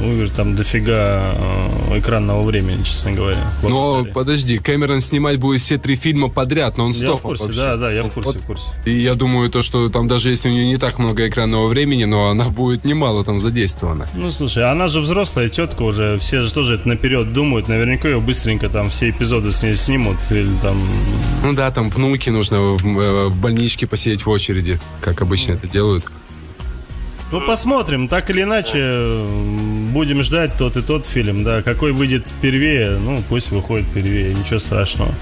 Уивер 0.03 0.31
там 0.31 0.57
дофига 0.57 1.35
э, 1.91 1.99
экранного 1.99 2.43
времени, 2.43 2.83
честно 2.83 3.13
говоря. 3.13 3.53
Но 3.63 4.05
подожди, 4.05 4.59
Кэмерон 4.59 5.03
снимать 5.03 5.39
будет 5.39 5.61
все 5.61 5.77
три 5.77 5.95
фильма 5.97 6.29
подряд, 6.29 6.79
но 6.79 6.87
он 6.87 6.95
стоп. 6.95 7.09
Я 7.09 7.15
в 7.17 7.21
курсе, 7.21 7.45
вообще. 7.45 7.61
да, 7.61 7.77
да, 7.77 7.93
я 7.93 8.03
в 8.03 8.11
курсе, 8.11 8.31
вот, 8.33 8.43
в 8.43 8.47
курсе. 8.47 8.65
И 8.87 8.99
я 8.99 9.15
думаю, 9.15 9.51
то, 9.51 9.61
что 9.61 9.91
там 9.91 10.09
даже 10.09 10.31
если 10.31 10.49
у 10.49 10.53
нее 10.53 10.67
не 10.67 10.79
так 10.79 10.99
много 10.99 11.29
экранного 11.29 11.69
времени, 11.69 12.05
но 12.05 12.29
она 12.29 12.49
будет 12.49 12.85
немало 12.85 13.25
там 13.25 13.41
задействована. 13.41 14.09
Ну, 14.15 14.31
слушай, 14.31 14.65
она 14.65 14.89
же 14.89 15.01
взрослая 15.01 15.51
тетка 15.51 15.83
уже, 15.83 16.19
все 16.19 16.41
же 16.41 16.53
тоже 16.53 16.77
это 16.77 16.89
наперед 16.89 17.33
думают, 17.33 17.69
наверняка 17.69 18.09
ее 18.09 18.21
быстренько 18.21 18.71
там 18.71 18.89
все 18.89 19.11
эпизоды 19.11 19.53
с 19.53 19.63
ней 19.63 19.75
снимут 19.75 20.17
или 20.31 20.51
там... 20.63 20.81
Ну 21.45 21.53
да, 21.53 21.71
там 21.71 21.91
внуки 21.91 22.31
нужно 22.31 22.61
в, 22.61 23.01
э, 23.01 23.27
в 23.29 23.37
больничке 23.41 23.87
посидеть 23.87 24.25
в 24.25 24.31
очереди, 24.31 24.81
как 25.01 25.21
обычно 25.21 25.53
это 25.53 25.69
делают. 25.69 26.05
Ну, 27.33 27.41
посмотрим. 27.41 28.09
Так 28.09 28.29
или 28.31 28.43
иначе, 28.43 29.25
будем 29.93 30.23
ждать 30.23 30.57
тот 30.59 30.77
и 30.77 30.83
тот 30.83 31.07
фильм, 31.07 31.45
да. 31.45 31.63
Какой 31.63 31.93
выйдет 31.93 32.25
первее, 32.43 32.99
ну, 32.99 33.23
пусть 33.29 33.51
выходит 33.51 33.87
первее, 33.93 34.35
ничего 34.35 34.59
страшного. 34.59 35.13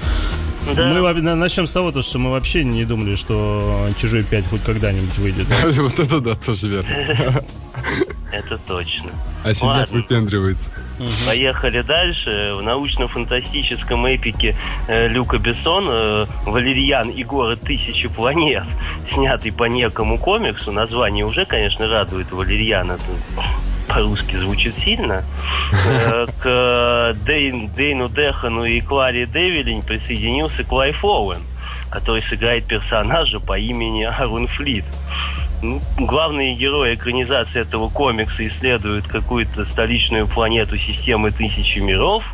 Да. 0.74 0.92
Мы 0.92 1.12
начнем 1.34 1.66
с 1.66 1.72
того, 1.72 2.02
что 2.02 2.18
мы 2.18 2.30
вообще 2.30 2.64
не 2.64 2.84
думали, 2.84 3.14
что 3.14 3.88
«Чужой 3.96 4.22
5» 4.22 4.48
хоть 4.50 4.62
когда-нибудь 4.62 5.16
выйдет. 5.18 5.46
Вот 5.76 5.98
это 5.98 6.20
да, 6.20 6.34
тоже 6.34 6.68
верно. 6.68 6.90
Это 8.32 8.58
точно. 8.58 9.10
А 9.44 9.54
сидят 9.54 9.90
выпендривается. 9.90 10.70
Поехали 11.26 11.82
дальше. 11.82 12.54
В 12.56 12.62
научно-фантастическом 12.62 14.06
эпике 14.14 14.54
э, 14.86 15.08
Люка 15.08 15.38
Бессона 15.38 16.28
«Валерьян 16.44 17.08
и 17.10 17.24
город 17.24 17.62
тысячи 17.62 18.08
планет», 18.08 18.64
снятый 19.08 19.52
по 19.52 19.64
некому 19.64 20.18
комиксу. 20.18 20.72
Название 20.72 21.24
уже, 21.24 21.44
конечно, 21.44 21.88
радует. 21.88 22.30
«Валерьян» 22.32 22.90
это 22.92 23.02
по-русски 23.88 24.36
звучит 24.36 24.78
сильно. 24.78 25.24
Э, 25.86 26.26
к 26.40 27.16
Дейн, 27.24 27.68
Дейну 27.68 28.08
Дехану 28.08 28.64
и 28.64 28.80
Кларе 28.80 29.26
Девилин 29.26 29.82
присоединился 29.82 30.62
Клайф 30.62 31.04
Оуэн, 31.04 31.42
который 31.90 32.22
сыграет 32.22 32.66
персонажа 32.66 33.40
по 33.40 33.58
имени 33.58 34.04
Арун 34.04 34.46
Флит. 34.46 34.84
Ну, 35.62 35.80
главные 35.98 36.54
герои 36.54 36.94
экранизации 36.94 37.60
этого 37.60 37.88
комикса 37.88 38.46
исследуют 38.46 39.06
какую-то 39.06 39.64
столичную 39.64 40.26
планету 40.26 40.78
системы 40.78 41.30
тысячи 41.30 41.78
миров. 41.80 42.24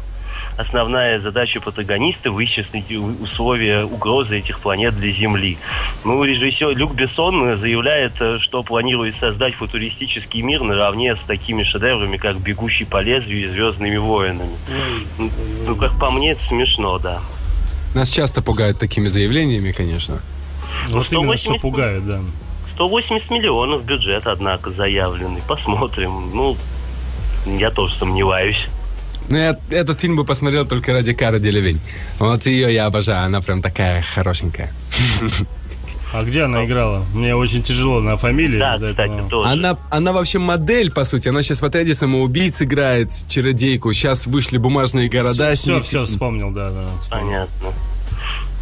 Основная 0.56 1.18
задача 1.18 1.60
протагониста– 1.60 2.30
вычислить 2.32 2.90
условия 2.90 3.84
угрозы 3.84 4.38
этих 4.38 4.60
планет 4.60 4.96
для 4.96 5.10
Земли. 5.10 5.58
Ну, 6.02 6.24
режиссер 6.24 6.74
Люк 6.74 6.94
Бессон 6.94 7.56
заявляет, 7.58 8.12
что 8.40 8.62
планирует 8.62 9.16
создать 9.16 9.54
футуристический 9.54 10.40
мир 10.40 10.62
наравне 10.62 11.14
с 11.14 11.20
такими 11.20 11.62
шедеврами, 11.62 12.16
как 12.16 12.38
«Бегущий 12.38 12.86
по 12.86 13.02
лезвию» 13.02 13.44
и 13.44 13.52
«Звездными 13.52 13.98
воинами». 13.98 14.56
Ну, 15.66 15.76
как 15.76 15.98
по 15.98 16.10
мне, 16.10 16.30
это 16.30 16.42
смешно, 16.42 16.98
да. 16.98 17.20
Нас 17.94 18.08
часто 18.08 18.40
пугают 18.40 18.78
такими 18.78 19.08
заявлениями, 19.08 19.72
конечно. 19.72 20.22
Ну, 20.88 20.98
вот 20.98 21.12
именно, 21.12 21.36
что 21.36 21.56
пугает, 21.58 22.06
да. 22.06 22.20
180 22.76 23.30
миллионов 23.30 23.84
бюджет, 23.84 24.26
однако, 24.26 24.70
заявленный. 24.70 25.40
Посмотрим. 25.48 26.30
Ну, 26.34 26.56
я 27.46 27.70
тоже 27.70 27.94
сомневаюсь. 27.94 28.68
Ну, 29.30 29.38
я 29.38 29.56
этот 29.70 29.98
фильм 29.98 30.14
бы 30.16 30.24
посмотрел 30.24 30.66
только 30.66 30.92
ради 30.92 31.14
Кары 31.14 31.40
Делевинь. 31.40 31.80
Вот 32.18 32.44
ее 32.46 32.72
я 32.72 32.86
обожаю, 32.86 33.24
она 33.24 33.40
прям 33.40 33.62
такая 33.62 34.02
хорошенькая. 34.02 34.72
А 36.12 36.22
где 36.22 36.42
она 36.42 36.64
играла? 36.64 37.04
Мне 37.14 37.34
очень 37.34 37.62
тяжело 37.62 38.00
на 38.00 38.16
фамилии. 38.16 38.58
Да, 38.58 38.74
кстати, 38.76 39.10
этого. 39.12 39.28
тоже. 39.28 39.50
Она, 39.50 39.76
она 39.90 40.12
вообще 40.12 40.38
модель, 40.38 40.92
по 40.92 41.04
сути. 41.04 41.28
Она 41.28 41.42
сейчас 41.42 41.60
в 41.62 41.64
отряде 41.64 41.94
самоубийц 41.94 42.62
играет, 42.62 43.10
чародейку. 43.28 43.92
Сейчас 43.92 44.26
вышли 44.26 44.58
бумажные 44.58 45.08
города. 45.08 45.52
Все, 45.54 45.80
все, 45.80 45.82
все 45.82 46.04
вспомнил, 46.04 46.52
да, 46.52 46.70
да. 46.70 46.84
Вспомнил. 47.00 47.26
Понятно. 47.26 47.72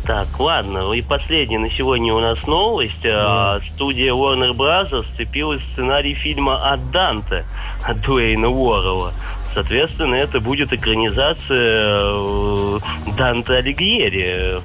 Так, 0.07 0.39
ладно. 0.39 0.93
И 0.93 1.01
последняя 1.01 1.59
на 1.59 1.71
сегодня 1.71 2.13
у 2.13 2.21
нас 2.21 2.47
новость. 2.47 3.07
Mm. 3.07 3.63
Студия 3.63 4.13
Warner 4.13 4.53
Bros. 4.53 5.03
сцепилась 5.03 5.63
в 5.63 5.67
сценарий 5.67 6.15
фильма 6.15 6.73
«От 6.73 6.91
Данте» 6.91 7.45
от 7.83 8.01
Дуэйна 8.03 8.49
Уоррелла. 8.49 9.13
Соответственно, 9.53 10.17
это 10.17 10.41
будет 10.41 10.73
экранизация 10.73 12.01
э, 12.03 12.79
Данте 13.17 13.55
Алигьери 13.55 14.61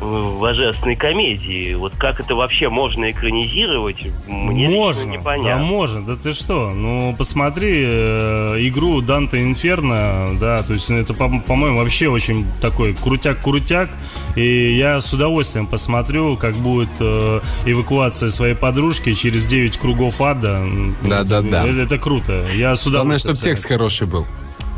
божественной 0.00 0.96
комедии. 0.96 1.74
Вот 1.74 1.92
как 1.96 2.20
это 2.20 2.34
вообще 2.34 2.68
можно 2.68 3.10
экранизировать, 3.10 4.04
мне 4.26 4.68
можно, 4.68 5.08
не 5.08 5.18
понятно. 5.18 5.64
Да, 5.64 5.70
можно. 5.70 6.02
Да 6.04 6.16
ты 6.16 6.32
что? 6.32 6.70
Ну, 6.70 7.14
посмотри 7.16 7.84
э, 7.86 8.56
игру 8.60 9.00
Данте 9.00 9.42
Инферно, 9.42 10.36
да, 10.40 10.62
то 10.62 10.74
есть 10.74 10.88
ну, 10.88 10.96
это, 10.98 11.14
по- 11.14 11.28
по-моему, 11.40 11.78
вообще 11.78 12.08
очень 12.08 12.44
такой 12.60 12.94
крутяк-крутяк, 12.94 13.88
и 14.36 14.76
я 14.76 15.00
с 15.00 15.12
удовольствием 15.12 15.66
посмотрю, 15.66 16.36
как 16.36 16.54
будет 16.54 16.90
э, 17.00 17.40
эвакуация 17.66 18.28
своей 18.28 18.54
подружки 18.54 19.14
через 19.14 19.46
9 19.46 19.78
кругов 19.78 20.20
ада. 20.20 20.62
Да-да-да. 21.04 21.66
Это, 21.66 21.80
это 21.80 21.98
круто. 21.98 22.44
Я 22.54 22.74
с 22.76 22.86
удовольствием... 22.86 22.92
Главное, 22.92 23.18
чтобы 23.18 23.38
текст 23.38 23.66
хороший 23.66 24.06
был. 24.06 24.26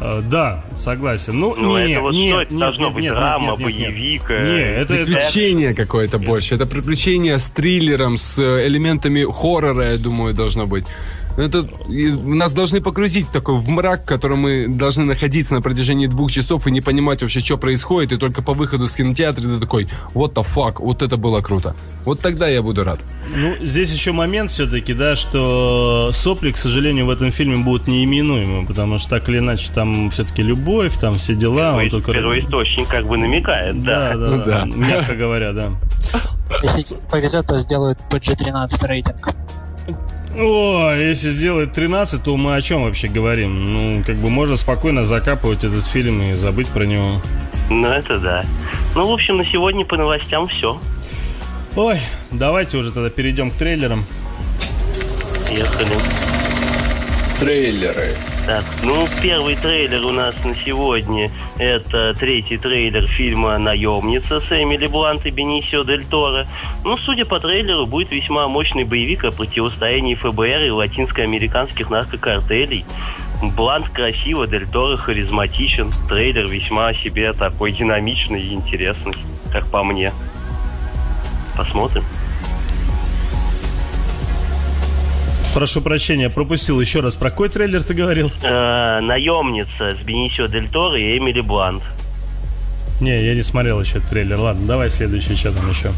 Uh, 0.05 0.21
да, 0.21 0.62
согласен. 0.79 1.40
Ну, 1.40 1.55
ну 1.57 1.79
не, 1.79 1.93
это 1.93 2.03
вот 2.03 2.12
не, 2.12 2.29
что 2.29 2.43
это 2.43 2.55
должно 2.55 2.85
нет, 2.85 2.95
быть? 2.95 3.05
Нет, 3.05 3.14
Драма, 3.14 3.57
нет, 3.57 3.59
нет, 3.59 3.64
боевик? 3.64 4.31
Нет, 4.31 4.43
нет 4.43 4.90
это, 4.90 4.95
приключение 4.97 5.71
это... 5.71 5.83
какое-то 5.83 6.19
больше. 6.19 6.55
Это 6.57 6.67
приключение 6.67 7.38
с 7.38 7.49
триллером, 7.49 8.19
с 8.19 8.38
э, 8.38 8.67
элементами 8.67 9.25
хоррора, 9.25 9.93
я 9.93 9.99
думаю, 9.99 10.35
должно 10.35 10.67
быть. 10.67 10.85
Это, 11.37 11.66
нас 11.88 12.53
должны 12.53 12.81
погрузить 12.81 13.27
в 13.27 13.33
такой 13.33 13.57
в 13.57 13.68
мрак, 13.68 14.03
в 14.03 14.05
котором 14.05 14.40
мы 14.40 14.66
должны 14.68 15.05
находиться 15.05 15.55
на 15.55 15.62
протяжении 15.62 16.07
двух 16.07 16.31
часов 16.31 16.66
и 16.66 16.70
не 16.70 16.81
понимать 16.81 17.23
вообще, 17.23 17.40
что 17.40 17.59
происходит, 17.59 18.12
и 18.12 18.16
только 18.16 18.42
по 18.42 18.55
выходу 18.55 18.87
с 18.87 18.94
кинотеатра 18.94 19.42
ты 19.42 19.59
такой, 19.59 19.88
what 20.14 20.35
the 20.35 20.47
fuck, 20.47 20.77
вот 20.79 21.03
это 21.03 21.16
было 21.16 21.40
круто. 21.40 21.75
Вот 22.05 22.20
тогда 22.20 22.47
я 22.49 22.62
буду 22.62 22.85
рад. 22.85 23.01
Ну, 23.35 23.57
здесь 23.62 23.90
еще 23.90 24.12
момент 24.12 24.51
все-таки, 24.51 24.94
да, 24.94 25.16
что 25.16 26.11
сопли, 26.12 26.53
к 26.53 26.57
сожалению, 26.57 27.07
в 27.07 27.11
этом 27.11 27.33
фильме 27.33 27.57
будут 27.57 27.88
неименуемы, 27.88 28.66
потому 28.66 28.99
что 28.99 29.11
так 29.11 29.29
или 29.29 29.38
иначе 29.38 29.70
там 29.75 30.11
все-таки 30.11 30.42
любовь, 30.42 30.97
там 30.99 31.16
все 31.16 31.35
дела. 31.35 31.73
Первый, 31.73 31.90
только... 31.90 32.12
Первоисточник 32.12 32.88
как 32.88 33.07
бы 33.07 33.16
намекает, 33.16 33.83
да. 33.83 34.14
Да, 34.14 34.16
да, 34.16 34.27
ну, 34.27 34.44
да. 34.44 34.64
мягко 34.66 35.14
говоря, 35.14 35.53
да. 35.53 35.73
Если 36.62 36.97
повезет, 37.11 37.47
то 37.47 37.59
сделают 37.59 37.99
PG-13 38.11 38.87
рейтинг. 38.87 39.35
О, 40.37 40.92
если 40.92 41.29
сделать 41.29 41.73
13, 41.73 42.23
то 42.23 42.37
мы 42.37 42.57
о 42.57 42.61
чем 42.61 42.83
вообще 42.83 43.07
говорим? 43.07 43.73
Ну, 43.73 44.05
как 44.05 44.16
бы 44.16 44.31
можно 44.31 44.57
спокойно 44.57 45.05
закапывать 45.05 45.62
этот 45.62 45.87
фильм 45.87 46.20
и 46.23 46.33
забыть 46.35 46.68
про 46.68 46.85
него. 46.85 47.20
Ну, 47.70 47.87
это 47.87 48.18
да. 48.18 48.44
Ну, 48.97 49.09
в 49.09 49.12
общем, 49.12 49.37
на 49.37 49.44
сегодня 49.44 49.85
по 49.85 49.97
новостям 49.97 50.49
все. 50.49 50.81
Ой, 51.77 51.99
давайте 52.33 52.77
уже 52.79 52.90
тогда 52.90 53.11
перейдем 53.11 53.51
к 53.51 53.55
трейлерам. 53.55 54.05
Ехали. 55.51 55.94
Трейлеры. 57.38 58.14
Так, 58.46 58.62
ну, 58.83 59.09
первый 59.22 59.57
трейлер 59.57 60.04
у 60.04 60.11
нас 60.11 60.35
на 60.44 60.54
сегодня 60.54 61.30
это 61.57 62.12
третий 62.12 62.59
трейлер 62.59 63.07
фильма 63.07 63.57
«Наемница» 63.57 64.38
с 64.38 64.52
Эмили 64.52 64.87
Блант 64.87 65.24
и 65.24 65.30
Бенисио 65.30 65.83
Дель 65.83 66.04
Торо. 66.04 66.46
Ну, 66.85 66.98
судя 66.98 67.24
по 67.24 67.40
трейлеру, 67.40 67.87
будет 67.87 68.11
весьма 68.11 68.46
мощный 68.46 68.85
боевик 68.85 69.24
о 69.24 69.33
противостоянии 69.33 70.14
ФБР 70.14 70.64
и 70.64 70.70
латинско-американских 70.70 71.88
наркокартелей. 71.88 72.85
Блант 73.57 73.88
красиво, 73.88 74.46
Дель 74.46 74.66
Торо 74.66 74.98
харизматичен. 74.98 75.88
Трейлер 76.11 76.46
весьма 76.46 76.92
себе 76.92 77.33
такой 77.33 77.72
динамичный 77.72 78.42
и 78.42 78.52
интересный, 78.52 79.14
как 79.52 79.66
по 79.68 79.83
мне. 79.83 80.12
Посмотрим. 81.57 82.04
Прошу 85.55 85.81
прощения, 85.81 86.31
пропустил 86.31 86.81
еще 86.81 86.99
раз. 86.99 87.14
Про 87.14 87.31
какой 87.31 87.49
трейлер 87.49 87.83
ты 87.85 87.95
говорил? 87.95 88.31
Э, 88.43 88.99
Наемница 89.01 89.95
с 89.95 90.03
Бенисио 90.03 90.47
Дель 90.47 90.69
Торо 90.69 90.99
и 90.99 91.17
Эмили 91.17 91.40
Блант. 91.40 91.83
Не, 93.01 93.25
я 93.25 93.35
не 93.35 93.43
смотрел 93.43 93.81
еще 93.81 93.99
этот 93.99 94.11
трейлер. 94.11 94.37
Ладно, 94.40 94.67
давай 94.67 94.90
следующий, 94.90 95.37
что 95.37 95.53
там 95.53 95.71
еще? 95.71 95.90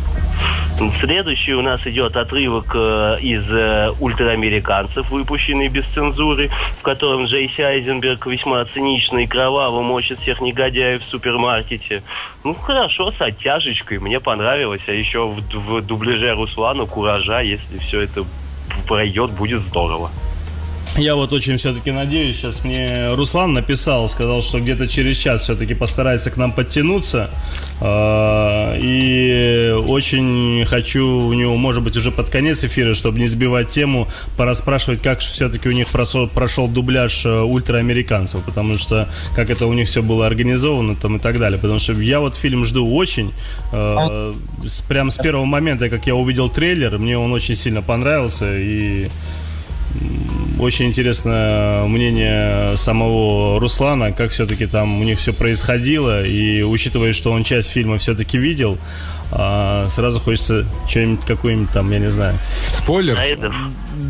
Следующий 0.99 1.55
у 1.55 1.63
нас 1.63 1.87
идет 1.87 2.17
отрывок 2.17 2.73
э, 2.75 3.17
из 3.23 3.51
э, 3.51 3.93
«Ультраамериканцев», 3.99 5.11
выпущенный 5.11 5.69
без 5.69 5.87
цензуры, 5.87 6.51
в 6.79 6.83
котором 6.83 7.25
Джейси 7.25 7.63
Айзенберг 7.63 8.27
весьма 8.27 8.63
цинично 8.67 9.19
и 9.19 9.27
кроваво 9.27 9.81
мочит 9.81 10.19
всех 10.19 10.43
негодяев 10.43 11.03
в 11.03 11.07
супермаркете. 11.07 12.03
Ну, 12.45 12.53
хорошо, 12.55 13.11
с 13.11 13.23
оттяжечкой, 13.23 14.01
мне 14.01 14.21
понравилось. 14.21 14.83
А 14.89 14.93
еще 14.93 15.29
в, 15.29 15.41
в 15.41 15.81
дубляже 15.81 16.35
Руслана 16.35 16.85
«Куража», 16.85 17.41
если 17.41 17.79
все 17.79 18.03
это 18.03 18.25
пройдет, 18.87 19.31
будет 19.33 19.63
здорово. 19.63 20.11
Я 20.99 21.15
вот 21.15 21.33
очень 21.35 21.59
все-таки 21.59 21.91
надеюсь, 21.91 22.37
сейчас 22.37 22.65
мне 22.65 23.13
Руслан 23.15 23.53
написал, 23.53 24.09
сказал, 24.09 24.41
что 24.41 24.61
где-то 24.61 24.89
через 24.89 25.19
час 25.19 25.43
все-таки 25.43 25.75
постарается 25.75 26.31
к 26.31 26.39
нам 26.39 26.53
подтянуться. 26.53 27.29
А, 27.83 28.75
и 28.79 29.75
очень 29.89 30.65
хочу 30.67 31.07
у 31.07 31.33
него, 31.35 31.57
может 31.57 31.83
быть, 31.83 31.99
уже 31.99 32.11
под 32.11 32.31
конец 32.31 32.65
эфира, 32.65 32.95
чтобы 32.95 33.19
не 33.19 33.27
сбивать 33.27 33.69
тему, 33.69 34.09
пораспрашивать, 34.39 35.03
как 35.03 35.21
все-таки 35.21 35.69
у 35.69 35.73
них 35.73 35.89
прошел, 35.89 36.29
прошел 36.29 36.67
дубляж 36.67 37.27
э, 37.27 37.41
ультраамериканцев, 37.43 38.43
потому 38.45 38.79
что 38.79 39.07
как 39.35 39.51
это 39.51 39.67
у 39.67 39.75
них 39.75 39.89
все 39.89 40.03
было 40.03 40.27
организовано 40.27 40.97
там 40.97 41.17
и 41.17 41.19
так 41.19 41.39
далее. 41.39 41.59
Потому 41.61 41.79
что 41.79 41.93
я 41.93 42.21
вот 42.21 42.35
фильм 42.35 42.65
жду 42.65 42.91
очень. 42.95 43.35
Э, 43.71 44.33
прям 44.89 45.11
с 45.11 45.19
первого 45.19 45.45
момента, 45.45 45.91
как 45.91 46.07
я 46.07 46.15
увидел 46.15 46.49
трейлер, 46.49 46.97
мне 46.97 47.19
он 47.19 47.33
очень 47.33 47.55
сильно 47.55 47.83
понравился. 47.83 48.57
И 48.57 49.09
очень 50.59 50.87
интересно 50.87 51.85
мнение 51.87 52.77
самого 52.77 53.61
Руслана, 53.61 54.13
как 54.13 54.31
все-таки 54.31 54.67
там 54.67 55.01
у 55.01 55.05
них 55.05 55.19
все 55.19 55.33
происходило, 55.33 56.25
и 56.25 56.63
учитывая, 56.63 57.13
что 57.13 57.33
он 57.33 57.45
часть 57.45 57.71
фильма 57.71 57.99
все-таки 57.99 58.39
видел, 58.39 58.79
а, 59.33 59.87
сразу 59.89 60.21
хочется 60.21 60.65
что-нибудь, 60.89 61.25
какой-нибудь 61.25 61.71
там, 61.71 61.91
я 61.91 61.99
не 61.99 62.11
знаю. 62.11 62.39
Спойлер? 62.73 63.19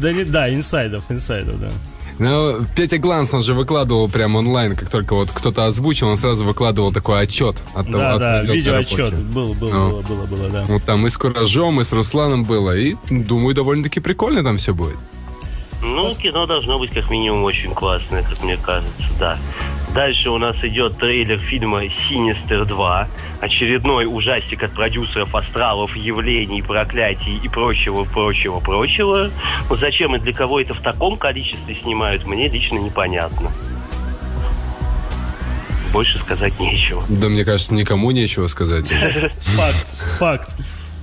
Да, 0.01 0.13
не, 0.13 0.25
да, 0.25 0.53
инсайдов, 0.53 1.05
инсайдов, 1.09 1.61
да. 1.61 1.71
Ну, 2.19 2.65
Петя 2.75 2.97
Гланс, 2.97 3.35
он 3.35 3.43
же 3.43 3.53
выкладывал 3.53 4.09
прям 4.09 4.37
онлайн, 4.37 4.75
как 4.75 4.89
только 4.89 5.15
вот 5.15 5.29
кто-то 5.33 5.67
озвучил, 5.67 6.09
он 6.09 6.17
сразу 6.17 6.47
выкладывал 6.47 6.93
такой 6.93 7.21
отчет. 7.21 7.57
От, 7.75 7.91
да, 7.91 8.15
от 8.15 8.21
да, 8.21 8.43
видеоотчет. 8.43 9.19
Был, 9.21 9.53
был, 9.55 9.71
ну, 9.71 9.91
было, 9.91 10.03
было, 10.03 10.27
было, 10.27 10.49
да. 10.49 10.65
Вот 10.67 10.83
там 10.85 11.07
и 11.07 11.11
с 11.11 11.17
Куражом, 11.19 11.81
и 11.81 11.85
с 11.85 11.93
Русланом 11.93 12.45
было, 12.45 12.75
и, 12.77 12.97
думаю, 13.11 13.55
довольно-таки 13.55 14.01
прикольно 14.01 14.43
там 14.43 14.57
все 14.57 14.73
будет. 14.73 14.97
Ну, 15.87 16.11
кино 16.15 16.47
должно 16.47 16.79
быть 16.79 16.91
как 16.91 17.11
минимум 17.11 17.45
очень 17.45 17.73
классное, 17.73 18.23
как 18.23 18.43
мне 18.43 18.57
кажется, 18.57 19.07
да. 19.19 19.39
Дальше 19.95 20.31
у 20.31 20.37
нас 20.37 20.63
идет 20.63 20.99
трейлер 20.99 21.39
фильма 21.39 21.89
«Синистер 21.89 22.63
2». 22.63 23.07
Очередной 23.41 24.05
ужастик 24.07 24.63
от 24.65 24.73
продюсеров 24.73 25.35
астралов, 25.35 25.97
явлений, 25.97 26.61
проклятий 26.61 27.39
и 27.43 27.49
прочего, 27.49 28.05
прочего, 28.05 28.61
прочего. 28.61 29.31
Вот 29.69 29.79
зачем 29.79 30.15
и 30.17 30.19
для 30.19 30.35
кого 30.35 30.61
это 30.61 30.75
в 30.75 30.81
таком 30.81 31.17
количестве 31.17 31.75
снимают, 31.75 32.27
мне 32.27 32.49
лично 32.49 32.79
непонятно. 32.79 33.51
Больше 35.93 36.19
сказать 36.19 36.59
нечего. 36.61 37.05
Да, 37.09 37.29
мне 37.29 37.45
кажется, 37.45 37.73
никому 37.73 38.11
нечего 38.11 38.49
сказать. 38.49 38.87
Факт, 39.57 39.87
факт. 40.19 40.51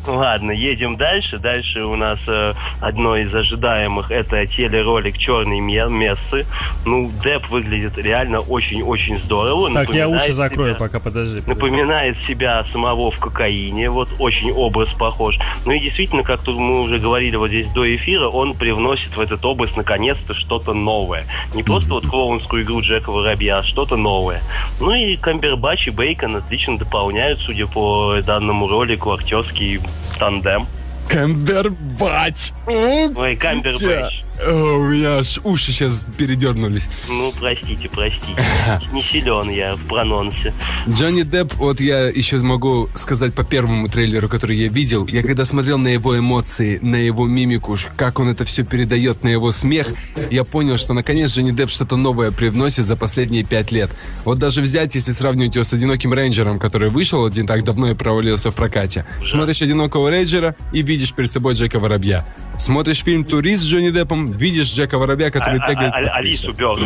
Ладно, 0.07 0.51
едем 0.51 0.97
дальше. 0.97 1.39
Дальше 1.39 1.83
у 1.85 1.95
нас 1.95 2.25
э, 2.27 2.53
одно 2.81 3.15
из 3.17 3.33
ожидаемых 3.33 4.11
это 4.11 4.45
телеролик 4.45 5.17
Черной 5.17 5.59
мессы. 5.59 6.45
Ну, 6.85 7.11
Деп 7.23 7.47
выглядит 7.49 7.97
реально 7.97 8.39
очень-очень 8.39 9.17
здорово. 9.17 9.73
Так, 9.73 9.93
я 9.93 10.09
уши 10.09 10.33
закрою, 10.33 10.73
себя, 10.73 10.79
пока 10.79 10.99
подожди. 10.99 11.41
Напоминает 11.47 12.19
себя 12.19 12.63
самого 12.63 13.11
в 13.11 13.19
кокаине. 13.19 13.89
Вот 13.89 14.09
очень 14.19 14.51
образ 14.51 14.93
похож. 14.93 15.39
Ну 15.65 15.71
и 15.71 15.79
действительно, 15.79 16.23
как 16.23 16.41
тут 16.41 16.57
мы 16.57 16.81
уже 16.81 16.99
говорили 16.99 17.35
вот 17.35 17.47
здесь 17.47 17.67
до 17.69 17.83
эфира, 17.95 18.27
он 18.27 18.53
привносит 18.53 19.15
в 19.15 19.21
этот 19.21 19.43
образ 19.45 19.75
наконец-то 19.75 20.33
что-то 20.33 20.73
новое. 20.73 21.25
Не 21.53 21.63
просто 21.63 21.93
вот 21.93 22.07
клоунскую 22.07 22.63
игру 22.63 22.81
Джека 22.81 23.11
Воробья, 23.11 23.59
а 23.59 23.63
что-то 23.63 23.95
новое. 23.95 24.41
Ну 24.79 24.93
и 24.93 25.15
Камбербач 25.15 25.87
и 25.87 25.91
Бейкон 25.91 26.35
отлично 26.35 26.77
дополняют, 26.77 27.39
судя 27.39 27.67
по 27.67 28.15
данному 28.25 28.67
ролику, 28.67 29.11
актерский 29.11 29.79
тандем. 30.19 30.67
Камбербач! 31.09 32.51
Ой, 32.65 33.35
Камбербач. 33.35 34.23
О, 34.41 34.77
у 34.79 34.89
меня 34.89 35.17
аж 35.17 35.39
уши 35.43 35.71
сейчас 35.71 36.05
передернулись. 36.17 36.89
Ну, 37.07 37.33
простите, 37.39 37.89
простите. 37.89 38.41
Не 38.91 39.01
силен 39.01 39.49
я 39.49 39.75
в 39.75 39.81
прононсе. 39.87 40.53
Джонни 40.87 41.21
Депп, 41.21 41.53
вот 41.55 41.79
я 41.79 42.07
еще 42.07 42.37
могу 42.39 42.89
сказать 42.95 43.33
по 43.33 43.43
первому 43.43 43.87
трейлеру, 43.87 44.27
который 44.27 44.57
я 44.57 44.67
видел. 44.67 45.07
Я 45.07 45.21
когда 45.21 45.45
смотрел 45.45 45.77
на 45.77 45.89
его 45.89 46.17
эмоции, 46.17 46.79
на 46.81 46.95
его 46.95 47.27
мимику, 47.27 47.77
как 47.95 48.19
он 48.19 48.29
это 48.29 48.45
все 48.45 48.63
передает, 48.63 49.23
на 49.23 49.29
его 49.29 49.51
смех, 49.51 49.87
я 50.31 50.43
понял, 50.43 50.77
что 50.77 50.93
наконец 50.93 51.31
Джонни 51.31 51.51
Депп 51.51 51.69
что-то 51.69 51.95
новое 51.95 52.31
привносит 52.31 52.85
за 52.85 52.95
последние 52.95 53.43
пять 53.43 53.71
лет. 53.71 53.91
Вот 54.25 54.39
даже 54.39 54.61
взять, 54.61 54.95
если 54.95 55.11
сравнивать 55.11 55.55
его 55.55 55.63
с 55.63 55.73
«Одиноким 55.73 56.13
рейнджером», 56.13 56.59
который 56.59 56.89
вышел 56.89 57.25
один 57.25 57.47
так 57.47 57.63
давно 57.63 57.91
и 57.91 57.93
провалился 57.93 58.51
в 58.51 58.55
прокате. 58.55 59.05
Смотришь 59.25 59.61
«Одинокого 59.61 60.09
рейнджера» 60.09 60.55
и 60.71 60.81
видишь 60.81 61.13
перед 61.13 61.31
собой 61.31 61.53
Джека 61.53 61.79
Воробья. 61.79 62.25
Смотришь 62.63 63.03
фильм 63.03 63.25
«Турист» 63.25 63.63
с 63.63 63.65
Джонни 63.65 63.89
Деппом, 63.89 64.25
видишь 64.25 64.71
Джека 64.71 64.97
Воробья, 64.97 65.31
который 65.31 65.59
а, 65.59 65.67
тегает... 65.67 65.93
А, 65.93 65.97
а, 65.97 66.15
Алису 66.19 66.53
Бёрд, 66.53 66.79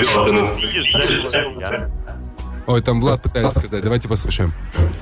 Ой, 2.66 2.82
там 2.82 3.00
Влад 3.00 3.22
пытается 3.22 3.60
сказать, 3.60 3.84
давайте 3.84 4.08
послушаем. 4.08 4.52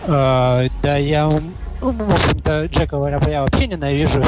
А, 0.06 0.66
да, 0.84 0.98
я, 0.98 1.28
ну, 1.28 1.42
в 1.80 2.12
общем-то, 2.12 2.66
Джека 2.66 2.98
Воробья 2.98 3.44
вообще 3.44 3.68
ненавижу. 3.68 4.22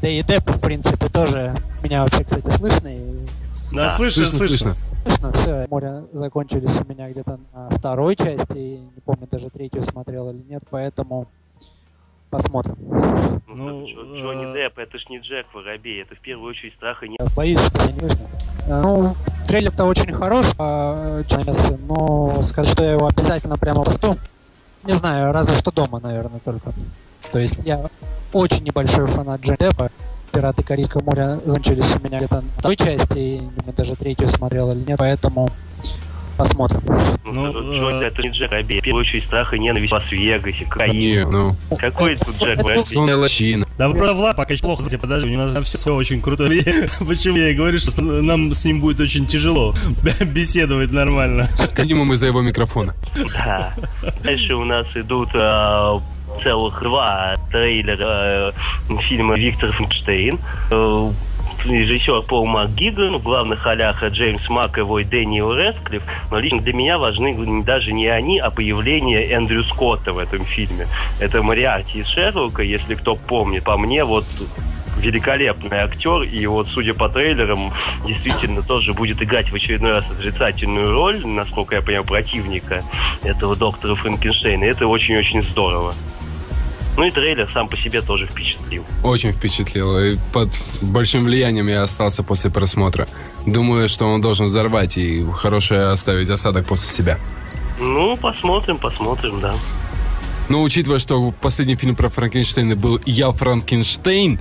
Да 0.00 0.08
и 0.08 0.22
Депп, 0.22 0.48
в 0.48 0.60
принципе, 0.60 1.10
тоже. 1.10 1.54
Меня 1.82 2.04
вообще, 2.04 2.24
кстати, 2.24 2.48
слышно. 2.56 2.88
И... 2.88 3.26
Да, 3.70 3.90
слышно, 3.90 4.24
слышно. 4.24 4.48
слышно. 4.48 4.76
Слышно, 5.04 5.32
все. 5.34 5.66
Море 5.68 6.04
закончились 6.14 6.74
у 6.74 6.90
меня 6.90 7.10
где-то 7.10 7.38
на 7.52 7.68
второй 7.76 8.16
части. 8.16 8.56
И 8.56 8.78
не 8.78 9.00
помню, 9.04 9.28
даже 9.30 9.50
третью 9.50 9.84
смотрел 9.84 10.30
или 10.30 10.42
нет, 10.48 10.62
поэтому 10.70 11.28
Посмотрим. 12.32 12.76
Ну, 13.46 13.86
ну 13.86 13.86
Джонни 14.16 14.50
э... 14.50 14.54
Депп, 14.54 14.78
это 14.78 14.98
ж 14.98 15.06
не 15.10 15.18
Джек 15.18 15.44
Воробей, 15.52 16.00
это 16.00 16.14
в 16.14 16.18
первую 16.18 16.48
очередь 16.48 16.72
страх 16.72 17.02
и 17.02 17.08
не... 17.10 17.18
Боюсь, 17.36 17.60
конечно. 17.70 18.26
Ну, 18.66 19.14
трейлер-то 19.46 19.84
очень 19.84 20.14
хорош, 20.14 20.46
а, 20.56 21.22
но 21.86 22.42
сказать, 22.42 22.70
что 22.70 22.82
я 22.84 22.92
его 22.92 23.06
обязательно 23.06 23.58
прямо 23.58 23.84
посту, 23.84 24.16
не 24.84 24.94
знаю, 24.94 25.30
разве 25.32 25.56
что 25.56 25.72
дома, 25.72 26.00
наверное, 26.00 26.40
только. 26.42 26.72
То 27.32 27.38
есть 27.38 27.66
я 27.66 27.90
очень 28.32 28.64
небольшой 28.64 29.08
фанат 29.08 29.42
Джонни 29.42 29.58
Деппа. 29.58 29.90
Пираты 30.32 30.62
Карибского 30.62 31.02
моря 31.04 31.38
закончились 31.44 31.94
у 31.94 32.02
меня 32.02 32.16
где-то 32.16 32.36
на 32.36 32.48
второй 32.56 32.76
части, 32.76 33.18
и 33.18 33.42
даже 33.76 33.94
третью 33.94 34.30
смотрел 34.30 34.72
или 34.72 34.78
нет, 34.78 34.98
поэтому 34.98 35.50
Посмотрим. 36.42 36.80
Ну, 37.24 37.52
ну 37.52 37.72
Джонни, 37.72 38.02
э... 38.02 38.08
это 38.08 38.22
не 38.22 38.30
Джек. 38.30 38.50
В 38.50 38.66
первую 38.66 39.02
очередь 39.02 39.22
страх 39.22 39.54
и 39.54 39.60
ненависть 39.60 39.92
в 39.92 39.94
Лас-Вегасе, 39.94 40.66
Не, 40.88 41.24
ну. 41.24 41.54
Какой 41.78 42.16
тут 42.16 42.36
Джек 42.42 42.62
лощина. 42.64 43.64
Да 43.78 43.88
про 43.90 44.12
Влад 44.12 44.36
пока 44.36 44.54
плохо, 44.56 44.84
подожди, 44.98 45.34
у 45.34 45.38
нас 45.38 45.52
все, 45.64 45.78
все 45.78 45.94
очень 45.94 46.20
круто. 46.20 46.44
Почему 47.06 47.36
я 47.36 47.50
и 47.50 47.54
говорю, 47.54 47.78
что 47.78 48.02
нам 48.02 48.52
с 48.52 48.64
ним 48.64 48.80
будет 48.80 48.98
очень 48.98 49.26
тяжело 49.26 49.74
беседовать 50.20 50.90
нормально. 50.90 51.48
Минимум 51.78 52.12
из-за 52.12 52.26
его 52.26 52.42
микрофона. 52.42 52.94
Да. 53.34 53.72
Дальше 54.24 54.56
у 54.56 54.64
нас 54.64 54.96
идут 54.96 55.30
а, 55.34 56.00
целых 56.40 56.82
два 56.82 57.36
трейлера 57.52 58.52
э, 58.88 58.96
фильма 59.00 59.36
Виктор 59.36 59.70
Франкштейн. 59.72 60.38
Режиссер 61.64 62.22
Пол 62.22 62.46
МакГиган, 62.46 63.18
в 63.18 63.22
главных 63.22 63.64
ролях 63.64 64.02
Джеймс 64.02 64.48
Маковой, 64.48 65.04
Дэниел 65.04 65.52
Рэдклифф, 65.54 66.02
но 66.30 66.38
лично 66.38 66.60
для 66.60 66.72
меня 66.72 66.98
важны 66.98 67.62
даже 67.62 67.92
не 67.92 68.08
они, 68.08 68.38
а 68.38 68.50
появление 68.50 69.30
Эндрю 69.30 69.62
Скотта 69.62 70.12
в 70.12 70.18
этом 70.18 70.44
фильме. 70.44 70.88
Это 71.20 71.42
Мариарти 71.42 72.00
из 72.00 72.08
Шерлока, 72.08 72.62
если 72.62 72.94
кто 72.94 73.14
помнит. 73.14 73.64
По 73.64 73.78
мне, 73.78 74.04
вот 74.04 74.24
великолепный 74.98 75.78
актер, 75.78 76.22
и 76.22 76.46
вот, 76.46 76.68
судя 76.68 76.94
по 76.94 77.08
трейлерам, 77.08 77.72
действительно 78.06 78.62
тоже 78.62 78.92
будет 78.92 79.22
играть 79.22 79.50
в 79.50 79.54
очередной 79.54 79.92
раз 79.92 80.10
отрицательную 80.10 80.92
роль, 80.92 81.24
насколько 81.24 81.76
я 81.76 81.82
понимаю, 81.82 82.04
противника 82.04 82.82
этого 83.22 83.56
доктора 83.56 83.94
Франкенштейна. 83.94 84.64
Это 84.64 84.86
очень-очень 84.86 85.42
здорово. 85.42 85.94
Ну 86.96 87.04
и 87.04 87.10
трейлер 87.10 87.50
сам 87.50 87.68
по 87.68 87.76
себе 87.76 88.02
тоже 88.02 88.26
впечатлил. 88.26 88.84
Очень 89.02 89.32
впечатлил. 89.32 89.98
И 89.98 90.16
под 90.32 90.50
большим 90.82 91.24
влиянием 91.24 91.68
я 91.68 91.82
остался 91.82 92.22
после 92.22 92.50
просмотра. 92.50 93.08
Думаю, 93.46 93.88
что 93.88 94.06
он 94.06 94.20
должен 94.20 94.46
взорвать 94.46 94.98
и 94.98 95.24
хорошее 95.32 95.90
оставить 95.90 96.28
осадок 96.28 96.66
после 96.66 96.88
себя. 96.88 97.18
Ну, 97.78 98.16
посмотрим, 98.16 98.78
посмотрим, 98.78 99.40
да. 99.40 99.54
Но 100.48 100.62
учитывая, 100.62 100.98
что 100.98 101.32
последний 101.40 101.76
фильм 101.76 101.96
про 101.96 102.08
Франкенштейна 102.08 102.76
был 102.76 103.00
«Я 103.06 103.30
Франкенштейн», 103.30 104.38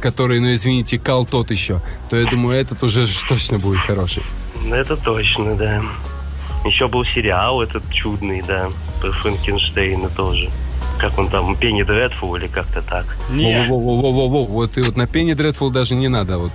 который, 0.00 0.40
ну 0.40 0.54
извините, 0.54 0.98
кал 0.98 1.26
тот 1.26 1.50
еще, 1.50 1.82
то 2.08 2.16
я 2.16 2.26
думаю, 2.26 2.58
этот 2.58 2.82
уже 2.82 3.06
точно 3.28 3.58
будет 3.58 3.80
хороший. 3.80 4.22
Это 4.72 4.96
точно, 4.96 5.54
да. 5.54 5.82
Еще 6.64 6.88
был 6.88 7.04
сериал 7.04 7.62
этот 7.62 7.82
чудный, 7.92 8.42
да, 8.42 8.70
про 9.00 9.12
Франкенштейна 9.12 10.08
тоже. 10.08 10.48
Как 11.00 11.18
он 11.18 11.28
там, 11.28 11.56
Пенни 11.56 11.82
Дредфул 11.82 12.36
или 12.36 12.46
как-то 12.46 12.82
так. 12.82 13.06
Во-во-во-во-во, 13.30 14.44
вот 14.44 14.76
и 14.76 14.82
вот 14.82 14.96
на 14.96 15.06
Пенни 15.06 15.32
Дредфул 15.32 15.70
даже 15.70 15.94
не 15.94 16.08
надо, 16.08 16.38
вот. 16.38 16.52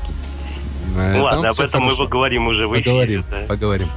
Ну, 0.96 1.24
ладно, 1.24 1.50
об 1.50 1.60
этом 1.60 1.82
хорошо. 1.82 1.86
мы 1.86 1.96
поговорим 1.96 2.48
уже 2.48 2.68
в 2.68 2.74
эфире. 2.74 2.84
Поговорим, 2.84 3.24
да. 3.32 3.38
поговорим. 3.48 3.88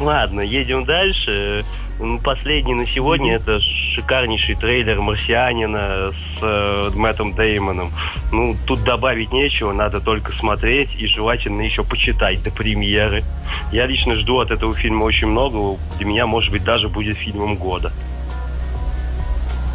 Ладно, 0.00 0.40
едем 0.40 0.84
дальше. 0.84 1.64
Ну, 1.98 2.18
последний 2.18 2.74
на 2.74 2.86
сегодня 2.86 3.34
mm-hmm. 3.34 3.36
это 3.36 3.60
шикарнейший 3.60 4.54
трейлер 4.54 5.00
«Марсианина» 5.00 6.12
с 6.12 6.38
э, 6.42 6.90
Мэттом 6.94 7.34
Деймоном. 7.34 7.90
Ну, 8.32 8.54
тут 8.66 8.84
добавить 8.84 9.32
нечего, 9.32 9.72
надо 9.72 10.00
только 10.00 10.32
смотреть 10.32 10.94
и 10.96 11.06
желательно 11.06 11.62
еще 11.62 11.84
почитать 11.84 12.42
до 12.42 12.50
премьеры. 12.50 13.24
Я 13.72 13.86
лично 13.86 14.14
жду 14.14 14.40
от 14.40 14.50
этого 14.50 14.74
фильма 14.74 15.04
очень 15.04 15.28
много. 15.28 15.78
Для 15.96 16.06
меня, 16.06 16.26
может 16.26 16.52
быть, 16.52 16.64
даже 16.64 16.90
будет 16.90 17.16
фильмом 17.16 17.56
года. 17.56 17.90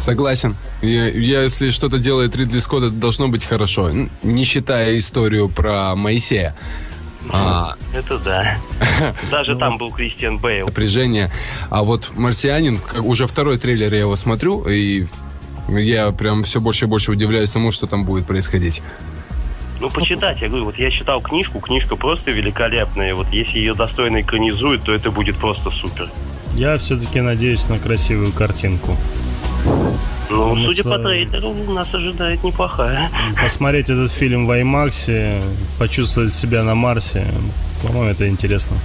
Согласен. 0.02 0.56
Я, 0.80 1.08
я, 1.08 1.42
если 1.42 1.70
что-то 1.70 1.98
делает 1.98 2.36
Ридли 2.36 2.58
Скотт, 2.58 2.82
это 2.82 2.94
должно 2.94 3.28
быть 3.28 3.44
хорошо. 3.44 3.92
Не 4.24 4.44
считая 4.44 4.98
историю 4.98 5.48
про 5.48 5.94
Моисея. 5.94 6.56
А, 7.30 7.74
это 7.94 8.18
да. 8.18 8.56
Даже 9.30 9.54
там 9.54 9.78
был 9.78 9.92
Кристиан 9.92 10.38
Бейл. 10.38 10.66
Напряжение. 10.66 11.30
А 11.70 11.84
вот 11.84 12.10
«Марсианин», 12.16 12.80
уже 12.98 13.28
второй 13.28 13.58
трейлер 13.58 13.94
я 13.94 14.00
его 14.00 14.16
смотрю, 14.16 14.64
и 14.68 15.06
я 15.68 16.10
прям 16.10 16.42
все 16.42 16.60
больше 16.60 16.86
и 16.86 16.88
больше 16.88 17.12
удивляюсь 17.12 17.50
тому, 17.50 17.70
что 17.70 17.86
там 17.86 18.04
будет 18.04 18.26
происходить. 18.26 18.82
Ну, 19.80 19.88
почитать, 19.88 20.40
я 20.40 20.48
говорю, 20.48 20.64
вот 20.64 20.78
я 20.78 20.90
читал 20.90 21.20
книжку, 21.20 21.60
книжка 21.60 21.94
просто 21.94 22.32
великолепная. 22.32 23.14
Вот 23.14 23.28
если 23.32 23.58
ее 23.58 23.74
достойно 23.74 24.20
экранизуют, 24.20 24.82
то 24.82 24.92
это 24.92 25.12
будет 25.12 25.36
просто 25.36 25.70
супер. 25.70 26.10
Я 26.56 26.76
все-таки 26.78 27.20
надеюсь 27.20 27.68
на 27.68 27.78
красивую 27.78 28.32
картинку. 28.32 28.96
Ну, 30.32 30.48
Потому 30.48 30.66
судя 30.66 30.82
что... 30.82 30.90
по 30.90 30.98
трейлеру, 30.98 31.54
нас 31.72 31.94
ожидает 31.94 32.42
неплохая. 32.42 33.10
Посмотреть 33.40 33.90
этот 33.90 34.10
фильм 34.10 34.46
в 34.46 34.50
IMAX, 34.50 35.42
почувствовать 35.78 36.32
себя 36.32 36.62
на 36.62 36.74
Марсе, 36.74 37.26
по-моему, 37.82 38.08
это 38.10 38.28
интересно. 38.28 38.76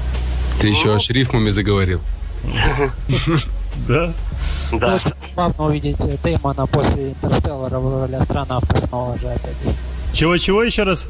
Ты 0.60 0.68
еще 0.68 0.94
аж 0.94 1.10
рифмами 1.10 1.50
заговорил. 1.50 2.02
Да? 3.88 4.12
Да. 4.72 5.00
Забавно 5.30 5.66
увидеть 5.66 5.98
Дэймона 6.24 6.66
после 6.66 7.10
Интерстеллара 7.10 7.80
в 7.80 8.02
роли 8.02 8.16
астронавта 8.16 8.80
снова 8.86 9.18
же 9.20 9.28
опять. 9.28 9.56
Чего-чего 10.14 10.64
еще 10.64 10.84
раз? 10.84 11.08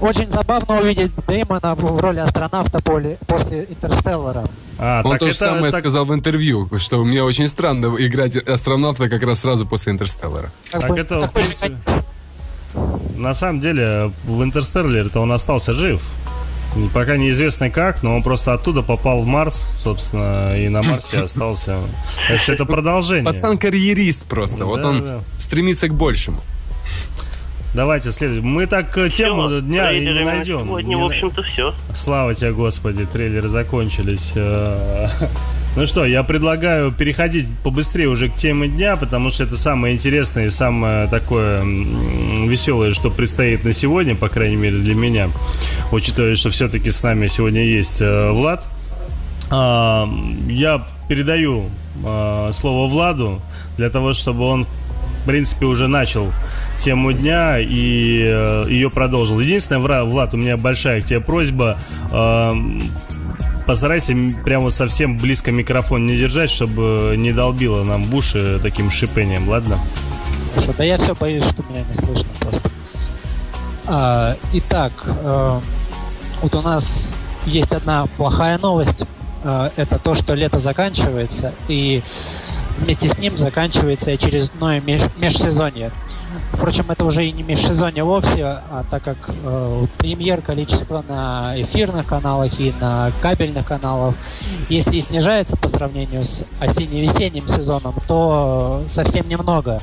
Очень 0.00 0.30
забавно 0.30 0.80
увидеть 0.80 1.12
Дэймона 1.26 1.74
в 1.74 2.00
роли 2.00 2.18
астронавта 2.18 2.80
после 2.80 3.66
Интерстеллара. 3.68 4.44
А, 4.78 5.02
Он 5.04 5.18
то 5.18 5.26
же 5.26 5.34
самое 5.34 5.70
так... 5.70 5.80
сказал 5.80 6.04
в 6.04 6.12
интервью, 6.12 6.68
что 6.78 7.02
мне 7.02 7.22
очень 7.22 7.48
странно 7.48 7.94
играть 7.98 8.36
астронавта 8.36 9.08
как 9.08 9.22
раз 9.22 9.40
сразу 9.40 9.66
после 9.66 9.92
Интерстеллара. 9.92 10.50
Так 10.70 10.90
это, 10.90 11.26
в 11.28 11.32
принципе, 11.32 11.76
на 13.16 13.32
самом 13.34 13.60
деле, 13.60 14.12
в 14.24 14.42
Интерстелларе-то 14.42 15.20
он 15.20 15.32
остался 15.32 15.72
жив. 15.72 16.02
Пока 16.92 17.16
неизвестно 17.16 17.70
как, 17.70 18.02
но 18.02 18.14
он 18.16 18.22
просто 18.22 18.52
оттуда 18.52 18.82
попал 18.82 19.22
в 19.22 19.26
Марс, 19.26 19.66
собственно, 19.82 20.58
и 20.58 20.68
на 20.68 20.82
Марсе 20.82 21.20
остался. 21.22 21.78
Это 22.46 22.66
продолжение. 22.66 23.24
Пацан 23.24 23.56
карьерист 23.56 24.26
просто. 24.26 24.66
Вот 24.66 24.80
он 24.80 25.22
стремится 25.38 25.88
к 25.88 25.94
большему. 25.94 26.40
Давайте 27.76 28.10
следуем. 28.10 28.46
Мы 28.46 28.66
так 28.66 28.96
э, 28.96 29.10
тему 29.10 29.48
все, 29.48 29.60
дня 29.60 29.92
и 29.92 30.00
не 30.00 30.24
найдем. 30.24 30.64
Сегодня, 30.64 30.88
не... 30.88 30.96
в 30.96 31.04
общем-то, 31.04 31.42
все. 31.42 31.74
Слава 31.94 32.34
тебе, 32.34 32.52
Господи, 32.52 33.04
трейлеры 33.04 33.50
закончились. 33.50 34.32
Э, 34.34 35.10
ну 35.76 35.84
что, 35.84 36.06
я 36.06 36.22
предлагаю 36.22 36.90
переходить 36.90 37.46
побыстрее 37.62 38.08
уже 38.08 38.30
к 38.30 38.36
теме 38.36 38.66
дня, 38.66 38.96
потому 38.96 39.28
что 39.28 39.44
это 39.44 39.58
самое 39.58 39.94
интересное 39.94 40.46
и 40.46 40.48
самое 40.48 41.06
такое 41.08 41.62
веселое, 42.46 42.94
что 42.94 43.10
предстоит 43.10 43.62
на 43.62 43.74
сегодня, 43.74 44.14
по 44.14 44.30
крайней 44.30 44.56
мере 44.56 44.78
для 44.78 44.94
меня, 44.94 45.28
учитывая, 45.92 46.34
что 46.34 46.48
все-таки 46.48 46.90
с 46.90 47.02
нами 47.02 47.26
сегодня 47.26 47.62
есть 47.62 48.00
э, 48.00 48.30
Влад. 48.30 48.64
А, 49.50 50.08
я 50.48 50.82
передаю 51.10 51.68
слово 52.52 52.88
Владу 52.88 53.40
для 53.78 53.88
того, 53.90 54.12
чтобы 54.12 54.44
он 54.44 54.66
принципе, 55.26 55.66
уже 55.66 55.88
начал 55.88 56.32
тему 56.78 57.12
дня 57.12 57.58
и 57.58 58.22
э, 58.24 58.66
ее 58.68 58.90
продолжил. 58.90 59.40
Единственное, 59.40 60.04
Влад, 60.04 60.34
у 60.34 60.36
меня 60.36 60.56
большая 60.56 61.00
к 61.00 61.04
тебе 61.04 61.20
просьба. 61.20 61.78
Э, 62.12 62.52
постарайся 63.66 64.14
прямо 64.44 64.70
совсем 64.70 65.18
близко 65.18 65.52
микрофон 65.52 66.06
не 66.06 66.16
держать, 66.16 66.50
чтобы 66.50 67.14
не 67.16 67.32
долбило 67.32 67.82
нам 67.84 68.04
в 68.04 68.14
уши 68.14 68.60
таким 68.62 68.90
шипением, 68.90 69.48
ладно? 69.48 69.78
Хорошо, 70.54 70.72
да 70.78 70.84
я 70.84 70.96
все 70.96 71.14
боюсь, 71.14 71.44
что 71.44 71.62
меня 71.68 71.84
не 71.90 71.96
слышно 71.96 72.30
просто. 72.40 72.70
А, 73.88 74.36
итак, 74.52 74.92
э, 75.06 75.60
вот 76.42 76.54
у 76.54 76.62
нас 76.62 77.14
есть 77.44 77.72
одна 77.72 78.06
плохая 78.16 78.58
новость. 78.58 79.04
Э, 79.44 79.70
это 79.76 79.98
то, 79.98 80.14
что 80.14 80.34
лето 80.34 80.58
заканчивается, 80.58 81.52
и 81.68 82.02
вместе 82.78 83.08
с 83.08 83.18
ним 83.18 83.36
заканчивается 83.38 84.10
очередное 84.10 84.80
меж 84.80 85.02
межсезонье. 85.18 85.90
Впрочем, 86.52 86.90
это 86.90 87.04
уже 87.04 87.26
и 87.26 87.32
не 87.32 87.42
межсезонье 87.42 88.04
вовсе, 88.04 88.44
а 88.44 88.84
так 88.90 89.02
как 89.02 89.16
э, 89.28 89.86
премьер 89.98 90.40
количество 90.40 91.04
на 91.08 91.52
эфирных 91.56 92.06
каналах 92.06 92.58
и 92.60 92.72
на 92.80 93.10
кабельных 93.22 93.66
каналах, 93.66 94.14
если 94.68 94.96
и 94.96 95.00
снижается 95.00 95.56
по 95.56 95.68
сравнению 95.68 96.24
с 96.24 96.44
осенне-весенним 96.60 97.48
сезоном, 97.48 97.94
то 98.06 98.82
совсем 98.88 99.28
немного. 99.28 99.80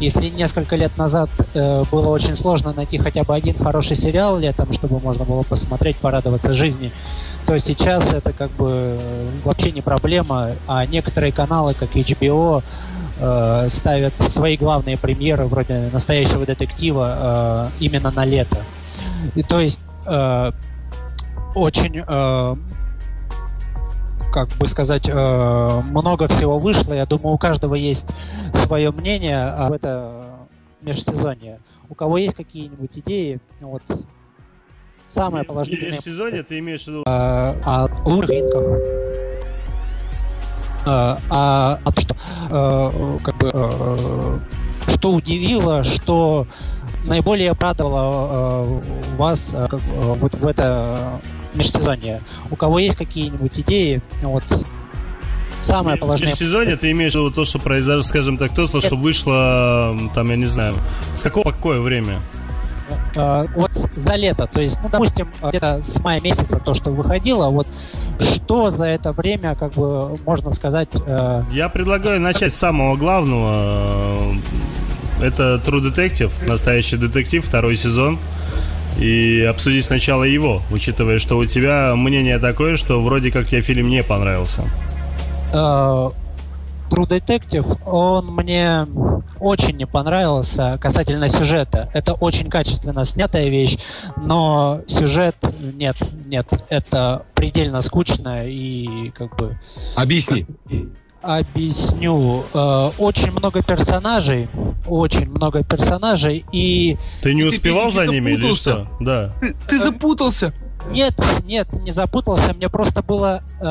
Если 0.00 0.30
несколько 0.30 0.74
лет 0.74 0.96
назад 0.96 1.30
э, 1.54 1.84
было 1.92 2.08
очень 2.08 2.36
сложно 2.36 2.72
найти 2.72 2.98
хотя 2.98 3.22
бы 3.22 3.34
один 3.34 3.54
хороший 3.54 3.94
сериал 3.94 4.38
летом, 4.38 4.72
чтобы 4.72 4.98
можно 4.98 5.24
было 5.24 5.42
посмотреть, 5.42 5.96
порадоваться 5.96 6.52
жизни, 6.52 6.90
то 7.52 7.58
сейчас 7.58 8.10
это 8.14 8.32
как 8.32 8.50
бы 8.52 8.98
вообще 9.44 9.72
не 9.72 9.82
проблема, 9.82 10.52
а 10.66 10.86
некоторые 10.86 11.32
каналы, 11.32 11.74
как 11.74 11.90
HBO, 11.90 12.62
э, 13.20 13.68
ставят 13.68 14.14
свои 14.30 14.56
главные 14.56 14.96
премьеры 14.96 15.44
вроде 15.44 15.90
настоящего 15.92 16.46
детектива 16.46 17.68
э, 17.78 17.84
именно 17.84 18.10
на 18.10 18.24
лето. 18.24 18.56
И 19.34 19.42
то 19.42 19.60
есть 19.60 19.80
э, 20.06 20.52
очень 21.54 22.02
э, 22.08 22.56
как 24.32 24.48
бы 24.58 24.66
сказать, 24.66 25.10
э, 25.12 25.80
много 25.90 26.28
всего 26.28 26.56
вышло. 26.56 26.94
Я 26.94 27.04
думаю, 27.04 27.34
у 27.34 27.38
каждого 27.38 27.74
есть 27.74 28.06
свое 28.64 28.92
мнение 28.92 29.42
об 29.42 29.74
это 29.74 30.38
межсезонье. 30.80 31.60
У 31.90 31.94
кого 31.94 32.16
есть 32.16 32.34
какие-нибудь 32.34 32.92
идеи, 32.94 33.40
вот 33.60 33.82
самое 35.14 35.44
положительное. 35.44 35.92
Межсезонье 35.92 36.42
ты 36.42 36.58
имеешь 36.58 36.84
в 36.84 36.88
виду? 36.88 37.02
Э, 37.06 37.52
о 37.64 37.88
рынках. 38.06 39.12
А, 40.84 41.18
а, 41.30 41.78
а 41.84 41.92
что, 41.92 42.16
э, 42.50 43.14
как 43.22 43.38
бы, 43.38 43.50
э, 43.52 44.38
что 44.88 45.12
удивило, 45.12 45.84
что 45.84 46.46
наиболее 47.04 47.54
порадовало 47.54 48.64
э, 48.64 49.16
вас 49.16 49.54
э, 49.54 49.68
вот 49.70 50.34
в 50.34 50.46
это 50.46 51.20
межсезонье? 51.54 52.20
У 52.50 52.56
кого 52.56 52.80
есть 52.80 52.96
какие-нибудь 52.96 53.60
идеи? 53.60 54.02
Вот 54.22 54.42
самое 55.60 55.96
положительное. 55.96 56.32
Межсезонье 56.32 56.76
ты 56.76 56.90
имеешь 56.90 57.12
в 57.12 57.16
виду 57.16 57.30
то, 57.30 57.44
что 57.44 57.60
произошло, 57.60 58.02
скажем 58.02 58.36
так, 58.36 58.52
то, 58.52 58.66
что 58.80 58.96
вышло, 58.96 59.96
там, 60.14 60.30
я 60.30 60.36
не 60.36 60.46
знаю, 60.46 60.74
с 61.16 61.22
какого 61.22 61.52
какое 61.52 61.80
время? 61.80 62.18
Э, 63.16 63.42
вот 63.54 63.70
за 63.96 64.14
лето, 64.16 64.48
то 64.52 64.60
есть, 64.60 64.78
ну, 64.82 64.88
допустим, 64.90 65.28
где-то 65.42 65.82
с 65.84 66.00
мая 66.00 66.20
месяца 66.20 66.58
то, 66.58 66.74
что 66.74 66.90
выходило, 66.90 67.48
вот 67.48 67.66
что 68.20 68.70
за 68.70 68.84
это 68.84 69.12
время, 69.12 69.54
как 69.54 69.72
бы, 69.72 70.12
можно 70.26 70.52
сказать... 70.54 70.88
Э... 71.06 71.44
Я 71.50 71.68
предлагаю 71.68 72.20
начать 72.20 72.52
с 72.52 72.56
самого 72.56 72.96
главного. 72.96 74.34
Это 75.20 75.60
True 75.64 75.92
Detective, 75.92 76.30
настоящий 76.48 76.96
детектив, 76.96 77.44
второй 77.44 77.76
сезон. 77.76 78.18
И 78.98 79.40
обсудить 79.48 79.84
сначала 79.84 80.24
его, 80.24 80.60
учитывая, 80.70 81.18
что 81.18 81.38
у 81.38 81.46
тебя 81.46 81.94
мнение 81.96 82.38
такое, 82.38 82.76
что 82.76 83.00
вроде 83.00 83.30
как 83.30 83.46
тебе 83.46 83.62
фильм 83.62 83.88
не 83.88 84.02
понравился. 84.02 84.62
True 86.90 87.08
Detective, 87.08 87.78
он 87.86 88.34
мне 88.34 88.82
очень 89.40 89.76
не 89.76 89.86
понравился 89.86 90.78
касательно 90.80 91.28
сюжета. 91.28 91.90
Это 91.92 92.12
очень 92.12 92.48
качественно 92.48 93.04
снятая 93.04 93.48
вещь, 93.48 93.78
но 94.16 94.82
сюжет 94.86 95.36
нет, 95.74 95.96
нет, 96.26 96.46
это 96.68 97.24
предельно 97.34 97.82
скучно 97.82 98.46
и 98.46 99.10
как 99.10 99.36
бы... 99.36 99.58
Объясни. 99.96 100.46
объясню. 101.22 102.44
Э, 102.54 102.90
очень 102.98 103.32
много 103.32 103.62
персонажей, 103.62 104.48
очень 104.86 105.28
много 105.28 105.64
персонажей, 105.64 106.44
и... 106.52 106.98
Ты 107.22 107.34
не 107.34 107.44
успевал 107.44 107.90
ты, 107.90 107.90
ты, 107.90 107.94
за 107.94 108.06
ты 108.06 108.12
ними 108.12 108.30
или 108.30 108.54
что? 108.54 108.88
Да. 109.00 109.32
Ты, 109.40 109.54
ты 109.68 109.78
запутался? 109.78 110.52
Нет, 110.90 111.14
нет, 111.44 111.72
не 111.72 111.92
запутался. 111.92 112.52
Мне 112.54 112.68
просто 112.68 113.02
было 113.02 113.42
э, 113.60 113.64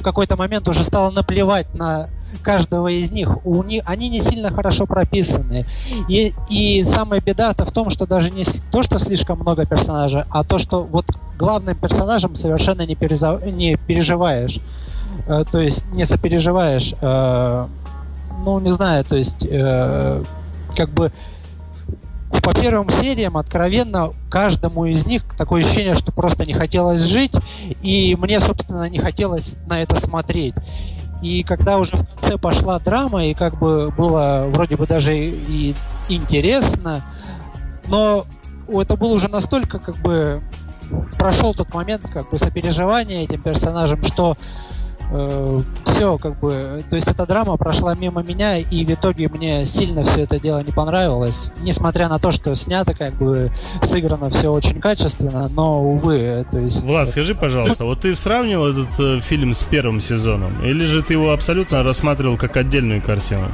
в 0.00 0.02
какой-то 0.02 0.36
момент 0.36 0.66
уже 0.68 0.82
стало 0.84 1.10
наплевать 1.10 1.74
на 1.74 2.08
каждого 2.42 2.88
из 2.88 3.10
них. 3.10 3.44
У 3.46 3.62
них 3.62 3.82
они 3.86 4.08
не 4.08 4.20
сильно 4.20 4.50
хорошо 4.50 4.86
прописаны. 4.86 5.64
И, 6.08 6.32
и 6.48 6.82
самая 6.82 7.20
беда-то 7.20 7.64
в 7.64 7.72
том, 7.72 7.90
что 7.90 8.06
даже 8.06 8.30
не 8.30 8.44
то, 8.70 8.82
что 8.82 8.98
слишком 8.98 9.38
много 9.38 9.66
персонажей, 9.66 10.24
а 10.30 10.44
то, 10.44 10.58
что 10.58 10.82
вот 10.82 11.06
главным 11.38 11.76
персонажем 11.76 12.34
совершенно 12.34 12.86
не, 12.86 12.94
переза, 12.94 13.38
не 13.44 13.76
переживаешь. 13.76 14.60
Э, 15.26 15.44
то 15.50 15.60
есть 15.60 15.84
не 15.92 16.04
сопереживаешь. 16.04 16.94
Э, 17.00 17.66
ну, 18.44 18.58
не 18.60 18.70
знаю, 18.70 19.04
то 19.04 19.16
есть 19.16 19.46
э, 19.48 20.22
как 20.76 20.90
бы 20.90 21.12
по 22.42 22.54
первым 22.54 22.90
сериям 22.90 23.36
откровенно 23.36 24.12
каждому 24.30 24.86
из 24.86 25.04
них 25.04 25.24
такое 25.36 25.62
ощущение, 25.62 25.94
что 25.94 26.12
просто 26.12 26.46
не 26.46 26.54
хотелось 26.54 27.02
жить, 27.02 27.32
и 27.82 28.16
мне, 28.18 28.40
собственно, 28.40 28.88
не 28.88 28.98
хотелось 28.98 29.56
на 29.66 29.82
это 29.82 30.00
смотреть. 30.00 30.54
И 31.22 31.42
когда 31.42 31.78
уже 31.78 31.96
в 31.96 32.06
конце 32.06 32.38
пошла 32.38 32.78
драма, 32.78 33.26
и 33.26 33.34
как 33.34 33.58
бы 33.58 33.90
было 33.90 34.46
вроде 34.48 34.76
бы 34.76 34.86
даже 34.86 35.16
и 35.16 35.74
интересно, 36.08 37.02
но 37.88 38.24
это 38.68 38.96
было 38.96 39.14
уже 39.14 39.28
настолько 39.28 39.78
как 39.78 39.96
бы 39.96 40.42
прошел 41.18 41.54
тот 41.54 41.72
момент 41.74 42.02
как 42.12 42.30
бы 42.30 42.38
сопереживания 42.38 43.22
этим 43.22 43.42
персонажам, 43.42 44.02
что 44.02 44.36
э, 45.10 45.60
все, 45.86 46.18
как 46.18 46.38
бы, 46.38 46.82
то 46.88 46.96
есть 46.96 47.08
эта 47.08 47.26
драма 47.26 47.56
прошла 47.56 47.94
мимо 47.94 48.22
меня, 48.22 48.56
и 48.56 48.84
в 48.84 48.90
итоге 48.90 49.28
мне 49.28 49.64
сильно 49.64 50.04
все 50.04 50.22
это 50.22 50.40
дело 50.40 50.62
не 50.62 50.72
понравилось, 50.72 51.52
несмотря 51.60 52.08
на 52.08 52.18
то, 52.18 52.30
что 52.30 52.54
снято, 52.54 52.94
как 52.94 53.14
бы, 53.14 53.52
сыграно 53.82 54.30
все 54.30 54.50
очень 54.52 54.80
качественно, 54.80 55.48
но, 55.48 55.82
увы, 55.82 56.44
то 56.50 56.58
есть... 56.58 56.84
Влад, 56.84 57.08
скажи, 57.08 57.34
пожалуйста, 57.34 57.84
вот 57.84 58.00
ты 58.00 58.14
сравнивал 58.14 58.68
этот 58.68 58.98
э, 58.98 59.20
фильм 59.20 59.54
с 59.54 59.62
первым 59.62 60.00
сезоном, 60.00 60.64
или 60.64 60.84
же 60.84 61.02
ты 61.02 61.14
его 61.14 61.32
абсолютно 61.32 61.82
рассматривал 61.82 62.36
как 62.36 62.56
отдельную 62.56 63.02
картину? 63.02 63.48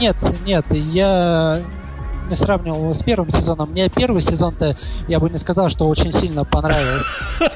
Нет, 0.00 0.16
нет, 0.44 0.66
я 0.70 1.62
не 2.28 2.34
сравнивал 2.34 2.82
его 2.82 2.92
с 2.92 3.02
первым 3.02 3.30
сезоном. 3.30 3.70
Мне 3.70 3.88
первый 3.88 4.20
сезон-то, 4.20 4.76
я 5.08 5.20
бы 5.20 5.30
не 5.30 5.38
сказал, 5.38 5.68
что 5.68 5.88
очень 5.88 6.12
сильно 6.12 6.44
понравился. 6.44 7.06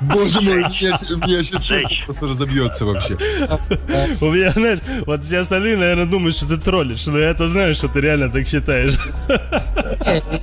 Боже 0.00 0.40
мой, 0.40 0.56
меня 0.56 0.70
сейчас 1.42 2.04
просто 2.06 2.26
разобьется 2.26 2.86
вообще. 2.86 3.18
У 4.20 4.30
меня, 4.30 4.50
знаешь, 4.50 4.78
вот 5.06 5.22
все 5.22 5.38
остальные, 5.38 5.76
наверное, 5.76 6.06
думают, 6.06 6.34
что 6.34 6.46
ты 6.46 6.56
троллишь, 6.56 7.06
но 7.06 7.18
я-то 7.18 7.48
знаю, 7.48 7.74
что 7.74 7.88
ты 7.88 8.00
реально 8.00 8.30
так 8.30 8.46
считаешь. 8.46 8.98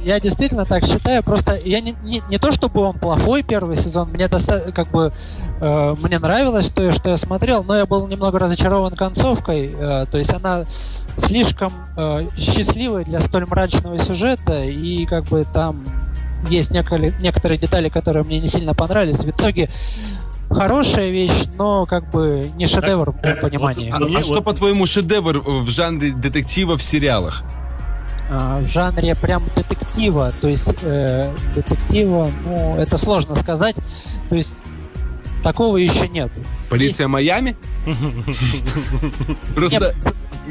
Я 0.03 0.19
действительно 0.19 0.65
так 0.65 0.85
считаю, 0.85 1.23
просто 1.23 1.57
я 1.65 1.81
не, 1.81 1.95
не, 2.03 2.21
не 2.29 2.37
то, 2.37 2.51
чтобы 2.51 2.81
он 2.81 2.99
плохой 2.99 3.43
первый 3.43 3.75
сезон, 3.75 4.09
мне 4.09 4.27
достаточно, 4.27 4.71
как 4.71 4.91
бы, 4.91 5.11
э, 5.59 5.95
мне 6.03 6.19
нравилось 6.19 6.69
то, 6.69 6.93
что 6.93 7.09
я 7.09 7.17
смотрел, 7.17 7.63
но 7.63 7.75
я 7.75 7.85
был 7.85 8.07
немного 8.07 8.39
разочарован 8.39 8.95
концовкой, 8.95 9.75
э, 9.77 10.05
то 10.09 10.17
есть 10.17 10.31
она 10.33 10.65
слишком 11.17 11.73
э, 11.97 12.27
счастливой 12.37 13.05
для 13.05 13.19
столь 13.21 13.45
мрачного 13.47 13.97
сюжета, 13.97 14.63
и 14.63 15.05
как 15.05 15.25
бы 15.25 15.45
там 15.51 15.83
есть 16.49 16.71
некоторые, 16.71 17.13
некоторые 17.19 17.57
детали, 17.57 17.89
которые 17.89 18.23
мне 18.23 18.39
не 18.39 18.47
сильно 18.47 18.73
понравились. 18.73 19.19
В 19.19 19.29
итоге 19.29 19.69
хорошая 20.49 21.09
вещь, 21.09 21.45
но 21.57 21.85
как 21.85 22.09
бы 22.11 22.51
не 22.55 22.67
шедевр 22.67 23.11
в 23.11 23.21
моем 23.21 23.39
понимании. 23.39 23.91
Вот, 23.91 24.15
а, 24.15 24.19
а 24.19 24.23
что, 24.23 24.41
по-твоему, 24.41 24.85
шедевр 24.85 25.39
в 25.39 25.69
жанре 25.69 26.11
детектива 26.13 26.77
в 26.77 26.83
сериалах? 26.83 27.43
А, 28.29 28.59
в 28.61 28.67
жанре 28.67 29.15
прям 29.15 29.43
детектива, 29.55 30.31
то 30.41 30.47
есть 30.47 30.73
э, 30.81 31.31
детектива, 31.55 32.29
ну, 32.45 32.75
это 32.77 32.97
сложно 32.97 33.35
сказать. 33.35 33.75
То 34.29 34.35
есть 34.35 34.53
такого 35.43 35.77
еще 35.77 36.07
нет. 36.07 36.31
Полиция 36.69 37.03
есть... 37.03 37.09
Майами? 37.09 37.55
Просто 39.55 39.93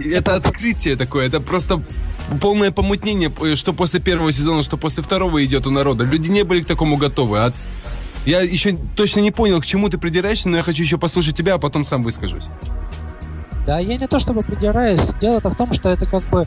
это 0.05 0.35
открытие 0.35 0.97
такое, 0.97 1.27
это 1.27 1.41
просто 1.41 1.83
полное 2.41 2.71
помутнение, 2.71 3.33
что 3.57 3.73
после 3.73 4.01
первого 4.01 4.33
сезона, 4.33 4.63
что 4.63 4.77
после 4.77 5.03
второго 5.03 5.45
идет 5.45 5.67
у 5.67 5.71
народа. 5.71 6.05
Люди 6.05 6.31
не 6.31 6.43
были 6.43 6.63
к 6.63 6.67
такому 6.67 6.97
готовы. 6.97 7.39
А 7.39 7.53
я 8.25 8.41
еще 8.41 8.77
точно 8.97 9.21
не 9.21 9.31
понял, 9.31 9.61
к 9.61 9.67
чему 9.67 9.89
ты 9.89 9.99
придираешься, 9.99 10.49
но 10.49 10.57
я 10.57 10.63
хочу 10.63 10.83
еще 10.83 10.99
послушать 10.99 11.37
тебя, 11.37 11.55
а 11.55 11.59
потом 11.59 11.85
сам 11.85 12.03
выскажусь. 12.03 12.49
Да, 13.67 13.79
я 13.79 13.97
не 13.97 14.07
то 14.07 14.19
чтобы 14.19 14.43
придираюсь. 14.43 15.13
Дело-то 15.21 15.51
в 15.51 15.57
том, 15.57 15.73
что 15.73 15.89
это 15.89 16.07
как 16.07 16.23
бы 16.25 16.47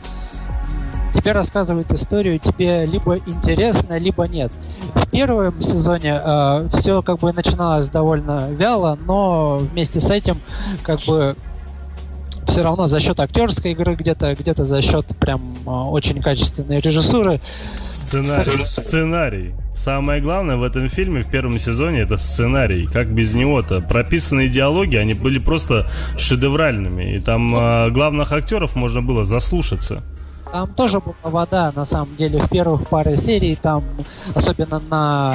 тебе 1.14 1.32
рассказывает 1.32 1.90
историю, 1.92 2.38
тебе 2.38 2.86
либо 2.86 3.18
интересно, 3.18 3.98
либо 3.98 4.28
нет. 4.28 4.52
В 4.94 5.10
первом 5.10 5.60
сезоне 5.60 6.20
э, 6.22 6.68
все 6.74 7.02
как 7.02 7.18
бы 7.18 7.32
начиналось 7.32 7.88
довольно 7.88 8.50
вяло, 8.50 8.98
но 9.06 9.58
вместе 9.58 10.00
с 10.00 10.10
этим 10.10 10.36
как 10.82 11.00
бы 11.06 11.34
все 12.46 12.62
равно 12.62 12.86
за 12.88 13.00
счет 13.00 13.18
актерской 13.20 13.72
игры 13.72 13.94
где-то, 13.94 14.34
где-то 14.34 14.64
за 14.64 14.82
счет 14.82 15.06
прям 15.18 15.56
э, 15.66 15.70
очень 15.70 16.20
качественной 16.20 16.80
режиссуры. 16.80 17.40
Сценарий. 17.88 18.64
Сценарий. 18.64 19.54
Самое 19.76 20.20
главное 20.20 20.56
в 20.56 20.62
этом 20.62 20.88
фильме, 20.88 21.22
в 21.22 21.30
первом 21.30 21.58
сезоне, 21.58 22.00
это 22.00 22.18
сценарий. 22.18 22.86
Как 22.86 23.08
без 23.08 23.34
него-то? 23.34 23.80
Прописанные 23.80 24.48
диалоги, 24.48 24.96
они 24.96 25.14
были 25.14 25.38
просто 25.38 25.86
шедевральными. 26.18 27.14
И 27.14 27.18
там 27.18 27.54
э, 27.54 27.90
главных 27.90 28.32
актеров 28.32 28.76
можно 28.76 29.00
было 29.00 29.24
заслушаться. 29.24 30.02
Там 30.52 30.68
тоже 30.74 31.00
была 31.00 31.14
вода, 31.22 31.72
на 31.74 31.86
самом 31.86 32.14
деле, 32.16 32.42
в 32.42 32.48
первых 32.50 32.88
паре 32.88 33.16
серий, 33.16 33.56
там, 33.56 33.84
особенно 34.34 34.80
на... 34.90 35.34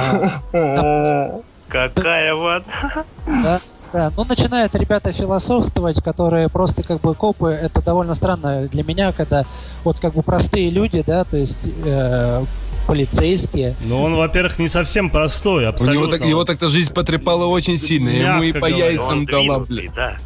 Какая 1.68 2.34
вода? 2.34 3.60
Да. 3.96 4.12
Ну, 4.14 4.24
начинают 4.24 4.74
ребята 4.74 5.10
философствовать, 5.12 6.02
которые 6.02 6.50
просто 6.50 6.82
как 6.82 7.00
бы 7.00 7.14
копы. 7.14 7.48
Это 7.48 7.82
довольно 7.82 8.14
странно 8.14 8.68
для 8.68 8.84
меня, 8.84 9.12
когда 9.12 9.44
вот 9.84 9.98
как 10.00 10.12
бы 10.12 10.22
простые 10.22 10.68
люди, 10.68 11.02
да, 11.06 11.24
то 11.24 11.38
есть 11.38 11.70
э, 11.84 12.44
полицейские. 12.86 13.74
Ну, 13.86 14.02
он, 14.02 14.16
во-первых, 14.16 14.58
не 14.58 14.68
совсем 14.68 15.08
простой, 15.08 15.66
абсолютно. 15.66 16.00
У 16.00 16.04
него, 16.04 16.12
так, 16.18 16.28
его 16.28 16.44
так-то 16.44 16.68
жизнь 16.68 16.92
потрепала 16.92 17.46
очень 17.46 17.78
сильно. 17.78 18.10
Ему 18.10 18.42
и 18.42 18.52
по 18.52 18.66
яйцам 18.66 19.24
дала, 19.24 19.60
блин. 19.60 19.90
Да. 19.94 20.18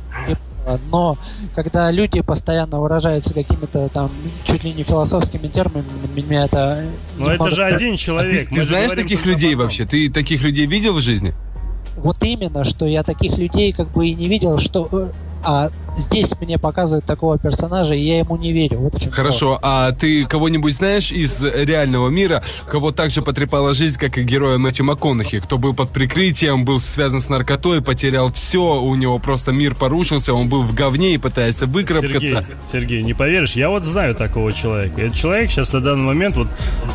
Но 0.90 1.16
когда 1.54 1.90
люди 1.90 2.20
постоянно 2.20 2.80
выражаются 2.80 3.32
какими-то 3.34 3.88
там 3.88 4.10
чуть 4.44 4.62
ли 4.62 4.72
не 4.72 4.82
философскими 4.82 5.48
терминами, 5.48 5.86
меня 6.14 6.44
это... 6.44 6.84
Но 7.18 7.32
это 7.32 7.50
же 7.50 7.64
один 7.64 7.96
человек. 7.96 8.48
А 8.48 8.50
ты, 8.50 8.60
ты 8.60 8.64
знаешь 8.64 8.90
таких 8.92 9.24
людей 9.26 9.54
вообще? 9.54 9.84
Ты 9.84 10.10
таких 10.10 10.42
людей 10.42 10.66
видел 10.66 10.94
в 10.94 11.00
жизни? 11.00 11.34
Вот 11.96 12.22
именно, 12.22 12.64
что 12.64 12.86
я 12.86 13.02
таких 13.02 13.36
людей 13.38 13.72
как 13.72 13.90
бы 13.92 14.08
и 14.08 14.14
не 14.14 14.28
видел, 14.28 14.58
что 14.58 14.88
э, 14.92 15.10
а 15.44 15.70
здесь 15.96 16.34
мне 16.40 16.58
показывают 16.58 17.04
такого 17.04 17.38
персонажа, 17.38 17.94
и 17.94 18.00
я 18.00 18.18
ему 18.18 18.36
не 18.36 18.52
верю. 18.52 18.78
Вот 18.78 18.94
Хорошо, 19.12 19.54
то. 19.54 19.60
а 19.62 19.92
ты 19.92 20.26
кого-нибудь 20.26 20.74
знаешь 20.74 21.12
из 21.12 21.44
реального 21.44 22.08
мира, 22.08 22.42
кого 22.68 22.92
также 22.92 23.22
потрепала 23.22 23.74
жизнь, 23.74 23.98
как 23.98 24.18
и 24.18 24.22
героя 24.22 24.58
Мэтью 24.58 24.84
МакКонахи, 24.84 25.40
кто 25.40 25.58
был 25.58 25.74
под 25.74 25.90
прикрытием, 25.90 26.64
был 26.64 26.80
связан 26.80 27.20
с 27.20 27.28
наркотой, 27.28 27.82
потерял 27.82 28.32
все, 28.32 28.80
у 28.80 28.94
него 28.94 29.18
просто 29.18 29.52
мир 29.52 29.74
порушился, 29.74 30.34
он 30.34 30.48
был 30.48 30.62
в 30.62 30.74
говне 30.74 31.14
и 31.14 31.18
пытается 31.18 31.66
выкарабкаться. 31.66 32.20
Сергей, 32.20 32.44
Сергей, 32.72 33.02
не 33.02 33.14
поверишь, 33.14 33.52
я 33.52 33.70
вот 33.70 33.84
знаю 33.84 34.14
такого 34.14 34.52
человека. 34.52 35.00
Этот 35.00 35.14
человек 35.14 35.50
сейчас 35.50 35.72
на 35.72 35.80
данный 35.80 36.04
момент 36.04 36.36
вот 36.36 36.48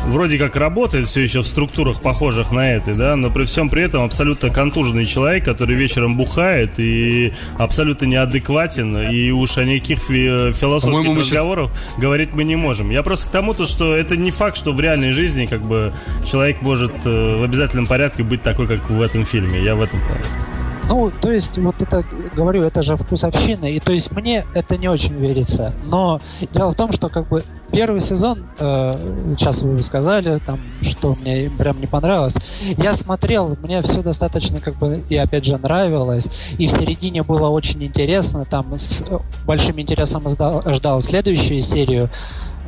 вроде 0.06 0.38
как 0.38 0.56
работает 0.56 1.08
все 1.08 1.22
еще 1.22 1.42
в 1.42 1.46
структурах, 1.46 2.00
похожих 2.00 2.50
на 2.50 2.72
этой, 2.72 2.94
да, 2.94 3.16
но 3.16 3.30
при 3.30 3.44
всем 3.44 3.70
при 3.70 3.84
этом 3.84 4.04
абсолютно 4.04 4.50
контуженный 4.50 5.06
человек, 5.06 5.44
который 5.44 5.76
вечером 5.76 6.16
бухает 6.16 6.78
и 6.78 7.32
абсолютно 7.58 8.06
неадекватен, 8.06 8.85
и 8.94 9.30
уж 9.30 9.58
о 9.58 9.64
никаких 9.64 9.98
фи- 9.98 10.52
философских 10.52 11.16
разговорах 11.16 11.70
сейчас... 11.70 12.00
говорить 12.00 12.30
мы 12.32 12.44
не 12.44 12.56
можем. 12.56 12.90
Я 12.90 13.02
просто 13.02 13.28
к 13.28 13.30
тому, 13.30 13.54
то, 13.54 13.66
что 13.66 13.94
это 13.94 14.16
не 14.16 14.30
факт, 14.30 14.56
что 14.56 14.72
в 14.72 14.80
реальной 14.80 15.12
жизни 15.12 15.46
как 15.46 15.62
бы 15.62 15.92
человек 16.24 16.62
может 16.62 16.92
э, 17.04 17.36
в 17.36 17.42
обязательном 17.42 17.86
порядке 17.86 18.22
быть 18.22 18.42
такой, 18.42 18.66
как 18.66 18.90
в 18.90 19.00
этом 19.00 19.24
фильме. 19.24 19.62
Я 19.62 19.74
в 19.74 19.82
этом 19.82 20.00
плане. 20.00 20.55
Ну, 20.88 21.10
то 21.10 21.32
есть, 21.32 21.58
вот 21.58 21.80
это, 21.82 22.04
говорю, 22.34 22.62
это 22.62 22.82
же 22.82 22.96
вкусовщина, 22.96 23.66
и 23.66 23.80
то 23.80 23.92
есть 23.92 24.12
мне 24.12 24.44
это 24.54 24.76
не 24.76 24.88
очень 24.88 25.14
верится. 25.14 25.72
Но 25.84 26.20
дело 26.52 26.72
в 26.72 26.74
том, 26.76 26.92
что 26.92 27.08
как 27.08 27.28
бы 27.28 27.42
первый 27.72 28.00
сезон, 28.00 28.44
э, 28.58 28.92
сейчас 29.36 29.62
вы 29.62 29.82
сказали, 29.82 30.38
там, 30.38 30.60
что 30.82 31.16
мне 31.20 31.50
прям 31.50 31.80
не 31.80 31.86
понравилось. 31.86 32.34
Я 32.76 32.94
смотрел, 32.94 33.56
мне 33.62 33.82
все 33.82 34.02
достаточно 34.02 34.60
как 34.60 34.76
бы 34.76 35.02
и 35.08 35.16
опять 35.16 35.44
же 35.44 35.58
нравилось, 35.58 36.28
и 36.58 36.68
в 36.68 36.70
середине 36.70 37.22
было 37.22 37.48
очень 37.48 37.82
интересно, 37.82 38.44
там 38.44 38.78
с 38.78 39.04
большим 39.44 39.80
интересом 39.80 40.28
ждал, 40.28 40.62
ждал 40.72 41.00
следующую 41.00 41.60
серию. 41.62 42.10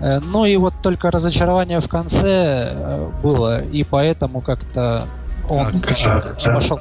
Э, 0.00 0.18
ну 0.18 0.44
и 0.44 0.56
вот 0.56 0.74
только 0.82 1.10
разочарование 1.10 1.80
в 1.80 1.88
конце 1.88 2.72
э, 2.74 3.10
было, 3.22 3.62
и 3.62 3.84
поэтому 3.84 4.40
как-то 4.40 5.04
он 5.48 5.72
пошел. 6.44 6.78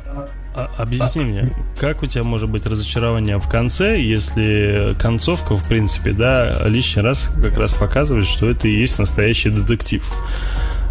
А, 0.57 0.71
объясни 0.79 1.23
мне, 1.23 1.49
как 1.79 2.01
у 2.01 2.07
тебя 2.07 2.23
может 2.23 2.49
быть 2.49 2.65
разочарование 2.65 3.37
в 3.37 3.47
конце, 3.47 4.01
если 4.01 4.95
концовка, 4.99 5.55
в 5.55 5.67
принципе, 5.67 6.13
да, 6.13 6.67
лишний 6.67 7.03
раз 7.03 7.29
как 7.43 7.59
раз 7.59 7.75
показывает, 7.75 8.25
что 8.25 8.49
это 8.49 8.67
и 8.67 8.71
есть 8.71 8.97
настоящий 8.97 9.51
детектив. 9.51 10.11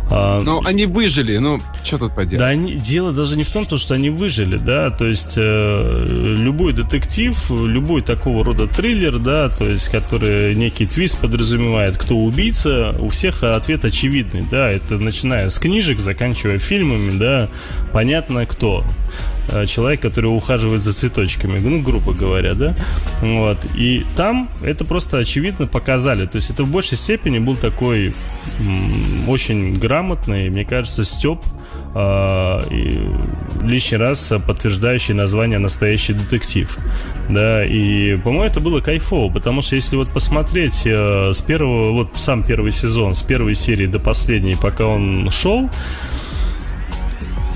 А, 0.09 0.41
ну, 0.41 0.63
они 0.65 0.87
выжили, 0.87 1.39
ну, 1.39 1.61
что 1.83 1.99
тут 1.99 2.15
поделать? 2.15 2.39
Да, 2.39 2.47
они, 2.47 2.75
дело 2.75 3.11
даже 3.11 3.37
не 3.37 3.43
в 3.43 3.51
том, 3.51 3.67
что 3.77 3.95
они 3.95 4.09
выжили, 4.09 4.57
да, 4.57 4.91
то 4.91 5.05
есть 5.05 5.35
э, 5.37 6.05
любой 6.07 6.73
детектив, 6.73 7.37
любой 7.51 8.03
такого 8.03 8.45
рода 8.45 8.69
триллер, 8.69 9.19
да, 9.19 9.49
то 9.49 9.69
есть 9.69 9.89
который 9.89 10.55
некий 10.55 10.87
твист 10.87 11.19
подразумевает, 11.19 11.97
кто 11.99 12.17
убийца, 12.17 12.95
у 13.01 13.09
всех 13.09 13.43
ответ 13.43 13.85
очевидный, 13.85 14.45
да, 14.49 14.71
это 14.71 14.97
начиная 14.99 15.49
с 15.49 15.59
книжек, 15.59 15.99
заканчивая 15.99 16.61
фильмами, 16.61 17.19
да, 17.19 17.49
понятно 17.93 18.47
кто. 18.47 18.85
Э, 19.49 19.67
человек, 19.67 20.01
который 20.01 20.27
ухаживает 20.27 20.83
за 20.83 20.93
цветочками, 20.93 21.59
ну, 21.59 21.81
грубо 21.81 22.13
говоря, 22.13 22.55
да, 22.55 22.75
вот, 23.21 23.59
и 23.77 24.05
там 24.17 24.49
это 24.63 24.85
просто 24.85 25.19
очевидно 25.19 25.67
показали, 25.67 26.27
то 26.27 26.37
есть 26.37 26.51
это 26.51 26.65
в 26.65 26.71
большей 26.71 26.99
степени 26.99 27.39
был 27.39 27.57
такой 27.57 28.15
очень 29.29 29.75
грамотный, 29.75 30.51
мне 30.51 30.65
кажется, 30.65 31.05
Степ, 31.05 31.41
э, 31.95 32.63
и 32.71 33.01
лишний 33.63 33.99
раз 33.99 34.33
подтверждающий 34.47 35.15
название 35.15 35.59
«Настоящий 35.59 36.13
детектив». 36.13 36.77
Да, 37.29 37.65
и, 37.65 38.17
по-моему, 38.17 38.45
это 38.45 38.61
было 38.61 38.81
кайфово, 38.81 39.33
потому 39.33 39.63
что 39.63 39.75
если 39.77 39.97
вот 39.97 40.09
посмотреть 40.09 40.83
э, 40.87 41.33
с 41.33 41.43
первого, 41.43 41.93
вот 41.93 42.11
сам 42.17 42.45
первый 42.45 42.71
сезон, 42.73 43.15
с 43.15 43.23
первой 43.23 43.55
серии 43.55 43.87
до 43.87 43.99
последней, 43.99 44.57
пока 44.57 44.87
он 44.87 45.31
шел, 45.31 45.69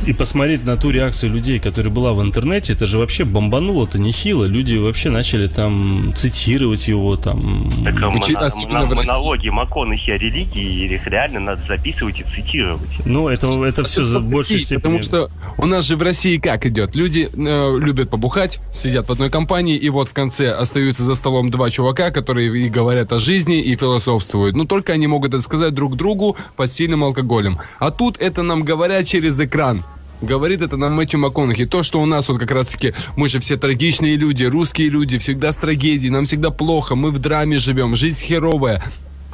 и 0.06 0.12
посмотреть 0.12 0.64
на 0.64 0.76
ту 0.76 0.90
реакцию 0.90 1.32
людей, 1.32 1.58
которая 1.58 1.92
была 1.92 2.12
в 2.12 2.22
интернете, 2.22 2.72
это 2.72 2.86
же 2.86 2.98
вообще 2.98 3.24
бомбануло-то 3.24 3.98
нехило. 3.98 4.44
Люди 4.44 4.76
вообще 4.76 5.10
начали 5.10 5.46
там 5.46 6.12
цитировать 6.16 6.88
его, 6.88 7.16
там... 7.16 7.70
Так, 7.84 8.02
а 8.02 8.08
Учи... 8.08 8.36
мона... 8.66 8.94
монологи 8.94 9.48
МакКонахи 9.48 10.10
о 10.10 10.18
религии, 10.18 10.92
их 10.92 11.06
реально 11.06 11.40
надо 11.40 11.62
записывать 11.64 12.20
и 12.20 12.24
цитировать. 12.24 12.90
Ну, 13.04 13.28
это, 13.28 13.46
это 13.64 13.84
все 13.84 14.04
за 14.04 14.20
большей 14.20 14.60
степени... 14.60 14.80
Потому 14.80 15.02
что 15.02 15.30
у 15.58 15.66
нас 15.66 15.84
же 15.84 15.96
в 15.96 16.02
России 16.02 16.38
как 16.38 16.66
идет? 16.66 16.96
Люди 16.96 17.28
э, 17.32 17.78
любят 17.78 18.10
побухать, 18.10 18.60
сидят 18.72 19.06
в 19.06 19.12
одной 19.12 19.30
компании, 19.30 19.76
и 19.76 19.88
вот 19.90 20.08
в 20.08 20.12
конце 20.12 20.50
остаются 20.50 21.04
за 21.04 21.14
столом 21.14 21.50
два 21.50 21.70
чувака, 21.70 22.10
которые 22.10 22.66
и 22.66 22.68
говорят 22.68 23.12
о 23.12 23.18
жизни, 23.18 23.60
и 23.60 23.76
философствуют. 23.76 24.56
Но 24.56 24.64
только 24.64 24.92
они 24.92 25.06
могут 25.06 25.34
это 25.34 25.42
сказать 25.42 25.74
друг 25.74 25.96
другу 25.96 26.36
под 26.56 26.72
сильным 26.72 27.04
алкоголем. 27.04 27.58
А 27.78 27.90
тут 27.90 28.16
это 28.18 28.42
нам 28.42 28.62
говорят 28.62 29.06
через 29.06 29.38
экран. 29.38 29.84
Говорит 30.22 30.60
это 30.60 30.76
нам 30.76 30.94
Мэтью 30.94 31.18
МакКонахи. 31.20 31.64
То, 31.66 31.82
что 31.82 32.00
у 32.00 32.06
нас 32.06 32.28
вот 32.28 32.38
как 32.38 32.50
раз-таки, 32.50 32.92
мы 33.16 33.28
же 33.28 33.40
все 33.40 33.56
трагичные 33.56 34.16
люди, 34.16 34.44
русские 34.44 34.90
люди, 34.90 35.18
всегда 35.18 35.52
с 35.52 35.56
трагедией, 35.56 36.10
нам 36.10 36.24
всегда 36.24 36.50
плохо, 36.50 36.94
мы 36.94 37.10
в 37.10 37.18
драме 37.18 37.58
живем, 37.58 37.96
жизнь 37.96 38.20
херовая. 38.20 38.82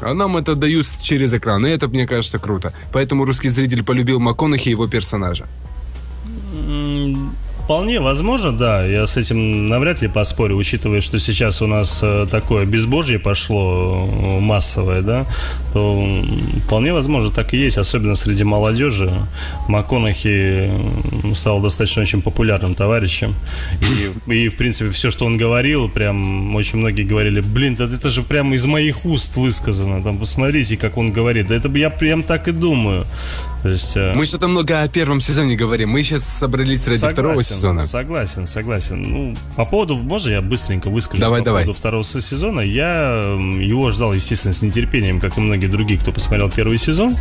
А 0.01 0.14
нам 0.14 0.37
это 0.37 0.55
дают 0.55 0.87
через 1.01 1.32
экран, 1.34 1.66
и 1.66 1.70
это, 1.70 1.89
мне 1.89 2.07
кажется, 2.07 2.39
круто. 2.39 2.72
Поэтому 2.93 3.24
русский 3.24 3.49
зритель 3.49 3.82
полюбил 3.82 4.20
МакКонахи 4.20 4.68
и 4.68 4.72
его 4.72 4.87
персонажа. 4.87 5.47
Вполне 7.67 7.99
возможно, 7.99 8.53
да. 8.53 8.87
Я 8.87 9.09
с 9.09 9.17
этим 9.17 9.69
навряд 9.69 10.01
ли 10.01 10.07
поспорю, 10.07 10.55
учитывая, 10.57 11.01
что 11.01 11.19
сейчас 11.19 11.61
у 11.62 11.67
нас 11.67 11.99
э, 12.01 12.29
такое 12.31 12.64
безбожье 12.64 13.19
пошло 13.19 14.09
э, 14.09 14.39
массовое, 14.39 15.03
да, 15.03 15.27
то 15.73 16.07
вполне 16.64 16.93
возможно 16.93 17.33
так 17.33 17.55
и 17.55 17.57
есть, 17.57 17.77
особенно 17.77 18.14
среди 18.14 18.45
молодежи. 18.45 19.11
МакКонахи 19.67 20.71
стал 21.35 21.61
достаточно 21.61 22.03
очень 22.03 22.23
популярным 22.23 22.77
товарищем. 22.77 23.35
И, 24.29 24.33
и, 24.33 24.49
в 24.49 24.55
принципе, 24.55 24.93
все, 24.93 25.11
что 25.11 25.27
он 25.27 25.37
говорил, 25.37 25.89
прям 25.89 26.55
очень 26.55 26.79
многие 26.79 27.03
говорили, 27.03 27.41
блин, 27.41 27.75
да 27.75 27.87
это 27.87 28.11
же 28.11 28.23
прямо 28.23 28.55
из 28.55 28.64
моих 28.64 29.05
уст 29.05 29.37
высказано. 29.37 30.05
Там 30.05 30.19
посмотрите, 30.19 30.77
как 30.77 30.97
он 30.97 31.11
говорит. 31.11 31.49
Да 31.49 31.57
это 31.57 31.69
я 31.77 31.91
прям 31.91 32.23
так 32.23 32.47
и 32.47 32.53
думаю. 32.53 33.05
То 33.67 33.73
есть, 33.73 33.97
э, 33.97 34.12
Мы 34.14 34.27
что-то 34.27 34.47
много 34.47 34.81
о 34.81 34.87
первом 34.87 35.21
сезоне 35.21 35.57
говорим. 35.57 35.91
Мы 35.91 36.05
сейчас 36.05 36.23
собрались 36.23 36.87
ради 36.87 36.99
согласен, 36.99 37.14
второго 37.14 37.43
сезона. 37.43 37.85
Согласен, 37.85 38.47
согласен. 38.47 39.03
Ну, 39.03 39.37
по 39.57 39.64
поводу, 39.64 39.97
можно 39.97 40.31
я 40.31 40.41
быстренько 40.41 40.89
выскажу 40.89 41.21
давай, 41.21 41.41
по 41.41 41.47
давай. 41.47 41.64
поводу 41.64 41.77
второго 41.77 42.05
сезона? 42.05 42.61
Я 42.61 43.37
его 43.59 43.91
ждал, 43.91 44.12
естественно, 44.12 44.55
с 44.55 44.62
нетерпением, 44.62 45.19
как 45.19 45.37
и 45.37 45.41
многие 45.41 45.67
другие, 45.67 45.99
кто 45.99 46.12
посмотрел 46.12 46.49
первый 46.49 46.79
сезон. 46.79 47.17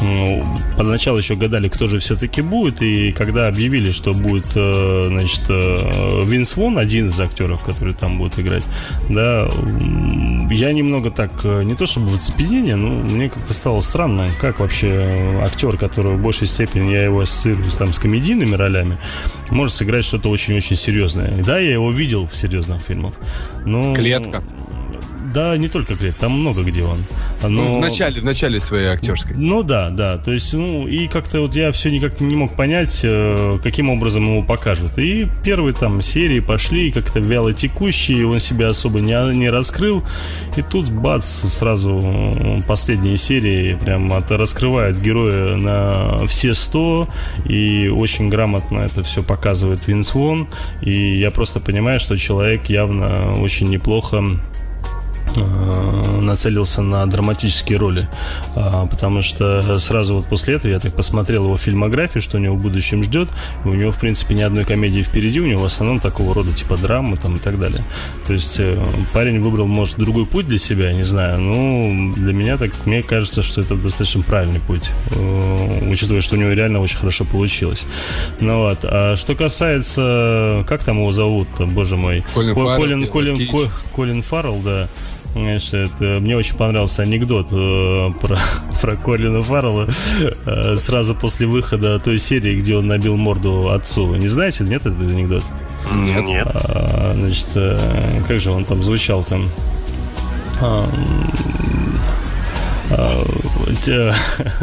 Ну, 0.00 0.42
поначалу 0.78 1.18
еще 1.18 1.36
гадали, 1.36 1.68
кто 1.68 1.88
же 1.88 1.98
все-таки 1.98 2.40
будет. 2.40 2.80
И 2.80 3.12
когда 3.12 3.48
объявили, 3.48 3.92
что 3.92 4.14
будет, 4.14 4.46
э, 4.54 5.08
значит, 5.08 5.42
э, 5.50 6.22
Винс 6.24 6.56
Вон, 6.56 6.78
один 6.78 7.08
из 7.08 7.20
актеров, 7.20 7.64
который 7.64 7.92
там 7.92 8.16
будет 8.16 8.38
играть, 8.38 8.64
да, 9.10 9.46
я 10.50 10.72
немного 10.72 11.10
так, 11.10 11.44
не 11.44 11.74
то 11.74 11.84
чтобы 11.84 12.08
в 12.08 12.14
оцепенении, 12.14 12.72
но 12.72 12.88
мне 12.88 13.28
как-то 13.28 13.52
стало 13.52 13.80
странно, 13.80 14.30
как 14.40 14.60
вообще 14.60 15.38
актер, 15.42 15.81
который 15.82 16.12
в 16.14 16.22
большей 16.22 16.46
степени 16.46 16.92
я 16.92 17.04
его 17.04 17.20
ассоциирую 17.20 17.70
там, 17.76 17.92
с 17.92 17.98
комедийными 17.98 18.54
ролями, 18.54 18.98
может 19.50 19.74
сыграть 19.74 20.04
что-то 20.04 20.28
очень-очень 20.30 20.76
серьезное. 20.76 21.42
Да, 21.42 21.58
я 21.58 21.72
его 21.72 21.90
видел 21.90 22.26
в 22.26 22.36
серьезных 22.36 22.82
фильмах. 22.82 23.14
Но... 23.66 23.94
Клетка. 23.94 24.44
Да, 25.32 25.56
не 25.56 25.68
только 25.68 25.94
клип, 25.94 26.14
там 26.16 26.32
много 26.32 26.62
где 26.62 26.82
он. 26.82 26.98
Но... 27.42 27.48
Ну, 27.48 27.74
в 27.76 27.78
начале, 27.78 28.20
в 28.20 28.24
начале 28.24 28.60
своей 28.60 28.86
актерской. 28.86 29.36
Ну 29.36 29.62
да, 29.62 29.90
да. 29.90 30.18
То 30.18 30.32
есть, 30.32 30.52
ну, 30.52 30.86
и 30.86 31.08
как-то 31.08 31.40
вот 31.40 31.54
я 31.54 31.72
все 31.72 31.90
никак 31.90 32.20
не 32.20 32.36
мог 32.36 32.54
понять, 32.54 33.00
э, 33.02 33.58
каким 33.62 33.90
образом 33.90 34.26
его 34.26 34.42
покажут. 34.42 34.98
И 34.98 35.26
первые 35.44 35.74
там 35.74 36.02
серии 36.02 36.40
пошли 36.40 36.92
как-то 36.92 37.20
вяло 37.20 37.54
текущие, 37.54 38.26
он 38.26 38.40
себя 38.40 38.68
особо 38.68 39.00
не, 39.00 39.12
не 39.34 39.50
раскрыл. 39.50 40.04
И 40.56 40.62
тут, 40.62 40.90
бац, 40.90 41.24
сразу 41.24 42.62
последние 42.66 43.16
серии 43.16 43.74
прям 43.74 44.12
от, 44.12 44.30
раскрывают 44.30 44.98
героя 44.98 45.56
на 45.56 46.26
все 46.26 46.54
сто. 46.54 47.08
И 47.44 47.88
очень 47.88 48.28
грамотно 48.28 48.80
это 48.80 49.02
все 49.02 49.22
показывает 49.22 49.86
Винс 49.86 50.14
Вон. 50.14 50.48
И 50.82 51.18
я 51.18 51.30
просто 51.30 51.60
понимаю, 51.60 52.00
что 52.00 52.16
человек 52.16 52.66
явно 52.66 53.40
очень 53.40 53.68
неплохо 53.68 54.22
нацелился 56.22 56.82
на 56.82 57.06
драматические 57.06 57.78
роли, 57.78 58.08
а, 58.54 58.86
потому 58.86 59.22
что 59.22 59.78
сразу 59.78 60.16
вот 60.16 60.26
после 60.26 60.54
этого 60.54 60.70
я 60.70 60.80
так 60.80 60.94
посмотрел 60.94 61.44
его 61.44 61.56
фильмографию, 61.56 62.22
что 62.22 62.38
у 62.38 62.40
него 62.40 62.56
в 62.56 62.62
будущем 62.62 63.02
ждет, 63.02 63.28
и 63.64 63.68
у 63.68 63.74
него, 63.74 63.90
в 63.90 63.98
принципе, 63.98 64.34
ни 64.34 64.42
одной 64.42 64.64
комедии 64.64 65.02
впереди, 65.02 65.40
у 65.40 65.46
него 65.46 65.62
в 65.62 65.66
основном 65.66 66.00
такого 66.00 66.34
рода 66.34 66.52
типа 66.52 66.76
драмы 66.76 67.16
там 67.16 67.36
и 67.36 67.38
так 67.38 67.58
далее. 67.58 67.84
То 68.26 68.32
есть 68.32 68.56
э, 68.58 68.82
парень 69.12 69.40
выбрал, 69.40 69.66
может, 69.66 69.96
другой 69.96 70.26
путь 70.26 70.46
для 70.46 70.58
себя, 70.58 70.90
я 70.90 70.94
не 70.94 71.02
знаю, 71.02 71.40
ну, 71.40 72.12
для 72.14 72.32
меня 72.32 72.56
так, 72.56 72.70
мне 72.86 73.02
кажется, 73.02 73.42
что 73.42 73.60
это 73.60 73.74
достаточно 73.74 74.22
правильный 74.22 74.60
путь, 74.60 74.88
э, 75.10 75.90
учитывая, 75.90 76.20
что 76.20 76.36
у 76.36 76.38
него 76.38 76.52
реально 76.52 76.80
очень 76.80 76.98
хорошо 76.98 77.24
получилось. 77.24 77.86
Ну 78.40 78.62
вот, 78.62 78.80
а 78.84 79.16
что 79.16 79.34
касается, 79.34 80.64
как 80.68 80.84
там 80.84 80.98
его 80.98 81.12
зовут, 81.12 81.48
боже 81.58 81.96
мой? 81.96 82.24
Колин 82.34 82.54
Фаррелл. 82.54 82.76
Колин, 82.76 83.06
Колин, 83.06 83.46
Колин, 83.48 83.70
Колин 83.94 84.22
Фаррелл, 84.22 84.60
да. 84.64 84.88
Знаешь, 85.32 85.72
это, 85.72 86.18
мне 86.20 86.36
очень 86.36 86.56
понравился 86.56 87.02
анекдот 87.02 87.48
э, 87.52 88.10
про, 88.20 88.38
про 88.80 88.96
Колина 88.96 89.42
Фаррелла 89.42 89.88
э, 90.46 90.76
сразу 90.76 91.14
после 91.14 91.46
выхода 91.46 91.98
той 91.98 92.18
серии, 92.18 92.60
где 92.60 92.76
он 92.76 92.86
набил 92.86 93.16
морду 93.16 93.70
отцу. 93.70 94.14
Не 94.14 94.28
знаете, 94.28 94.64
нет 94.64 94.82
этот 94.84 95.00
анекдот? 95.00 95.42
Нет. 95.94 96.24
нет. 96.24 96.46
А, 96.52 97.14
значит, 97.16 97.48
э, 97.54 97.78
как 98.28 98.40
же 98.40 98.50
он 98.50 98.64
там 98.64 98.82
звучал 98.82 99.24
там? 99.24 99.48
А, 100.60 100.88
а, 102.90 103.24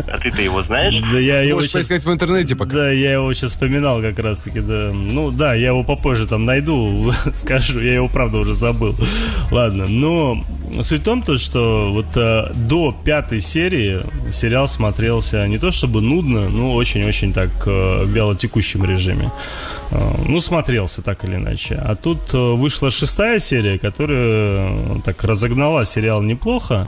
а 0.07 0.17
ты-то 0.19 0.41
его 0.41 0.61
знаешь? 0.61 1.01
Да, 1.11 1.19
я 1.19 1.41
его 1.41 1.61
сейчас... 1.61 1.73
поискать 1.73 2.05
в 2.05 2.11
интернете 2.11 2.55
пока. 2.55 2.73
Да, 2.73 2.91
я 2.91 3.13
его 3.13 3.33
сейчас 3.33 3.51
вспоминал 3.51 4.01
как 4.01 4.19
раз-таки, 4.19 4.59
да. 4.59 4.91
Ну, 4.93 5.31
да, 5.31 5.53
я 5.53 5.67
его 5.67 5.83
попозже 5.83 6.27
там 6.27 6.43
найду, 6.43 7.11
скажу, 7.33 7.79
я 7.79 7.95
его, 7.95 8.07
правда, 8.07 8.37
уже 8.37 8.53
забыл. 8.53 8.95
Ладно, 9.51 9.87
но 9.87 10.43
суть 10.81 11.01
в 11.01 11.03
том, 11.03 11.21
то, 11.21 11.37
что 11.37 11.91
вот 11.91 12.05
э, 12.15 12.51
до 12.55 12.95
пятой 13.03 13.41
серии 13.41 14.01
сериал 14.31 14.67
смотрелся 14.67 15.47
не 15.47 15.57
то 15.57 15.71
чтобы 15.71 16.01
нудно, 16.01 16.49
но 16.49 16.73
очень-очень 16.73 17.33
так 17.33 17.49
э, 17.65 18.03
в 18.03 18.09
вялотекущем 18.09 18.85
режиме. 18.85 19.31
Э, 19.91 20.13
ну, 20.27 20.39
смотрелся 20.39 21.01
так 21.01 21.23
или 21.25 21.35
иначе. 21.35 21.75
А 21.75 21.95
тут 21.95 22.19
э, 22.33 22.37
вышла 22.37 22.91
шестая 22.91 23.39
серия, 23.39 23.77
которая 23.77 24.69
э, 24.69 24.95
так 25.05 25.23
разогнала 25.23 25.85
сериал 25.85 26.21
неплохо. 26.21 26.87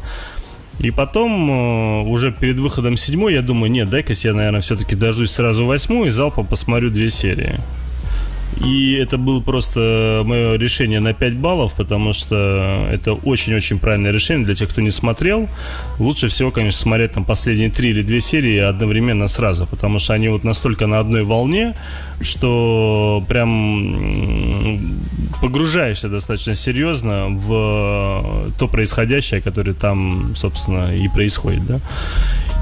И 0.80 0.92
потом, 0.92 1.50
э, 1.50 2.10
уже 2.10 2.32
перед 2.32 2.58
выходом 2.58 2.98
седьмой, 2.98 3.34
я 3.34 3.42
думаю, 3.42 3.72
нет, 3.72 3.90
дай-ка 3.90 4.14
я, 4.14 4.34
наверное, 4.34 4.62
все-таки 4.62 4.96
дождусь 4.96 5.32
сразу 5.32 5.66
восьмую 5.66 6.08
и 6.08 6.10
залпом 6.10 6.46
посмотрю 6.46 6.90
две 6.90 7.10
серии. 7.10 7.60
И 8.64 8.94
это 8.94 9.18
было 9.18 9.40
просто 9.40 10.24
мое 10.26 10.58
решение 10.58 11.00
на 11.00 11.14
5 11.14 11.34
баллов, 11.38 11.74
потому 11.74 12.14
что 12.14 12.88
это 12.92 13.14
очень-очень 13.14 13.80
правильное 13.80 14.12
решение 14.12 14.46
для 14.46 14.56
тех, 14.56 14.70
кто 14.70 14.82
не 14.82 14.92
смотрел. 14.92 15.48
Лучше 16.00 16.28
всего, 16.28 16.52
конечно, 16.52 16.80
смотреть 16.80 17.14
там 17.14 17.24
последние 17.26 17.70
3 17.70 17.90
или 17.90 18.02
2 18.04 18.20
серии 18.20 18.58
одновременно 18.58 19.28
сразу, 19.28 19.66
потому 19.66 20.00
что 20.00 20.14
они 20.14 20.28
вот 20.30 20.44
настолько 20.44 20.88
на 20.88 21.00
одной 21.00 21.24
волне, 21.24 21.74
что 22.24 23.24
прям 23.28 24.80
погружаешься 25.42 26.10
достаточно 26.10 26.56
серьезно 26.56 27.28
в 27.30 28.52
то 28.60 28.68
происходящее, 28.68 29.42
которое 29.42 29.74
там, 29.74 30.34
собственно, 30.36 30.96
и 30.96 31.08
происходит, 31.08 31.66
да. 31.66 31.80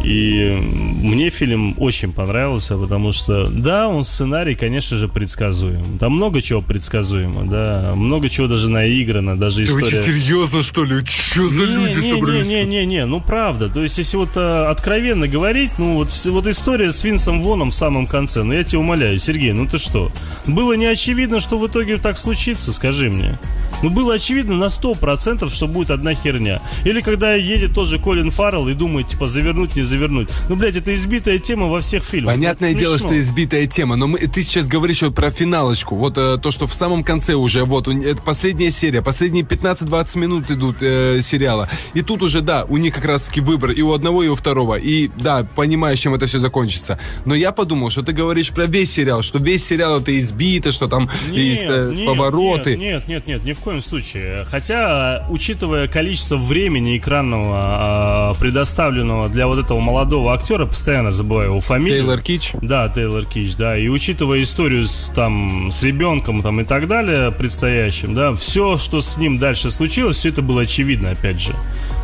И 0.03 0.57
мне 1.01 1.30
фильм 1.30 1.76
очень 1.78 2.14
понравился, 2.14 2.78
потому 2.78 3.12
что, 3.12 3.47
да, 3.49 3.89
он 3.89 4.03
сценарий, 4.03 4.55
конечно 4.55 4.95
же, 4.95 5.10
предсказуем. 5.10 5.97
Там 5.97 6.14
много 6.14 6.41
чего 6.41 6.62
предсказуемо, 6.62 7.43
да, 7.43 7.93
много 7.95 8.30
чего 8.30 8.47
даже 8.47 8.70
наиграно, 8.70 9.38
даже 9.38 9.64
история... 9.64 9.89
Ты 9.89 10.14
серьезно, 10.14 10.62
что 10.62 10.86
ли? 10.86 11.03
Что 11.05 11.49
за 11.49 11.66
не, 11.66 11.76
люди 11.76 11.99
не, 11.99 12.14
собрались? 12.14 12.47
Не-не-не, 12.47 13.05
ну 13.05 13.20
правда. 13.20 13.68
То 13.68 13.84
есть, 13.84 13.97
если 13.97 14.16
вот 14.16 14.32
а, 14.36 14.70
откровенно 14.72 15.28
говорить, 15.28 15.72
ну 15.78 15.95
вот, 15.95 16.10
вот 16.26 16.47
история 16.47 16.91
с 16.91 17.03
Винсом 17.03 17.41
Воном 17.41 17.72
в 17.72 17.76
самом 17.76 18.07
конце, 18.07 18.43
ну 18.43 18.53
я 18.53 18.64
тебя 18.64 18.80
умоляю, 18.80 19.20
Сергей, 19.20 19.49
ну 19.54 19.66
ты 19.66 19.78
что? 19.78 20.12
Было 20.47 20.74
не 20.74 20.86
очевидно, 20.86 21.39
что 21.39 21.58
в 21.58 21.68
итоге 21.68 21.97
так 21.97 22.18
случится, 22.18 22.72
скажи 22.72 23.10
мне. 23.10 23.38
Ну, 23.82 23.89
было 23.89 24.16
очевидно 24.16 24.56
на 24.56 24.66
100%, 24.66 25.50
что 25.50 25.68
будет 25.68 25.89
одна 25.89 26.14
херня. 26.14 26.62
Или 26.84 27.02
когда 27.02 27.34
едет 27.36 27.74
тоже 27.74 27.97
Колин 27.97 28.30
Фаррелл 28.30 28.68
и 28.68 28.74
думает, 28.74 29.08
типа, 29.08 29.28
завернуть, 29.28 29.76
не 29.76 29.84
завернуть. 29.84 30.28
Ну, 30.50 30.56
блядь, 30.56 30.76
это 30.76 30.93
избитая 30.93 31.39
тема 31.39 31.68
во 31.68 31.80
всех 31.80 32.04
фильмах. 32.04 32.36
Понятное 32.36 32.74
дело, 32.74 32.97
что 32.97 33.18
избитая 33.18 33.68
тема, 33.68 33.95
но 33.95 34.08
мы, 34.08 34.20
ты 34.20 34.43
сейчас 34.43 34.68
говоришь 34.68 35.02
вот 35.02 35.16
про 35.16 35.32
финалочку. 35.32 35.95
Вот 35.95 36.18
э, 36.18 36.38
то, 36.38 36.52
что 36.52 36.68
в 36.68 36.74
самом 36.74 37.04
конце 37.04 37.36
уже, 37.36 37.64
вот, 37.64 37.88
это 37.88 38.22
последняя 38.22 38.72
серия, 38.72 39.02
последние 39.02 39.43
15-20 39.45 40.18
минут 40.18 40.52
идут 40.52 40.78
э, 40.82 41.22
сериала. 41.22 41.70
И 41.93 42.02
тут 42.02 42.22
уже, 42.22 42.41
да, 42.41 42.66
у 42.68 42.78
них 42.78 42.93
как 42.93 43.06
раз-таки 43.06 43.39
выбор 43.39 43.72
и 43.72 43.82
у 43.82 43.93
одного, 43.93 44.24
и 44.24 44.28
у 44.28 44.36
второго. 44.36 44.76
И, 44.76 45.10
да, 45.16 45.45
понимаешь, 45.56 46.00
чем 46.00 46.14
это 46.14 46.26
все 46.26 46.39
закончится. 46.39 47.00
Но 47.24 47.34
я 47.34 47.52
подумал, 47.54 47.89
что 47.89 48.02
ты 48.02 48.12
говоришь 48.12 48.50
про 48.50 48.66
весь 48.66 48.91
сериал, 48.91 49.22
что 49.22 49.39
весь 49.40 49.66
сериал 49.66 50.00
это 50.00 50.18
избито, 50.18 50.72
что 50.72 50.88
там 50.88 51.10
нет, 51.30 51.36
есть 51.36 51.66
э, 51.68 51.92
нет, 51.94 52.06
повороты. 52.06 52.78
Нет, 52.78 53.08
нет, 53.08 53.08
нет, 53.08 53.28
нет, 53.28 53.44
ни 53.44 53.54
в 53.54 53.60
коем 53.60 53.82
случае. 53.82 54.46
Хотя, 54.50 55.26
учитывая 55.30 55.88
количество 55.88 56.38
времени 56.38 56.98
экранного, 56.98 57.56
а, 57.56 58.34
предоставленного 58.40 59.30
для 59.30 59.48
вот 59.48 59.60
этого 59.60 59.80
молодого 59.80 60.34
актера, 60.34 60.66
постоянно 60.66 61.12
забываю 61.12 61.50
его 61.50 61.62
фамилию. 61.62 62.02
Тейлор 62.02 62.22
Кич? 62.22 62.52
Да, 62.62 62.90
Тейлор 62.90 63.26
Кич, 63.26 63.56
да. 63.56 63.78
И 63.78 63.88
учитывая 63.88 64.42
историю 64.42 64.84
с, 64.84 65.12
там, 65.16 65.72
с 65.72 65.84
ребенком 65.84 66.42
там, 66.42 66.62
и 66.62 66.64
так 66.64 66.88
далее 66.88 67.32
предстоящим, 67.32 68.14
да, 68.14 68.34
все, 68.36 68.78
что 68.78 69.02
с 69.02 69.18
ним 69.18 69.38
дальше 69.38 69.70
случилось, 69.70 70.18
все 70.18 70.30
это 70.30 70.42
было 70.42 70.62
очевидно, 70.62 71.12
опять 71.12 71.42
же. 71.42 71.54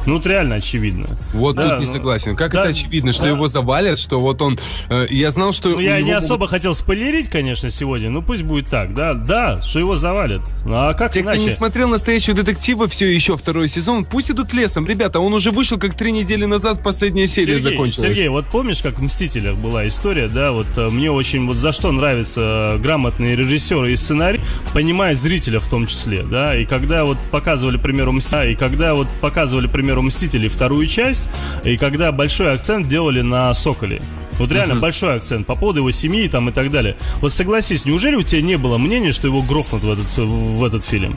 Ну, 0.06 0.16
вот 0.16 0.26
реально 0.26 0.56
очевидно. 0.56 1.08
Вот 1.34 1.56
да, 1.56 1.70
тут 1.70 1.80
не 1.80 1.86
ну, 1.88 1.92
согласен. 1.92 2.36
Как 2.36 2.54
да, 2.54 2.62
это 2.62 2.70
очевидно, 2.70 3.12
что 3.12 3.24
да. 3.24 3.30
его 3.30 3.48
завалят, 3.48 4.00
что 4.00 4.20
вот 4.20 4.42
он... 4.42 4.60
Э, 4.90 5.08
я 5.10 5.32
знал, 5.32 5.52
что... 5.52 5.70
Ну, 5.70 5.80
я 5.80 5.98
не 5.98 6.12
могут... 6.12 6.24
особо 6.24 6.48
хотел 6.48 6.76
спойлерить, 6.76 7.30
конечно, 7.30 7.70
сегодня, 7.70 8.10
но 8.10 8.22
пусть 8.22 8.44
будет 8.44 8.68
так, 8.70 8.94
да, 8.94 9.14
да, 9.14 9.62
что 9.62 9.80
его 9.80 9.96
завалят. 9.96 10.42
Ну, 10.66 10.76
а 10.76 10.94
как 10.94 11.14
Те, 11.14 11.22
иначе? 11.22 11.40
кто 11.40 11.50
не 11.50 11.56
смотрел 11.56 11.90
«Настоящего 11.90 12.36
детектива» 12.36 12.88
все 12.88 13.14
еще 13.14 13.36
второй 13.38 13.68
сезон, 13.68 14.06
пусть 14.06 14.32
идут 14.32 14.54
лесом. 14.54 14.86
Ребята, 14.88 15.20
он 15.20 15.34
уже 15.34 15.52
вышел 15.52 15.78
как 15.80 15.98
три 15.98 16.12
недели 16.12 16.46
назад, 16.46 16.84
последняя 16.84 17.28
серия 17.28 17.60
Сергей, 17.60 17.72
закончилась. 17.72 18.10
Сергей, 18.10 18.28
вот 18.30 18.46
помнишь, 18.46 18.82
как 18.82 19.00
в 19.00 19.04
«Мстителях» 19.04 19.56
была 19.56 19.88
история, 19.88 20.28
да, 20.28 20.52
вот 20.52 20.68
э, 20.78 20.90
мне 20.90 21.12
очень 21.12 21.48
вот 21.48 21.58
за 21.58 21.72
что 21.72 21.92
нравится 21.92 22.78
грамотные 22.80 23.36
режиссеры 23.36 23.92
и 23.92 23.96
сценарий, 23.96 24.40
понимая 24.74 25.16
зрителя 25.16 25.60
в 25.60 25.68
том 25.68 25.88
числе, 25.88 26.24
да, 26.24 26.56
и 26.56 26.66
когда 26.66 27.06
вот 27.06 27.18
показывали, 27.32 27.78
к 27.78 27.82
примеру, 27.82 28.12
«Мстителя», 28.12 28.52
и 28.52 28.56
когда 28.56 28.94
вот 28.94 29.08
показывали, 29.22 29.68
к 29.68 29.72
примеру, 29.72 29.95
«Мстителей» 30.02 30.50
вторую 30.50 30.76
вторую 30.76 30.88
часть, 30.88 31.30
и 31.64 31.78
когда 31.78 32.12
большой 32.12 32.54
акцент 32.54 32.88
делали 32.88 33.22
на 33.22 33.54
Соколе. 33.54 34.02
Вот 34.38 34.52
реально 34.52 34.74
uh-huh. 34.74 34.80
большой 34.80 35.16
акцент 35.16 35.48
по 35.48 35.56
поводу 35.56 35.80
его 35.80 35.92
семьи 35.92 36.28
там 36.28 36.50
и 36.50 36.52
так 36.52 36.70
далее. 36.70 36.98
Вот 37.22 37.32
согласись, 37.32 37.86
неужели 37.86 38.16
у 38.16 38.22
тебя 38.22 38.42
не 38.42 38.58
было 38.58 38.78
мнения, 38.78 39.14
что 39.14 39.28
его 39.28 39.42
грохнут 39.42 39.84
в 39.84 39.92
этот, 39.92 40.18
в 40.18 40.64
этот 40.64 40.84
фильм? 40.84 41.16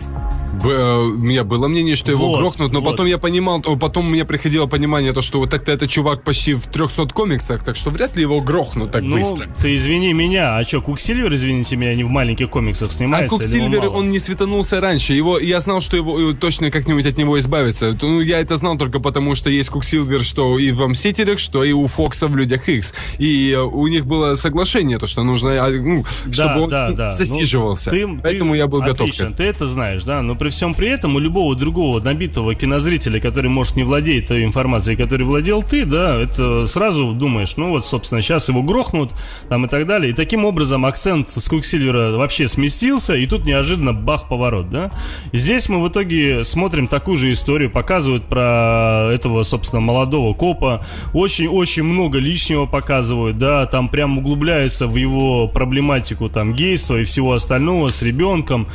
Э, 0.65 0.99
у 0.99 1.19
меня 1.19 1.45
было 1.45 1.69
мнение, 1.69 1.95
что 1.97 2.11
его 2.11 2.29
вот, 2.29 2.41
грохнут, 2.41 2.73
но 2.73 2.81
вот. 2.81 2.93
потом 2.93 3.07
я 3.07 3.19
понимал, 3.19 3.61
потом 3.61 4.11
мне 4.11 4.25
приходило 4.25 4.67
понимание, 4.67 5.13
то, 5.13 5.23
что 5.23 5.39
вот 5.39 5.51
так-то 5.51 5.73
это 5.73 5.87
чувак 5.87 6.23
почти 6.23 6.55
в 6.55 6.67
300 6.67 7.09
комиксах, 7.09 7.65
так 7.65 7.77
что 7.77 7.91
вряд 7.91 8.17
ли 8.17 8.23
его 8.23 8.41
грохнут 8.41 8.91
так 8.91 9.03
ну, 9.03 9.17
быстро. 9.17 9.49
ты 9.61 9.77
извини 9.77 10.13
меня, 10.13 10.57
а 10.57 10.65
что, 10.65 10.81
Квиксильвер, 10.81 11.35
извините 11.35 11.77
меня, 11.77 11.95
не 11.95 12.05
в 12.05 12.09
маленьких 12.09 12.51
комиксах 12.51 12.93
снимается? 12.93 13.35
А 13.35 13.39
Квиксильвер, 13.39 13.89
он 13.89 14.11
не 14.11 14.19
светанулся 14.19 14.81
раньше, 14.81 15.13
его, 15.13 15.39
я 15.39 15.61
знал, 15.61 15.81
что 15.81 15.97
его 15.97 16.33
точно 16.33 16.71
как-нибудь 16.71 17.07
от 17.07 17.17
него 17.19 17.39
избавиться. 17.39 17.97
Ну, 18.01 18.21
я 18.21 18.41
это 18.41 18.57
знал 18.57 18.77
только 18.77 19.01
потому, 19.01 19.35
что 19.35 19.51
есть 19.51 19.71
Квиксильвер, 19.71 20.25
что 20.25 20.59
и 20.59 20.73
в 20.73 20.87
Мстителях, 20.87 21.39
что 21.39 21.65
и 21.65 21.73
у 21.73 21.87
Фокса 21.87 22.27
в 22.29 22.37
Людях 22.37 22.69
Икс. 22.69 22.93
И 23.19 23.51
э, 23.51 23.61
у 23.61 23.87
них 23.87 24.07
было 24.07 24.35
соглашение, 24.35 24.99
то, 24.99 25.07
что 25.07 25.23
нужно, 25.23 25.65
а, 25.65 25.71
ну, 25.71 26.05
да, 26.27 26.33
чтобы 26.33 26.65
он 26.65 26.71
да, 26.71 26.93
да. 26.93 27.13
засиживался. 27.13 27.91
Ну, 27.93 28.17
ты, 28.17 28.23
Поэтому 28.23 28.53
ты, 28.53 28.59
я 28.59 28.67
был 28.67 28.83
отлично, 28.83 29.27
готов. 29.27 29.39
Ты 29.39 29.45
это 29.45 29.67
знаешь, 29.67 30.05
да, 30.05 30.23
но 30.23 30.35
при 30.35 30.48
всем 30.51 30.75
при 30.75 30.89
этом 30.89 31.17
у 31.17 31.19
любого 31.19 31.55
другого 31.55 32.01
набитого 32.01 32.55
кинозрителя, 32.55 33.21
который, 33.21 33.51
может, 33.51 33.77
не 33.77 33.83
владеет 33.83 34.29
той 34.29 34.45
информацией, 34.45 34.97
которой 34.97 35.23
владел 35.23 35.63
ты, 35.63 35.85
да, 35.85 36.21
это 36.21 36.67
сразу 36.67 37.13
думаешь, 37.13 37.57
ну 37.57 37.71
вот, 37.71 37.85
собственно, 37.85 38.23
сейчас 38.23 38.49
его 38.49 38.63
грохнут, 38.63 39.13
там 39.49 39.67
и 39.67 39.69
так 39.69 39.87
далее. 39.87 40.11
И 40.11 40.15
таким 40.15 40.45
образом 40.45 40.85
акцент 40.85 41.31
с 41.31 41.49
Куксильвера 41.49 42.17
вообще 42.17 42.49
сместился, 42.49 43.15
и 43.15 43.27
тут 43.27 43.45
неожиданно 43.45 43.93
бах-поворот, 43.93 44.71
да. 44.71 44.91
И 45.33 45.37
здесь 45.37 45.69
мы 45.69 45.83
в 45.83 45.89
итоге 45.89 46.45
смотрим 46.45 46.89
такую 46.89 47.17
же 47.17 47.31
историю, 47.33 47.71
показывают 47.71 48.25
про 48.25 49.11
этого, 49.13 49.43
собственно, 49.43 49.81
молодого 49.81 50.35
копа, 50.35 50.85
очень-очень 51.13 51.83
много 51.83 52.19
лишнего 52.19 52.67
показывают, 52.67 53.39
да, 53.39 53.67
там 53.67 53.89
прям 53.89 54.19
углубляются 54.19 54.87
в 54.87 54.97
его 54.97 55.49
проблематику 55.49 56.29
там 56.29 56.55
гейства 56.55 57.01
и 57.01 57.05
всего 57.05 57.33
остального 57.33 57.89
с 57.89 58.03
ребенком. 58.03 58.69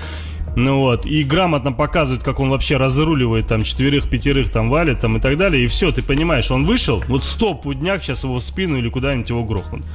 Ну 0.55 0.79
вот, 0.79 1.05
и 1.05 1.23
грамотно 1.23 1.71
показывают, 1.71 2.23
как 2.23 2.39
он 2.39 2.49
вообще 2.49 2.77
разруливает 2.77 3.47
там 3.47 3.63
четверых-пятерых 3.63 4.51
там 4.51 4.69
валит 4.69 4.99
там 4.99 5.17
и 5.17 5.19
так 5.19 5.37
далее. 5.37 5.63
И 5.63 5.67
все, 5.67 5.91
ты 5.91 6.01
понимаешь, 6.01 6.51
он 6.51 6.65
вышел, 6.65 7.03
вот 7.07 7.23
стоп, 7.23 7.65
дняк, 7.73 8.03
сейчас 8.03 8.23
его 8.23 8.35
в 8.35 8.43
спину 8.43 8.77
или 8.77 8.89
куда-нибудь 8.89 9.29
его 9.29 9.43
грохнут 9.43 9.85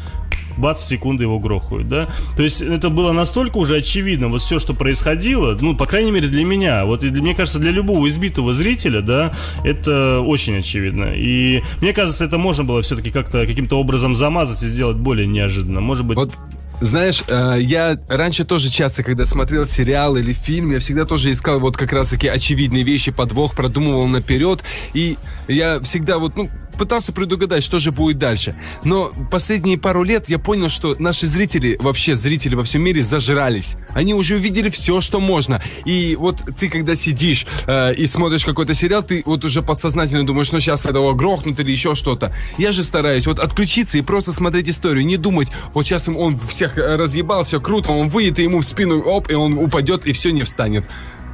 бац, 0.59 0.81
в 0.81 0.85
секунду 0.85 1.23
его 1.23 1.39
грохают, 1.39 1.89
да. 1.89 2.09
То 2.37 2.43
есть 2.43 2.61
это 2.61 2.91
было 2.91 3.13
настолько 3.13 3.59
уже 3.59 3.77
очевидно, 3.77 4.29
вот 4.29 4.43
все, 4.43 4.59
что 4.59 4.75
происходило, 4.75 5.57
ну, 5.61 5.77
по 5.77 5.87
крайней 5.87 6.11
мере, 6.11 6.29
для 6.29 6.45
меня, 6.45 6.85
вот 6.85 7.05
и 7.05 7.11
для, 7.11 7.23
мне 7.23 7.35
кажется, 7.35 7.59
для 7.59 7.71
любого 7.71 8.07
избитого 8.09 8.53
зрителя, 8.53 9.01
да, 9.01 9.33
это 9.65 10.21
очень 10.21 10.59
очевидно. 10.59 11.15
И 11.15 11.63
мне 11.81 11.93
кажется, 11.93 12.25
это 12.25 12.39
можно 12.39 12.65
было 12.65 12.83
все-таки 12.83 13.11
как-то 13.11 13.47
каким-то 13.47 13.79
образом 13.79 14.17
замазать 14.17 14.63
и 14.63 14.67
сделать 14.67 14.97
более 14.97 15.27
неожиданно. 15.27 15.81
Может 15.81 16.05
быть... 16.05 16.17
Вот 16.17 16.35
знаешь, 16.81 17.25
э, 17.27 17.57
я 17.61 17.99
раньше 18.09 18.45
тоже 18.45 18.71
часто, 18.71 19.03
когда 19.03 19.25
смотрел 19.25 19.67
сериал 19.67 20.17
или 20.17 20.33
фильм, 20.33 20.71
я 20.71 20.79
всегда 20.79 21.05
тоже 21.05 21.33
искал 21.33 21.59
вот 21.61 21.77
как 21.77 21.93
раз-таки 21.93 22.29
очевидные 22.29 22.85
вещи, 22.85 23.11
подвох, 23.11 23.55
продумывал 23.55 24.07
наперед. 24.07 24.63
И 24.95 25.17
я 25.49 25.81
всегда 25.81 26.19
вот, 26.19 26.37
ну, 26.37 26.49
пытался 26.79 27.13
предугадать, 27.13 27.63
что 27.63 27.79
же 27.79 27.93
будет 27.93 28.19
дальше. 28.19 28.55
Но 28.85 29.13
последние 29.31 29.77
пару 29.79 30.03
лет 30.03 30.29
я 30.29 30.39
понял, 30.39 30.69
что 30.69 30.97
наши 30.99 31.27
зрители, 31.27 31.77
вообще 31.81 32.15
зрители 32.15 32.55
во 32.55 32.65
всем 32.65 32.83
мире 32.83 33.03
зажрались. 33.03 33.75
Они 33.91 34.15
уже 34.15 34.37
увидели 34.37 34.71
все, 34.71 35.01
что 35.01 35.21
можно. 35.21 35.63
И 35.85 36.17
вот 36.17 36.37
ты, 36.59 36.69
когда 36.71 36.95
сидишь 36.95 37.47
э, 37.67 37.95
и 37.95 38.07
смотришь 38.07 38.45
какой-то 38.45 38.75
сериал, 38.75 39.03
ты 39.03 39.23
вот 39.27 39.45
уже 39.45 39.63
подсознательно 39.63 40.25
думаешь, 40.25 40.53
ну 40.53 40.61
сейчас 40.61 40.87
этого 40.87 41.13
грохнут 41.13 41.61
или 41.61 41.71
еще 41.71 41.95
что-то. 41.95 42.35
Я 42.57 42.73
же 42.73 42.83
стараюсь 42.83 43.27
вот 43.27 43.39
отключиться 43.39 43.99
и 43.99 44.03
просто 44.03 44.33
смотреть 44.33 44.71
историю, 44.71 45.05
не 45.05 45.17
думать, 45.17 45.49
вот 45.75 45.85
сейчас 45.85 46.09
он 46.09 46.39
всех 46.39 46.77
разъебал, 46.77 47.45
все 47.45 47.61
круто, 47.61 47.93
он 47.93 48.09
выйдет 48.09 48.39
и 48.39 48.45
ему 48.45 48.61
в 48.61 48.65
спину, 48.65 49.01
оп, 49.01 49.31
и 49.31 49.35
он 49.35 49.59
упадет 49.59 50.07
и 50.07 50.13
все 50.13 50.31
не 50.31 50.45
встанет. 50.45 50.85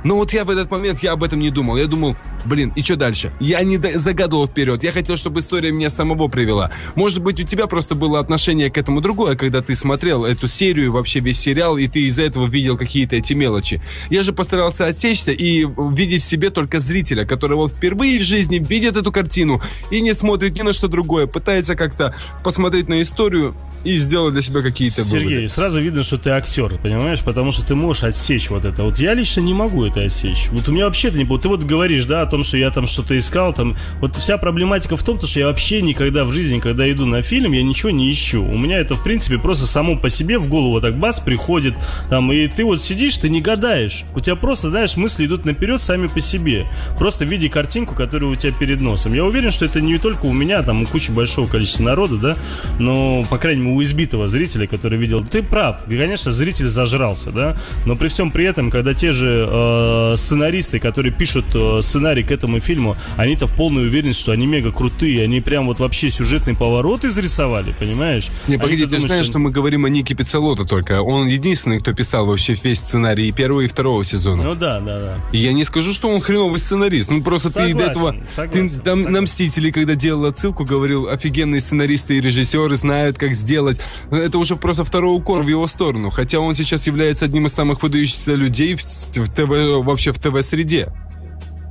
Но 0.04 0.16
вот 0.16 0.32
я 0.32 0.44
в 0.44 0.50
этот 0.50 0.70
момент, 0.70 1.02
я 1.02 1.12
об 1.12 1.24
этом 1.24 1.38
не 1.40 1.50
думал. 1.50 1.76
Я 1.76 1.86
думал, 1.86 2.16
блин, 2.44 2.72
и 2.76 2.82
что 2.82 2.96
дальше? 2.96 3.32
Я 3.40 3.62
не 3.62 3.78
загадывал 3.98 4.46
вперед. 4.46 4.82
Я 4.84 4.92
хотел, 4.92 5.16
чтобы 5.16 5.40
история 5.40 5.72
меня 5.72 5.90
самого 5.90 6.28
привела. 6.28 6.70
Может 6.94 7.22
быть, 7.22 7.40
у 7.40 7.44
тебя 7.44 7.66
просто 7.66 7.94
было 7.94 8.20
отношение 8.20 8.70
к 8.70 8.78
этому 8.78 9.00
другое, 9.00 9.34
когда 9.34 9.60
ты 9.62 9.74
смотрел 9.74 10.24
эту 10.24 10.46
серию, 10.46 10.92
вообще 10.92 11.20
весь 11.20 11.40
сериал, 11.40 11.78
и 11.78 11.88
ты 11.88 12.02
из-за 12.02 12.22
этого 12.22 12.46
видел 12.46 12.76
какие-то 12.76 13.16
эти 13.16 13.32
мелочи. 13.32 13.82
Я 14.10 14.22
же 14.22 14.32
постарался 14.32 14.86
отсечься 14.86 15.32
и 15.32 15.66
видеть 15.92 16.22
в 16.22 16.26
себе 16.26 16.50
только 16.50 16.80
зрителя, 16.80 17.24
который 17.24 17.56
вот 17.56 17.72
впервые 17.72 18.20
в 18.20 18.22
жизни 18.22 18.58
видит 18.58 18.96
эту 18.96 19.10
картину 19.10 19.60
и 19.90 20.00
не 20.00 20.14
смотрит 20.14 20.56
ни 20.58 20.62
на 20.62 20.72
что 20.72 20.88
другое, 20.88 21.26
пытается 21.26 21.76
как-то 21.76 22.14
посмотреть 22.42 22.88
на 22.88 23.00
историю 23.00 23.54
и 23.84 23.96
сделать 23.96 24.32
для 24.32 24.42
себя 24.42 24.62
какие-то 24.62 25.04
Сергей, 25.04 25.28
выводы. 25.28 25.48
сразу 25.48 25.80
видно, 25.80 26.02
что 26.02 26.16
ты 26.18 26.30
актер, 26.30 26.78
понимаешь? 26.82 27.20
Потому 27.20 27.52
что 27.52 27.66
ты 27.66 27.74
можешь 27.74 28.02
отсечь 28.02 28.50
вот 28.50 28.64
это. 28.64 28.82
Вот 28.82 28.98
я 28.98 29.14
лично 29.14 29.40
не 29.40 29.52
могу 29.54 29.84
это 29.84 29.93
осечь. 30.02 30.48
Вот 30.50 30.68
у 30.68 30.72
меня 30.72 30.86
вообще 30.86 31.08
это 31.08 31.18
не 31.18 31.24
было. 31.24 31.38
Ты 31.38 31.48
вот 31.48 31.62
говоришь, 31.62 32.04
да, 32.04 32.22
о 32.22 32.26
том, 32.26 32.44
что 32.44 32.56
я 32.56 32.70
там 32.70 32.86
что-то 32.86 33.16
искал, 33.16 33.52
там. 33.52 33.76
Вот 34.00 34.16
вся 34.16 34.38
проблематика 34.38 34.96
в 34.96 35.02
том, 35.02 35.20
что 35.20 35.38
я 35.38 35.46
вообще 35.46 35.82
никогда 35.82 36.24
в 36.24 36.32
жизни, 36.32 36.60
когда 36.60 36.90
иду 36.90 37.06
на 37.06 37.22
фильм, 37.22 37.52
я 37.52 37.62
ничего 37.62 37.90
не 37.90 38.10
ищу. 38.10 38.44
У 38.44 38.58
меня 38.58 38.78
это, 38.78 38.94
в 38.94 39.02
принципе, 39.02 39.38
просто 39.38 39.66
само 39.66 39.96
по 39.96 40.08
себе 40.08 40.38
в 40.38 40.48
голову 40.48 40.80
так 40.80 40.98
бас 40.98 41.20
приходит, 41.20 41.74
там, 42.08 42.32
и 42.32 42.46
ты 42.48 42.64
вот 42.64 42.82
сидишь, 42.82 43.16
ты 43.16 43.28
не 43.28 43.40
гадаешь. 43.40 44.04
У 44.14 44.20
тебя 44.20 44.36
просто, 44.36 44.68
знаешь, 44.70 44.96
мысли 44.96 45.26
идут 45.26 45.44
наперед 45.44 45.80
сами 45.80 46.08
по 46.08 46.20
себе. 46.20 46.66
Просто 46.98 47.24
в 47.24 47.28
виде 47.28 47.48
картинку, 47.48 47.94
которая 47.94 48.30
у 48.30 48.34
тебя 48.34 48.52
перед 48.52 48.80
носом. 48.80 49.14
Я 49.14 49.24
уверен, 49.24 49.50
что 49.50 49.64
это 49.64 49.80
не 49.80 49.98
только 49.98 50.26
у 50.26 50.32
меня, 50.32 50.62
там, 50.62 50.82
у 50.82 50.86
кучи 50.86 51.10
большого 51.10 51.48
количества 51.48 51.84
народа, 51.84 52.16
да, 52.16 52.36
но, 52.78 53.24
по 53.30 53.38
крайней 53.38 53.62
мере, 53.62 53.76
у 53.76 53.82
избитого 53.82 54.28
зрителя, 54.28 54.66
который 54.66 54.98
видел. 54.98 55.24
Ты 55.24 55.42
прав, 55.42 55.88
и, 55.88 55.96
конечно, 55.96 56.32
зритель 56.32 56.66
зажрался, 56.66 57.30
да, 57.30 57.56
но 57.86 57.96
при 57.96 58.08
всем 58.08 58.30
при 58.30 58.44
этом, 58.46 58.70
когда 58.70 58.94
те 58.94 59.12
же 59.12 59.48
э, 59.50 59.83
сценаристы, 60.16 60.78
которые 60.78 61.12
пишут 61.12 61.46
э, 61.54 61.80
сценарий 61.82 62.22
к 62.22 62.30
этому 62.30 62.60
фильму, 62.60 62.96
они-то 63.16 63.46
в 63.46 63.54
полной 63.54 63.86
уверенности, 63.86 64.22
что 64.22 64.32
они 64.32 64.46
мега 64.46 64.72
крутые, 64.72 65.24
они 65.24 65.40
прям 65.40 65.66
вот 65.66 65.80
вообще 65.80 66.10
сюжетный 66.10 66.54
поворот 66.54 67.04
изрисовали, 67.04 67.74
понимаешь? 67.78 68.28
Не, 68.48 68.58
погоди, 68.58 68.86
ты 68.86 69.00
знаешь, 69.00 69.24
что... 69.24 69.32
что 69.32 69.38
мы 69.38 69.50
говорим 69.50 69.84
о 69.84 69.88
Нике 69.88 70.14
Пиццалото 70.14 70.64
только. 70.64 71.02
Он 71.02 71.26
единственный, 71.26 71.80
кто 71.80 71.92
писал 71.92 72.26
вообще 72.26 72.56
весь 72.62 72.78
сценарий 72.78 73.30
первого, 73.32 73.62
и 73.62 73.68
второго 73.68 74.04
сезона. 74.04 74.42
Ну 74.42 74.54
да, 74.54 74.80
да, 74.80 75.00
да. 75.00 75.16
И 75.32 75.38
я 75.38 75.52
не 75.52 75.64
скажу, 75.64 75.92
что 75.92 76.08
он 76.08 76.20
хреновый 76.20 76.58
сценарист. 76.58 77.10
Ну 77.10 77.22
просто 77.22 77.50
согласен, 77.50 77.78
ты 77.78 77.84
до 77.84 77.90
этого... 77.90 78.16
Согласен, 78.26 78.68
ты 78.68 78.78
там, 78.80 79.02
на 79.02 79.22
«Мстители», 79.22 79.70
когда 79.70 79.94
делал 79.94 80.26
отсылку, 80.26 80.64
говорил, 80.64 81.08
офигенные 81.08 81.60
сценаристы 81.60 82.16
и 82.16 82.20
режиссеры 82.20 82.76
знают, 82.76 83.18
как 83.18 83.34
сделать. 83.34 83.80
Это 84.10 84.38
уже 84.38 84.56
просто 84.56 84.84
второй 84.84 85.16
укор 85.16 85.42
в 85.42 85.48
его 85.48 85.66
сторону. 85.66 86.10
Хотя 86.10 86.40
он 86.40 86.54
сейчас 86.54 86.86
является 86.86 87.24
одним 87.24 87.46
из 87.46 87.52
самых 87.52 87.82
выдающихся 87.82 88.34
людей 88.34 88.74
в, 88.74 88.82
в 88.82 89.28
ТВ, 89.28 89.73
вообще 89.82 90.12
в 90.12 90.18
ТВ-среде. 90.18 90.92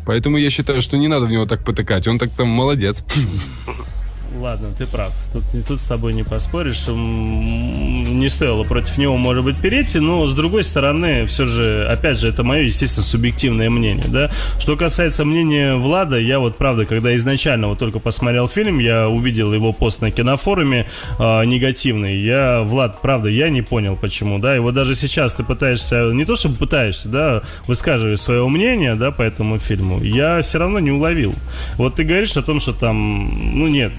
Поэтому 0.05 0.37
я 0.37 0.49
считаю, 0.49 0.81
что 0.81 0.97
не 0.97 1.07
надо 1.07 1.25
в 1.25 1.29
него 1.29 1.45
так 1.45 1.63
потыкать. 1.63 2.07
Он 2.07 2.19
так 2.19 2.29
там 2.29 2.47
молодец. 2.47 3.03
Ладно, 4.39 4.69
ты 4.77 4.85
прав. 4.85 5.11
Тут, 5.31 5.43
тут 5.67 5.81
с 5.81 5.85
тобой 5.85 6.13
не 6.13 6.23
поспоришь. 6.23 6.87
Не 6.87 8.27
стоило 8.29 8.63
против 8.63 8.97
него, 8.97 9.17
может 9.17 9.43
быть, 9.43 9.57
перейти, 9.57 9.99
но 9.99 10.25
с 10.27 10.33
другой 10.33 10.63
стороны, 10.63 11.25
все 11.25 11.45
же, 11.45 11.87
опять 11.89 12.19
же, 12.19 12.27
это 12.29 12.43
мое, 12.43 12.63
естественно, 12.63 13.05
субъективное 13.05 13.69
мнение, 13.69 14.05
да. 14.07 14.29
Что 14.59 14.75
касается 14.75 15.25
мнения 15.25 15.75
Влада, 15.75 16.19
я 16.19 16.39
вот, 16.39 16.57
правда, 16.57 16.85
когда 16.85 17.15
изначально 17.15 17.67
вот 17.67 17.79
только 17.79 17.99
посмотрел 17.99 18.47
фильм, 18.47 18.79
я 18.79 19.09
увидел 19.09 19.53
его 19.53 19.73
пост 19.73 20.01
на 20.01 20.11
кинофоруме 20.11 20.87
э, 21.19 21.45
негативный. 21.45 22.17
Я, 22.17 22.61
Влад, 22.61 23.01
правда, 23.01 23.29
я 23.29 23.49
не 23.49 23.61
понял, 23.61 23.95
почему, 23.95 24.39
да. 24.39 24.55
И 24.55 24.59
вот 24.59 24.73
даже 24.73 24.95
сейчас 24.95 25.33
ты 25.33 25.43
пытаешься, 25.43 26.11
не 26.13 26.25
то 26.25 26.35
чтобы 26.35 26.55
пытаешься, 26.57 27.09
да, 27.09 27.41
высказывать 27.67 28.19
свое 28.19 28.47
мнение, 28.47 28.95
да, 28.95 29.11
по 29.11 29.21
этому 29.21 29.59
фильму, 29.59 30.01
я 30.01 30.41
все 30.41 30.59
равно 30.59 30.79
не 30.79 30.91
уловил. 30.91 31.33
Вот 31.77 31.95
ты 31.95 32.03
говоришь 32.03 32.35
о 32.37 32.41
том, 32.41 32.59
что 32.59 32.73
там, 32.73 33.59
ну 33.59 33.67
нет, 33.67 33.91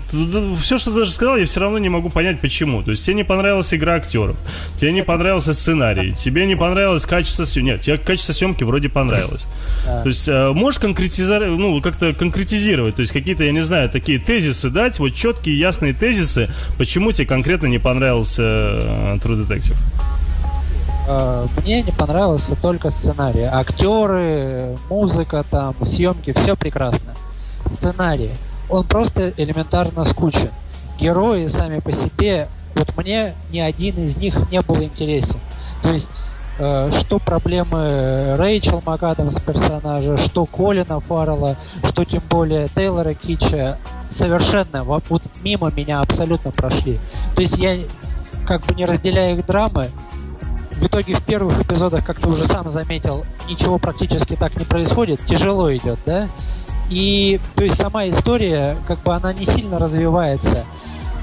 все, 0.61 0.79
что 0.79 0.91
ты 0.91 0.99
даже 1.01 1.13
сказал, 1.13 1.37
я 1.37 1.47
все 1.47 1.61
равно 1.61 1.79
не 1.79 1.89
могу 1.89 2.11
понять, 2.11 2.41
почему. 2.41 2.83
То 2.83 2.91
есть 2.91 3.05
тебе 3.05 3.15
не 3.15 3.25
понравилась 3.25 3.73
игра 3.75 3.95
актеров, 3.95 4.37
тебе 4.77 4.93
не 4.93 5.03
понравился 5.03 5.53
сценарий, 5.53 6.13
тебе 6.15 6.47
не 6.47 6.57
понравилось 6.57 7.05
качество 7.05 7.45
съемки. 7.45 7.71
Нет, 7.71 7.81
тебе 7.83 7.99
качество 7.99 8.33
съемки 8.33 8.65
вроде 8.65 8.89
понравилось. 8.89 9.47
То 9.85 10.09
есть 10.09 10.29
э, 10.29 10.53
можешь 10.53 10.81
конкретизировать, 10.81 11.59
ну, 11.59 11.81
как-то 11.81 12.13
конкретизировать, 12.13 12.97
то 12.97 13.01
есть 13.01 13.13
какие-то, 13.13 13.45
я 13.45 13.53
не 13.53 13.61
знаю, 13.61 13.89
такие 13.91 14.19
тезисы 14.19 14.71
дать, 14.71 14.99
вот 14.99 15.15
четкие, 15.15 15.59
ясные 15.59 15.93
тезисы, 15.93 16.49
почему 16.79 17.13
тебе 17.13 17.27
конкретно 17.27 17.67
не 17.67 17.79
понравился 17.79 18.43
э, 18.43 19.19
True 19.23 19.47
Detective? 19.47 19.77
Э, 21.09 21.47
мне 21.63 21.83
не 21.83 21.93
понравился 21.93 22.57
только 22.61 22.91
сценарий. 22.91 23.45
Актеры, 23.45 24.77
музыка 24.89 25.45
там, 25.51 25.75
съемки, 25.85 26.33
все 26.33 26.57
прекрасно. 26.57 27.15
Сценарий 27.71 28.31
он 28.75 28.85
просто 28.85 29.33
элементарно 29.37 30.05
скучен. 30.05 30.51
Герои 30.99 31.47
сами 31.47 31.81
по 31.81 31.93
себе, 31.93 32.49
вот 32.75 32.97
мне 32.97 33.35
ни 33.51 33.59
один 33.59 33.97
из 33.97 34.17
них 34.17 34.51
не 34.51 34.61
был 34.63 34.83
интересен. 34.83 35.39
То 35.83 35.93
есть 35.93 36.09
э, 36.59 36.91
что 36.93 37.19
проблемы 37.19 38.37
Рэйчел 38.37 38.83
МакАдамс 38.85 39.41
персонажа, 39.41 40.17
что 40.19 40.47
Колина 40.47 41.01
Фаррелла, 41.01 41.57
что 41.85 42.05
тем 42.05 42.23
более 42.29 42.69
Тейлора 42.69 43.15
Китча, 43.15 43.79
совершенно 44.11 44.85
вот 44.85 45.23
мимо 45.43 45.71
меня 45.71 46.01
абсолютно 46.01 46.51
прошли. 46.51 46.99
То 47.35 47.43
есть 47.43 47.59
я 47.59 47.77
как 48.47 48.65
бы 48.67 48.75
не 48.75 48.87
разделяю 48.87 49.39
их 49.39 49.47
драмы, 49.47 49.91
в 50.73 50.87
итоге 50.87 51.15
в 51.15 51.23
первых 51.23 51.61
эпизодах, 51.61 52.05
как 52.05 52.19
ты 52.19 52.29
уже 52.29 52.45
сам 52.45 52.71
заметил, 52.71 53.25
ничего 53.49 53.79
практически 53.79 54.35
так 54.35 54.57
не 54.57 54.65
происходит, 54.65 55.25
тяжело 55.27 55.75
идет, 55.75 55.99
да? 56.05 56.29
И, 56.91 57.41
то 57.55 57.65
есть, 57.65 57.77
сама 57.77 58.09
история, 58.09 58.77
как 58.87 58.99
бы, 59.01 59.15
она 59.15 59.33
не 59.33 59.47
сильно 59.47 59.79
развивается. 59.79 60.65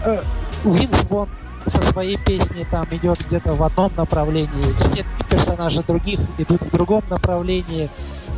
Э, 0.04 0.22
Винс 0.64 1.04
Вон 1.10 1.30
со 1.66 1.80
своей 1.92 2.18
песней 2.18 2.66
там 2.70 2.88
идет 2.92 3.20
где-то 3.28 3.54
в 3.54 3.64
одном 3.64 3.92
направлении, 3.96 4.74
все 4.92 5.06
персонажи 5.30 5.84
других 5.84 6.20
идут 6.38 6.62
в 6.62 6.72
другом 6.72 7.04
направлении. 7.10 7.90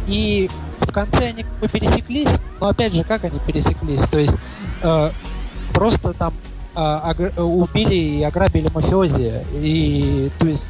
И 0.08 0.50
в 0.80 0.92
конце 0.92 1.30
они 1.30 1.44
как 1.44 1.54
бы 1.54 1.68
пересеклись, 1.68 2.30
но 2.60 2.68
опять 2.68 2.94
же, 2.94 3.04
как 3.04 3.24
они 3.24 3.40
пересеклись? 3.40 4.02
То 4.02 4.20
есть 4.20 4.36
э, 4.82 5.12
просто 5.74 6.14
там 6.14 6.34
э, 6.76 7.42
убили 7.42 7.96
и 7.96 8.24
ограбили 8.24 8.70
мафиози. 8.74 9.44
И 9.54 10.30
то 10.38 10.46
есть 10.46 10.68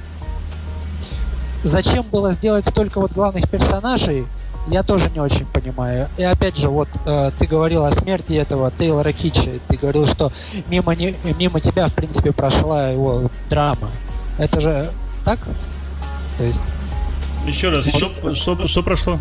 зачем 1.64 2.04
было 2.04 2.34
сделать 2.34 2.68
столько 2.68 3.00
вот 3.00 3.14
главных 3.14 3.50
персонажей, 3.50 4.26
я 4.68 4.84
тоже 4.84 5.10
не 5.10 5.20
очень 5.20 5.46
понимаю. 5.46 6.08
И 6.18 6.24
опять 6.24 6.58
же, 6.58 6.70
вот 6.70 6.88
э, 7.06 7.32
ты 7.38 7.46
говорил 7.48 7.86
о 7.86 7.92
смерти 7.92 8.34
этого 8.34 8.72
Тейлора 8.72 9.12
Китча. 9.12 9.60
Ты 9.68 9.78
говорил, 9.78 10.08
что 10.08 10.32
мимо, 10.70 10.96
не, 10.96 11.16
мимо 11.38 11.60
тебя, 11.60 11.88
в 11.88 11.94
принципе, 11.94 12.32
прошла 12.32 12.90
его 12.90 13.30
драма. 13.50 13.90
Это 14.38 14.62
же 14.62 14.90
так? 15.26 15.40
То 16.38 16.44
есть... 16.44 16.60
Еще 17.46 17.70
раз, 17.70 17.86
что, 17.88 18.36
что, 18.36 18.68
что 18.68 18.84
прошло? 18.84 19.20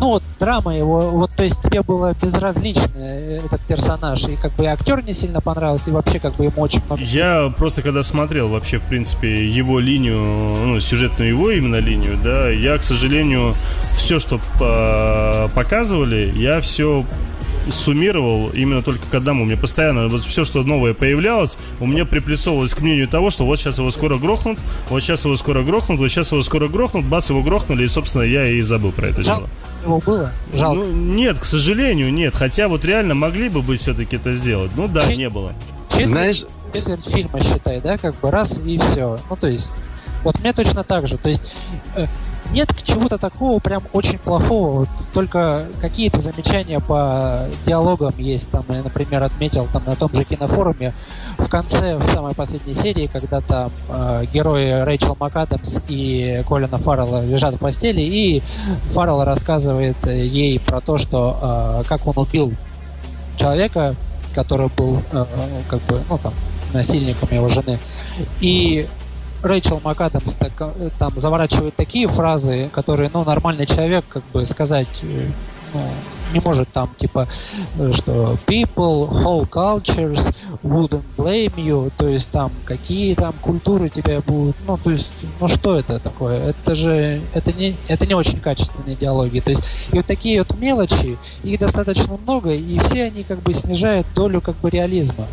Ну 0.00 0.08
вот 0.08 0.22
драма 0.40 0.76
его, 0.76 1.10
вот 1.10 1.30
то 1.32 1.44
есть 1.44 1.60
тебе 1.62 1.82
было 1.82 2.14
безразлично 2.20 2.90
э, 2.96 3.40
этот 3.44 3.60
персонаж, 3.62 4.24
и 4.24 4.36
как 4.36 4.52
бы 4.54 4.64
и 4.64 4.66
актер 4.66 5.02
не 5.04 5.14
сильно 5.14 5.40
понравился, 5.40 5.90
и 5.90 5.92
вообще 5.92 6.18
как 6.18 6.34
бы 6.34 6.44
ему 6.44 6.60
очень 6.62 6.82
много... 6.86 7.02
Я 7.02 7.52
просто 7.56 7.82
когда 7.82 8.02
смотрел 8.02 8.48
вообще, 8.48 8.78
в 8.78 8.82
принципе, 8.82 9.48
его 9.48 9.78
линию, 9.78 10.18
ну, 10.18 10.80
сюжетную 10.80 11.30
его 11.30 11.50
именно 11.50 11.76
линию, 11.76 12.18
да, 12.22 12.50
я, 12.50 12.76
к 12.78 12.84
сожалению, 12.84 13.54
все, 13.94 14.18
что 14.18 14.40
показывали, 15.54 16.32
я 16.36 16.60
все 16.60 17.04
суммировал 17.70 18.50
именно 18.50 18.82
только 18.82 19.06
к 19.06 19.14
одному. 19.14 19.44
Мне 19.44 19.56
постоянно 19.56 20.08
вот 20.08 20.24
все, 20.24 20.44
что 20.44 20.62
новое 20.62 20.94
появлялось, 20.94 21.56
у 21.80 21.86
меня 21.86 22.04
приплюсовывалось 22.04 22.74
к 22.74 22.80
мнению 22.80 23.08
того, 23.08 23.30
что 23.30 23.44
вот 23.44 23.58
сейчас 23.58 23.78
его 23.78 23.90
скоро 23.90 24.16
грохнут, 24.16 24.58
вот 24.88 25.00
сейчас 25.00 25.24
его 25.24 25.36
скоро 25.36 25.62
грохнут, 25.62 25.98
вот 25.98 26.08
сейчас 26.08 26.32
его 26.32 26.42
скоро 26.42 26.68
грохнут, 26.68 27.04
бас 27.04 27.30
его 27.30 27.42
грохнули, 27.42 27.84
и, 27.84 27.88
собственно, 27.88 28.22
я 28.22 28.46
и 28.46 28.60
забыл 28.60 28.92
про 28.92 29.08
это 29.08 29.22
Жал... 29.22 29.36
дело. 29.38 29.50
Его 29.84 30.00
было? 30.00 30.32
Жалко. 30.52 30.78
Ну, 30.78 30.92
нет, 30.92 31.38
к 31.38 31.44
сожалению, 31.44 32.12
нет. 32.12 32.34
Хотя 32.34 32.68
вот 32.68 32.84
реально 32.84 33.14
могли 33.14 33.48
бы 33.48 33.60
быть 33.62 33.80
все-таки 33.80 34.16
это 34.16 34.34
сделать. 34.34 34.72
Ну 34.76 34.88
да, 34.88 35.02
Ч... 35.02 35.16
не 35.16 35.28
было. 35.28 35.52
Честно, 35.90 36.06
Знаешь... 36.06 36.44
фильма 36.72 37.40
считай, 37.42 37.80
да, 37.80 37.98
как 37.98 38.18
бы 38.20 38.30
раз 38.30 38.60
и 38.64 38.78
все. 38.78 39.18
Ну, 39.28 39.36
то 39.36 39.46
есть, 39.46 39.70
вот 40.22 40.38
мне 40.40 40.52
точно 40.52 40.84
так 40.84 41.06
же. 41.06 41.18
То 41.18 41.28
есть, 41.28 41.42
э, 41.96 42.06
нет 42.52 42.70
чего-то 42.84 43.18
такого 43.18 43.58
прям 43.58 43.82
очень 43.92 44.18
плохого. 44.18 44.80
Вот 44.80 44.88
только 45.12 45.64
какие-то 45.80 46.20
замечания 46.20 46.80
по 46.80 47.44
диалогам 47.66 48.14
есть. 48.18 48.48
Там, 48.50 48.64
я, 48.68 48.82
например, 48.82 49.22
отметил 49.22 49.66
там 49.72 49.82
на 49.86 49.96
том 49.96 50.12
же 50.12 50.24
кинофоруме 50.24 50.92
в 51.38 51.48
конце, 51.48 51.96
в 51.96 52.08
самой 52.12 52.34
последней 52.34 52.74
серии, 52.74 53.08
когда 53.12 53.40
там 53.40 53.70
э, 53.88 54.24
герои 54.32 54.82
Рэйчел 54.84 55.16
МакАдамс 55.18 55.80
и 55.88 56.42
Колина 56.48 56.78
Фаррелла 56.78 57.24
лежат 57.24 57.54
в 57.54 57.58
постели, 57.58 58.00
и 58.02 58.42
Фаррелл 58.92 59.24
рассказывает 59.24 59.96
ей 60.06 60.60
про 60.60 60.80
то, 60.80 60.98
что 60.98 61.82
э, 61.82 61.88
как 61.88 62.06
он 62.06 62.14
убил 62.16 62.52
человека, 63.36 63.94
который 64.34 64.68
был 64.76 64.98
э, 65.12 65.24
как 65.68 65.80
бы, 65.82 66.00
ну 66.08 66.18
там, 66.18 66.32
насильником 66.72 67.28
его 67.32 67.48
жены. 67.48 67.78
И 68.40 68.86
Рэйчел 69.44 69.80
МакАдамс 69.84 70.32
так, 70.34 70.52
э, 70.58 70.88
там 70.98 71.12
заворачивает 71.16 71.76
такие 71.76 72.08
фразы, 72.08 72.70
которые, 72.72 73.10
ну, 73.12 73.24
нормальный 73.24 73.66
человек, 73.66 74.04
как 74.08 74.22
бы 74.32 74.46
сказать, 74.46 74.88
э, 75.02 75.26
ну, 75.74 75.80
не 76.32 76.40
может 76.40 76.68
там, 76.70 76.88
типа, 76.98 77.28
э, 77.78 77.92
что 77.92 78.38
people, 78.46 79.06
whole 79.10 79.46
cultures 79.46 80.34
wouldn't 80.62 81.02
blame 81.18 81.54
you, 81.56 81.92
то 81.98 82.08
есть 82.08 82.30
там, 82.30 82.50
какие 82.64 83.14
там 83.14 83.34
культуры 83.42 83.90
тебя 83.90 84.22
будут, 84.22 84.56
ну, 84.66 84.78
то 84.82 84.90
есть, 84.90 85.08
ну, 85.38 85.48
что 85.48 85.78
это 85.78 85.98
такое? 85.98 86.38
Это 86.38 86.74
же, 86.74 87.20
это 87.34 87.52
не, 87.52 87.76
это 87.88 88.06
не 88.06 88.14
очень 88.14 88.40
качественные 88.40 88.96
диалоги, 88.96 89.40
то 89.40 89.50
есть, 89.50 89.62
и 89.92 89.96
вот 89.96 90.06
такие 90.06 90.42
вот 90.42 90.58
мелочи, 90.58 91.18
их 91.42 91.60
достаточно 91.60 92.16
много, 92.16 92.54
и 92.54 92.78
все 92.78 93.04
они, 93.04 93.24
как 93.24 93.40
бы, 93.40 93.52
снижают 93.52 94.06
долю, 94.14 94.40
как 94.40 94.56
бы, 94.56 94.70
реализма. 94.70 95.26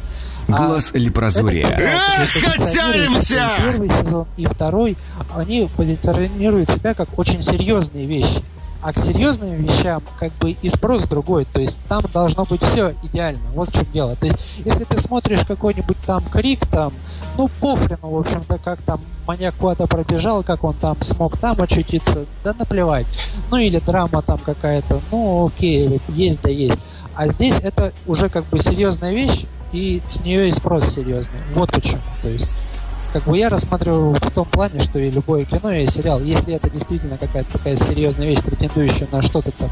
Глаз 0.47 0.91
а, 0.93 0.97
Лепрозория. 0.97 1.67
Эх, 1.67 2.33
Первый 2.33 3.89
сезон 3.89 4.27
и 4.37 4.45
второй, 4.45 4.97
они 5.35 5.69
позиционируют 5.75 6.69
себя 6.69 6.93
как 6.93 7.17
очень 7.17 7.41
серьезные 7.41 8.05
вещи. 8.05 8.43
А 8.83 8.93
к 8.93 8.99
серьезным 8.99 9.63
вещам 9.63 10.01
как 10.19 10.31
бы 10.39 10.51
и 10.51 10.69
спрос 10.69 11.03
другой. 11.03 11.45
То 11.45 11.61
есть 11.61 11.79
там 11.87 12.01
должно 12.11 12.45
быть 12.45 12.63
все 12.63 12.95
идеально. 13.03 13.41
Вот 13.53 13.69
в 13.69 13.73
чем 13.73 13.85
дело. 13.93 14.15
То 14.15 14.25
есть 14.25 14.39
если 14.65 14.85
ты 14.85 14.99
смотришь 14.99 15.45
какой-нибудь 15.45 15.97
там 16.05 16.23
крик, 16.31 16.65
там, 16.65 16.91
ну 17.37 17.47
похрену, 17.59 18.09
в 18.09 18.17
общем-то, 18.17 18.57
как 18.57 18.81
там 18.81 18.99
маньяк 19.27 19.53
куда-то 19.55 19.85
пробежал, 19.85 20.41
как 20.41 20.63
он 20.63 20.73
там 20.73 20.97
смог 21.01 21.37
там 21.37 21.61
очутиться, 21.61 22.25
да 22.43 22.55
наплевать. 22.57 23.05
Ну 23.51 23.57
или 23.57 23.79
драма 23.79 24.23
там 24.23 24.39
какая-то, 24.39 24.99
ну 25.11 25.47
окей, 25.47 26.01
есть 26.09 26.41
да 26.41 26.49
есть. 26.49 26.79
А 27.15 27.27
здесь 27.27 27.55
это 27.61 27.93
уже 28.07 28.29
как 28.29 28.45
бы 28.45 28.57
серьезная 28.57 29.13
вещь, 29.13 29.45
и 29.71 30.01
с 30.07 30.21
нее 30.21 30.49
и 30.49 30.51
спрос 30.51 30.93
серьезный. 30.93 31.39
Вот 31.53 31.71
почему. 31.71 32.01
То 32.21 32.29
есть 32.29 32.47
как 33.13 33.23
бы 33.23 33.37
я 33.37 33.49
рассматриваю 33.49 34.13
в 34.13 34.31
том 34.31 34.45
плане, 34.45 34.81
что 34.81 34.97
и 34.99 35.11
любое 35.11 35.43
кино 35.45 35.71
и 35.71 35.85
сериал, 35.85 36.21
если 36.21 36.53
это 36.53 36.69
действительно 36.69 37.17
какая-то 37.17 37.51
такая 37.53 37.75
серьезная 37.75 38.27
вещь, 38.27 38.41
претендующая 38.41 39.07
на 39.11 39.21
что-то 39.21 39.51
там 39.51 39.69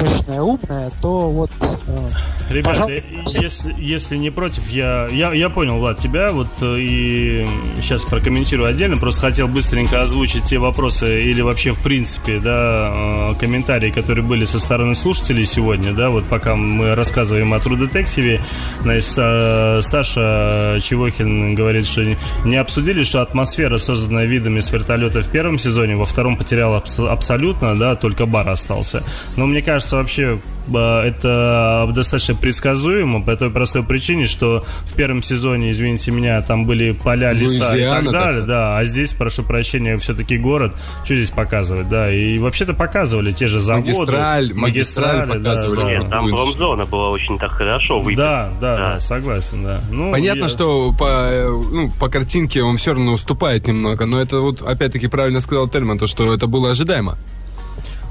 мощное, 0.00 0.42
умное, 0.42 0.90
то 1.00 1.30
вот 1.30 1.50
э, 1.60 2.08
Ребята, 2.50 2.88
если, 3.26 3.74
если 3.78 4.16
не 4.16 4.30
против, 4.30 4.68
я, 4.68 5.08
я, 5.10 5.32
я 5.32 5.48
понял, 5.48 5.78
Влад, 5.78 5.98
тебя 5.98 6.32
вот 6.32 6.48
э, 6.60 6.76
и 6.78 7.46
сейчас 7.80 8.04
прокомментирую 8.04 8.68
отдельно. 8.68 8.96
Просто 8.96 9.22
хотел 9.22 9.48
быстренько 9.48 10.02
озвучить 10.02 10.44
те 10.44 10.58
вопросы 10.58 11.22
или 11.24 11.40
вообще 11.40 11.72
в 11.72 11.82
принципе, 11.82 12.38
да, 12.38 12.90
э, 12.92 13.34
комментарии, 13.40 13.90
которые 13.90 14.24
были 14.24 14.44
со 14.44 14.58
стороны 14.58 14.94
слушателей 14.94 15.44
сегодня, 15.44 15.92
да, 15.92 16.10
вот 16.10 16.24
пока 16.24 16.54
мы 16.56 16.94
рассказываем 16.94 17.52
о 17.54 17.56
True 17.56 17.78
Detective, 17.78 18.40
значит, 18.82 19.84
Саша 19.84 20.78
Чевохин 20.82 21.54
говорит, 21.54 21.86
что 21.86 22.04
не 22.44 22.56
обсудили, 22.56 23.02
что 23.02 23.22
атмосфера, 23.22 23.78
созданная 23.78 24.26
видами 24.26 24.60
с 24.60 24.70
вертолета 24.70 25.22
в 25.22 25.28
первом 25.28 25.58
сезоне, 25.58 25.96
во 25.96 26.04
втором 26.04 26.36
потеряла 26.36 26.82
абсолютно, 27.08 27.76
да, 27.76 27.96
только 27.96 28.26
бар 28.26 28.48
остался. 28.48 29.02
Но 29.36 29.46
мне 29.46 29.62
кажется, 29.62 29.83
вообще 29.92 30.38
это 30.72 31.90
достаточно 31.94 32.34
предсказуемо 32.34 33.22
по 33.22 33.36
той 33.36 33.50
простой 33.50 33.82
причине, 33.82 34.26
что 34.26 34.64
в 34.84 34.94
первом 34.94 35.22
сезоне, 35.22 35.70
извините 35.70 36.10
меня, 36.10 36.40
там 36.42 36.64
были 36.64 36.92
поля, 36.92 37.32
леса 37.32 37.70
Луизиана 37.70 38.00
и 38.00 38.04
так 38.04 38.12
далее, 38.12 38.40
так. 38.40 38.48
да, 38.48 38.78
а 38.78 38.84
здесь, 38.84 39.12
прошу 39.12 39.42
прощения, 39.42 39.96
все-таки 39.98 40.38
город, 40.38 40.74
что 41.04 41.14
здесь 41.16 41.30
показывать, 41.30 41.88
да, 41.88 42.10
и 42.12 42.38
вообще-то 42.38 42.72
показывали 42.74 43.32
те 43.32 43.46
же 43.46 43.60
заводы. 43.60 43.92
Магистраль, 43.92 44.54
магистраль 44.54 45.28
показывали. 45.28 45.80
Да, 45.80 45.90
Нет, 45.90 46.10
там 46.10 46.30
промзона 46.30 46.86
была 46.86 47.10
очень 47.10 47.38
так 47.38 47.50
хорошо 47.52 48.00
выписана. 48.00 48.50
Да, 48.60 48.76
да, 48.76 48.76
да, 48.76 49.00
согласен, 49.00 49.64
да. 49.64 49.80
Ну, 49.90 50.12
Понятно, 50.12 50.44
я... 50.44 50.48
что 50.48 50.92
по, 50.92 51.30
ну, 51.72 51.90
по 52.00 52.08
картинке 52.08 52.62
он 52.62 52.76
все 52.76 52.92
равно 52.92 53.12
уступает 53.12 53.66
немного, 53.66 54.06
но 54.06 54.20
это 54.20 54.40
вот, 54.40 54.62
опять-таки, 54.62 55.08
правильно 55.08 55.40
сказал 55.40 55.68
Тельман, 55.68 55.98
то, 55.98 56.06
что 56.06 56.32
это 56.32 56.46
было 56.46 56.70
ожидаемо. 56.70 57.18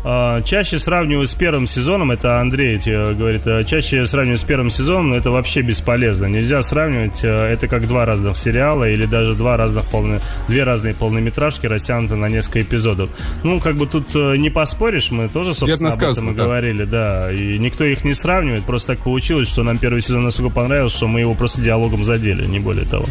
А, 0.03 0.41
чаще 0.41 0.79
сравниваю 0.79 1.25
с 1.27 1.33
первым 1.33 1.65
сезоном, 1.65 2.11
это 2.11 2.41
Андрей 2.41 2.77
говорит, 3.13 3.43
а, 3.45 3.63
чаще 3.63 4.05
сравниваю 4.05 4.37
с 4.37 4.43
первым 4.43 4.69
сезоном, 4.69 5.11
но 5.11 5.15
это 5.15 5.31
вообще 5.31 5.61
бесполезно. 5.61 6.25
Нельзя 6.25 6.61
сравнивать, 6.61 7.21
а, 7.23 7.49
это 7.49 7.67
как 7.67 7.87
два 7.87 8.05
разных 8.05 8.35
сериала 8.35 8.89
или 8.89 9.05
даже 9.05 9.33
два 9.33 9.55
разных 9.55 9.85
полны, 9.85 10.19
две 10.49 10.63
разные 10.63 10.93
полнометражки, 10.93 11.67
растянуты 11.67 12.15
на 12.15 12.27
несколько 12.27 12.61
эпизодов. 12.61 13.09
Ну, 13.43 13.61
как 13.61 13.75
бы 13.75 13.87
тут 13.87 14.13
не 14.13 14.49
поспоришь, 14.49 15.11
мы 15.11 15.29
тоже, 15.29 15.53
собственно, 15.53 15.93
об 15.93 16.03
этом 16.03 16.31
и 16.31 16.35
да. 16.35 16.43
говорили, 16.43 16.83
да. 16.83 17.31
И 17.31 17.57
никто 17.57 17.85
их 17.85 18.03
не 18.03 18.13
сравнивает, 18.13 18.63
просто 18.65 18.95
так 18.95 19.03
получилось, 19.03 19.47
что 19.47 19.63
нам 19.63 19.77
первый 19.77 20.01
сезон 20.01 20.23
настолько 20.23 20.53
понравился, 20.53 20.97
что 20.97 21.07
мы 21.07 21.21
его 21.21 21.33
просто 21.33 21.61
диалогом 21.61 22.03
задели, 22.03 22.45
не 22.45 22.59
более 22.59 22.85
того. 22.85 23.05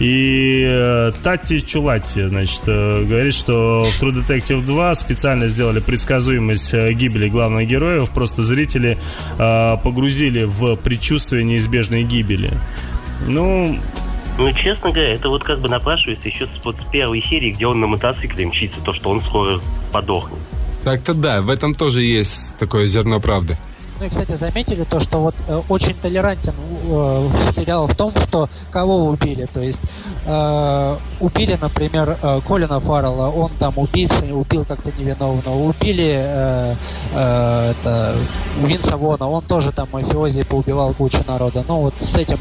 И 0.00 0.64
э, 0.66 1.12
Тати 1.22 1.60
Чулати, 1.60 2.26
значит, 2.26 2.62
э, 2.66 3.04
говорит, 3.04 3.34
что 3.34 3.84
в 3.84 4.02
True 4.02 4.24
Detective 4.26 4.64
2 4.64 4.94
специально 4.96 5.46
сделали 5.46 5.78
предсказание 5.78 6.23
предсказуемость 6.24 6.74
э, 6.74 6.92
гибели 6.92 7.28
главных 7.28 7.68
героев, 7.68 8.10
просто 8.10 8.42
зрители 8.42 8.98
э, 9.38 9.76
погрузили 9.82 10.44
в 10.44 10.76
предчувствие 10.76 11.44
неизбежной 11.44 12.02
гибели. 12.02 12.50
Ну, 13.26 13.78
ну, 14.38 14.52
честно 14.52 14.90
говоря, 14.90 15.14
это 15.14 15.28
вот 15.28 15.44
как 15.44 15.60
бы 15.60 15.68
напрашивается 15.68 16.28
еще 16.28 16.46
с, 16.46 16.64
вот, 16.64 16.76
с 16.76 16.90
первой 16.90 17.22
серии, 17.22 17.50
где 17.50 17.66
он 17.66 17.80
на 17.80 17.86
мотоцикле 17.86 18.46
мчится, 18.46 18.80
то, 18.80 18.92
что 18.92 19.10
он 19.10 19.20
скоро 19.20 19.60
подохнет. 19.92 20.38
Так-то 20.82 21.14
да, 21.14 21.40
в 21.40 21.50
этом 21.50 21.74
тоже 21.74 22.02
есть 22.02 22.54
такое 22.58 22.86
зерно 22.86 23.20
правды. 23.20 23.56
Ну 24.00 24.06
и, 24.06 24.08
кстати, 24.08 24.32
заметили 24.32 24.84
то, 24.84 24.98
что 24.98 25.18
вот 25.18 25.34
э, 25.46 25.60
очень 25.68 25.94
толерантен 25.94 26.52
э, 26.52 27.52
сериал 27.54 27.86
в 27.86 27.94
том, 27.94 28.12
что 28.26 28.48
кого 28.72 29.06
убили. 29.06 29.46
То 29.52 29.60
есть 29.60 29.78
э, 30.26 30.96
убили, 31.20 31.56
например, 31.60 32.16
э, 32.20 32.40
Колина 32.46 32.80
Фаррелла, 32.80 33.28
он 33.28 33.50
там 33.58 33.74
убийца, 33.76 34.16
убил 34.32 34.64
как-то 34.64 34.90
невиновно. 34.98 35.54
Убили 35.54 36.12
э, 36.16 36.74
э, 37.14 37.70
это, 37.70 38.14
Винса 38.62 38.96
Вона, 38.96 39.28
он 39.28 39.42
тоже 39.42 39.70
там 39.70 39.88
мафиози 39.92 40.42
поубивал 40.42 40.92
кучу 40.94 41.22
народа. 41.28 41.64
Ну 41.68 41.82
вот 41.82 41.94
с 42.00 42.16
этим 42.16 42.38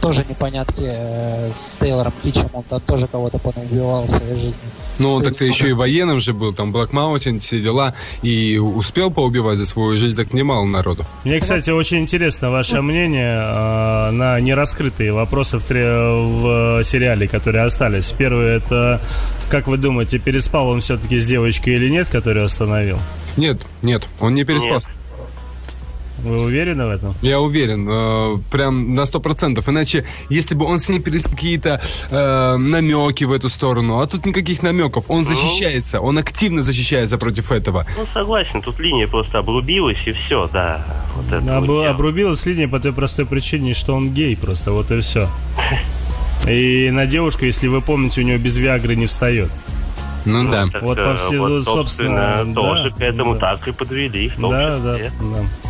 тоже 0.00 0.24
непонятки 0.28 0.82
э, 0.82 1.50
с 1.50 1.78
Тейлором 1.80 2.12
Кичем, 2.22 2.48
он 2.52 2.62
там 2.64 2.80
тоже 2.80 3.06
кого-то 3.06 3.38
понаубивал 3.38 4.04
в 4.04 4.10
своей 4.10 4.34
жизни. 4.34 4.60
Ну, 4.98 5.12
он 5.12 5.22
так-то 5.22 5.44
еще 5.44 5.68
и 5.68 5.72
военным 5.72 6.20
же 6.20 6.32
был, 6.32 6.54
там 6.54 6.74
Black 6.74 6.90
Mountain, 6.90 7.38
все 7.38 7.60
дела, 7.60 7.94
и 8.22 8.58
успел 8.58 9.10
поубивать 9.10 9.58
за 9.58 9.66
свою 9.66 9.96
жизнь 9.96 10.16
так 10.16 10.32
немало 10.32 10.64
народу. 10.64 11.04
Мне, 11.24 11.38
кстати, 11.40 11.70
очень 11.70 11.98
интересно 11.98 12.50
ваше 12.50 12.80
мнение 12.80 13.42
э, 13.42 14.10
на 14.10 14.40
нераскрытые 14.40 15.12
вопросы 15.12 15.58
в, 15.58 15.62
в 15.62 16.84
сериале, 16.84 17.28
которые 17.28 17.64
остались. 17.64 18.10
Первый 18.12 18.56
это, 18.56 19.00
как 19.50 19.66
вы 19.66 19.76
думаете, 19.76 20.18
переспал 20.18 20.68
он 20.68 20.80
все-таки 20.80 21.18
с 21.18 21.26
девочкой 21.26 21.74
или 21.74 21.90
нет, 21.90 22.08
которую 22.08 22.46
остановил? 22.46 22.98
Нет, 23.36 23.60
нет, 23.82 24.08
он 24.20 24.34
не 24.34 24.44
переспал. 24.44 24.76
Нет. 24.76 24.88
Вы 26.26 26.42
уверены 26.42 26.86
в 26.86 26.90
этом? 26.90 27.14
Я 27.22 27.38
уверен, 27.38 27.86
э, 27.88 28.36
прям 28.50 28.96
на 28.96 29.06
сто 29.06 29.20
процентов. 29.20 29.68
Иначе, 29.68 30.04
если 30.28 30.56
бы 30.56 30.66
он 30.66 30.80
с 30.80 30.88
ней 30.88 30.98
перес 30.98 31.22
какие-то 31.22 31.80
э, 32.10 32.56
намеки 32.56 33.22
в 33.22 33.30
эту 33.30 33.48
сторону, 33.48 34.00
а 34.00 34.06
тут 34.08 34.26
никаких 34.26 34.62
намеков, 34.62 35.04
он 35.08 35.22
ну. 35.22 35.28
защищается, 35.28 36.00
он 36.00 36.18
активно 36.18 36.62
защищается 36.62 37.16
против 37.16 37.52
этого. 37.52 37.86
Ну, 37.96 38.06
согласен, 38.12 38.60
тут 38.60 38.80
линия 38.80 39.06
просто 39.06 39.38
обрубилась 39.38 40.04
и 40.08 40.12
все, 40.12 40.48
да. 40.52 40.84
Вот 41.14 41.32
это 41.32 41.58
Об, 41.58 41.66
вот 41.66 41.86
обрубилась 41.86 42.44
линия 42.44 42.66
по 42.66 42.80
той 42.80 42.92
простой 42.92 43.24
причине, 43.24 43.72
что 43.72 43.94
он 43.94 44.10
гей 44.10 44.36
просто, 44.36 44.72
вот 44.72 44.90
и 44.90 45.00
все. 45.00 45.28
И 46.48 46.90
на 46.92 47.06
девушку, 47.06 47.44
если 47.44 47.66
вы 47.66 47.80
помните, 47.80 48.20
у 48.20 48.24
него 48.24 48.38
без 48.38 48.56
Виагры 48.56 48.94
не 48.94 49.06
встает. 49.06 49.50
Ну, 50.24 50.42
ну 50.42 50.50
да. 50.50 50.66
Вот, 50.80 50.96
по 50.96 51.16
всему, 51.16 51.48
вот, 51.48 51.64
собственно, 51.64 52.38
собственно, 52.38 52.54
тоже 52.54 52.90
да, 52.90 52.96
к 52.96 53.00
этому 53.00 53.34
да. 53.34 53.56
так 53.56 53.68
и 53.68 53.72
подвели, 53.72 54.28
в 54.28 54.40
том 54.40 54.50
да, 54.50 54.76
числе. 54.76 55.12
Да, 55.20 55.38
да. 55.38 55.65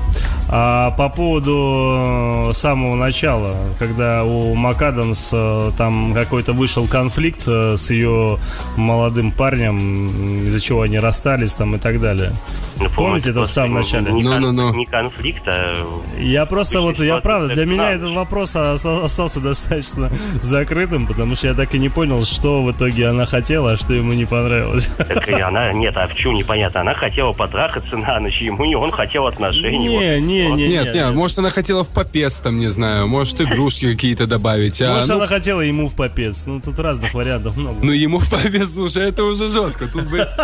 А 0.49 0.93
по 0.93 1.09
поводу 1.09 2.51
э, 2.51 2.53
самого 2.55 2.95
начала, 2.95 3.57
когда 3.79 4.23
у 4.25 4.55
МакАдамс 4.55 5.31
э, 5.33 5.73
там 5.77 6.15
какой-то 6.15 6.53
вышел 6.53 6.87
конфликт 6.87 7.43
э, 7.49 7.77
с 7.77 7.91
ее 7.91 8.39
молодым 8.77 9.33
парнем, 9.33 10.45
из-за 10.47 10.61
чего 10.61 10.83
они 10.83 10.99
расстались 10.99 11.55
там 11.55 11.75
и 11.75 11.79
так 11.79 12.01
далее. 12.01 12.33
Ну, 12.79 12.91
Помните 12.95 13.31
это 13.31 13.43
в 13.43 13.47
самом 13.47 13.75
начале? 13.75 14.13
Не, 14.13 14.23
no. 14.23 14.75
не 14.75 14.87
конфликт, 14.87 15.43
а... 15.47 15.87
Я 16.19 16.47
просто 16.47 16.81
вот, 16.81 16.99
я 16.99 17.19
правда, 17.19 17.55
для 17.55 17.65
меня 17.65 17.93
этот 17.93 18.15
вопрос 18.15 18.55
остался 18.55 19.41
достаточно 19.47 20.11
закрытым, 20.43 21.07
потому 21.07 21.37
что 21.37 21.49
я 21.49 21.55
так 21.55 21.75
и 21.75 21.79
не 21.79 21.89
понял, 21.89 22.25
что 22.25 22.63
в 22.63 22.73
итоге 22.73 23.09
она 23.09 23.25
хотела, 23.27 23.73
а 23.73 23.77
что 23.77 23.95
ему 23.95 24.13
не 24.13 24.25
понравилось. 24.25 24.89
Так 25.17 25.29
она, 25.29 25.73
нет, 25.73 25.97
а 25.97 26.07
почему 26.07 26.35
непонятно? 26.35 26.81
Она 26.81 26.95
хотела 26.95 27.33
потрахаться 27.33 27.97
на 27.97 28.21
ночь, 28.21 28.43
ему 28.43 28.65
не 28.65 28.75
он 28.75 28.91
хотел 28.91 29.27
отношений. 29.27 29.89
Не, 29.89 30.21
не, 30.21 30.21
не, 30.21 30.53
не, 30.53 30.69
нет, 30.69 30.95
нет, 30.95 31.15
может 31.15 31.39
она 31.39 31.51
хотела 31.51 31.85
в 31.85 31.89
попец 31.89 32.39
там, 32.39 32.59
не 32.59 32.69
знаю, 32.69 33.07
может 33.07 33.41
игрушки 33.41 33.91
какие-то 33.93 34.27
добавить. 34.27 34.83
А, 34.83 34.95
может 34.95 35.09
ну... 35.09 35.15
она 35.17 35.27
хотела 35.27 35.61
ему 35.61 35.89
в 35.89 35.95
попец. 35.95 36.47
Ну 36.47 36.61
тут 36.61 36.79
разных 36.79 37.15
вариантов 37.15 37.57
много. 37.57 37.79
Ну 37.83 37.93
ему 37.93 38.19
в 38.19 38.31
попец, 38.31 38.75
слушай, 38.75 39.09
это 39.09 39.25
уже 39.25 39.49
жестко. 39.49 39.87
Тут 39.89 40.05
бы... 40.11 40.27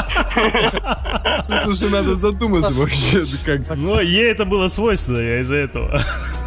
Тут 1.48 1.66
уже 1.66 1.88
надо 1.88 2.14
задуматься 2.22 2.72
вообще. 2.72 3.24
Как... 3.44 3.76
Ну 3.76 4.00
ей 4.00 4.30
это 4.30 4.44
было 4.44 4.68
свойственно, 4.68 5.18
я 5.18 5.40
из-за 5.40 5.56
этого. 5.56 6.00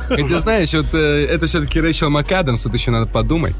Хотя 0.07 0.39
знаешь, 0.39 0.73
вот 0.73 0.93
э, 0.93 1.25
это 1.25 1.45
все-таки 1.47 1.79
Рэйчел 1.79 2.09
МакАдамс, 2.09 2.61
тут 2.61 2.73
еще 2.73 2.91
надо 2.91 3.07
подумать. 3.07 3.55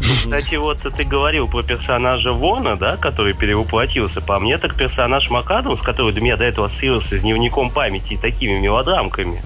Кстати, 0.00 0.54
вот 0.54 0.78
ты 0.78 1.04
говорил 1.04 1.46
про 1.46 1.62
персонажа 1.62 2.32
Вона, 2.32 2.76
да, 2.76 2.96
который 2.96 3.34
перевоплотился. 3.34 4.22
По 4.22 4.38
мне, 4.38 4.56
так 4.56 4.74
персонаж 4.74 5.28
МакАдамс, 5.28 5.82
который 5.82 6.12
для 6.12 6.22
меня 6.22 6.36
до 6.36 6.44
этого 6.44 6.68
ассоциировался 6.68 7.18
с 7.18 7.20
дневником 7.20 7.70
памяти 7.70 8.14
и 8.14 8.16
такими 8.16 8.58
мелодрамками, 8.58 9.42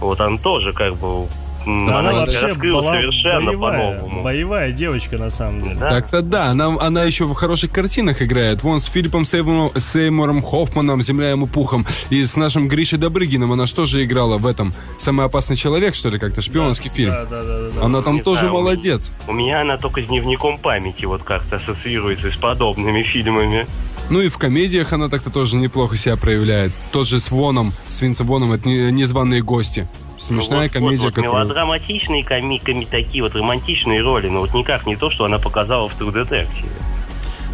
вот 0.00 0.20
он 0.20 0.38
тоже 0.38 0.72
как 0.72 0.96
бы 0.96 1.26
да, 1.64 1.98
она, 1.98 1.98
она 1.98 2.12
вообще 2.12 2.46
раскрыла 2.46 2.82
совершенно 2.82 3.52
по-новому. 3.52 4.22
Боевая 4.22 4.72
девочка, 4.72 5.18
на 5.18 5.30
самом 5.30 5.62
деле. 5.62 5.76
Да? 5.76 5.90
Так-то 5.90 6.22
да, 6.22 6.46
она, 6.46 6.76
она 6.80 7.04
еще 7.04 7.26
в 7.26 7.34
хороших 7.34 7.72
картинах 7.72 8.22
играет. 8.22 8.62
Вон 8.62 8.80
с 8.80 8.86
Филиппом 8.86 9.26
Сеймуром, 9.26 9.70
Сеймуром 9.76 10.42
Хоффманом, 10.42 11.02
«Земля 11.02 11.30
ему 11.30 11.46
пухом», 11.46 11.86
и 12.10 12.24
с 12.24 12.36
нашим 12.36 12.68
Гришей 12.68 12.98
Добрыгиным 12.98 13.52
она 13.52 13.66
что 13.66 13.86
же 13.86 14.04
играла 14.04 14.38
в 14.38 14.46
этом? 14.46 14.72
«Самый 14.98 15.26
опасный 15.26 15.56
человек», 15.56 15.94
что 15.94 16.08
ли, 16.10 16.18
как-то, 16.18 16.40
шпионский 16.40 16.90
да, 16.90 16.96
фильм? 16.96 17.10
Да, 17.10 17.24
да, 17.24 17.42
да, 17.42 17.70
да. 17.74 17.84
Она 17.84 18.02
там 18.02 18.16
Не 18.16 18.22
тоже 18.22 18.40
знаю, 18.40 18.54
молодец. 18.54 19.10
У 19.26 19.32
меня 19.32 19.60
она 19.60 19.76
только 19.76 20.02
с 20.02 20.06
дневником 20.06 20.58
памяти 20.58 21.04
вот 21.04 21.22
как-то 21.22 21.56
ассоциируется 21.56 22.30
с 22.30 22.36
подобными 22.36 23.02
фильмами. 23.02 23.66
Ну 24.10 24.22
и 24.22 24.28
в 24.28 24.38
комедиях 24.38 24.92
она 24.92 25.08
так-то 25.08 25.30
тоже 25.30 25.56
неплохо 25.56 25.96
себя 25.96 26.16
проявляет. 26.16 26.72
Тот 26.92 27.06
же 27.06 27.20
с 27.20 27.30
Воном, 27.30 27.72
с 27.90 28.00
Винсом 28.00 28.26
Воном, 28.26 28.52
это 28.52 28.68
незваные 28.68 29.42
гости. 29.42 29.86
Смешная 30.18 30.58
ну, 30.58 30.64
вот, 30.64 30.72
комедия, 30.72 31.04
вот, 31.04 31.16
вот. 31.16 31.22
Мелодраматичные 31.22 32.24
коми, 32.24 32.58
коми, 32.58 32.84
такие 32.84 33.22
вот 33.22 33.34
романтичные 33.34 34.02
роли, 34.02 34.28
но 34.28 34.40
вот 34.40 34.54
никак 34.54 34.86
не 34.86 34.96
то, 34.96 35.10
что 35.10 35.24
она 35.24 35.38
показала 35.38 35.88
в 35.88 35.98
True 35.98 36.12
Detective. 36.12 36.66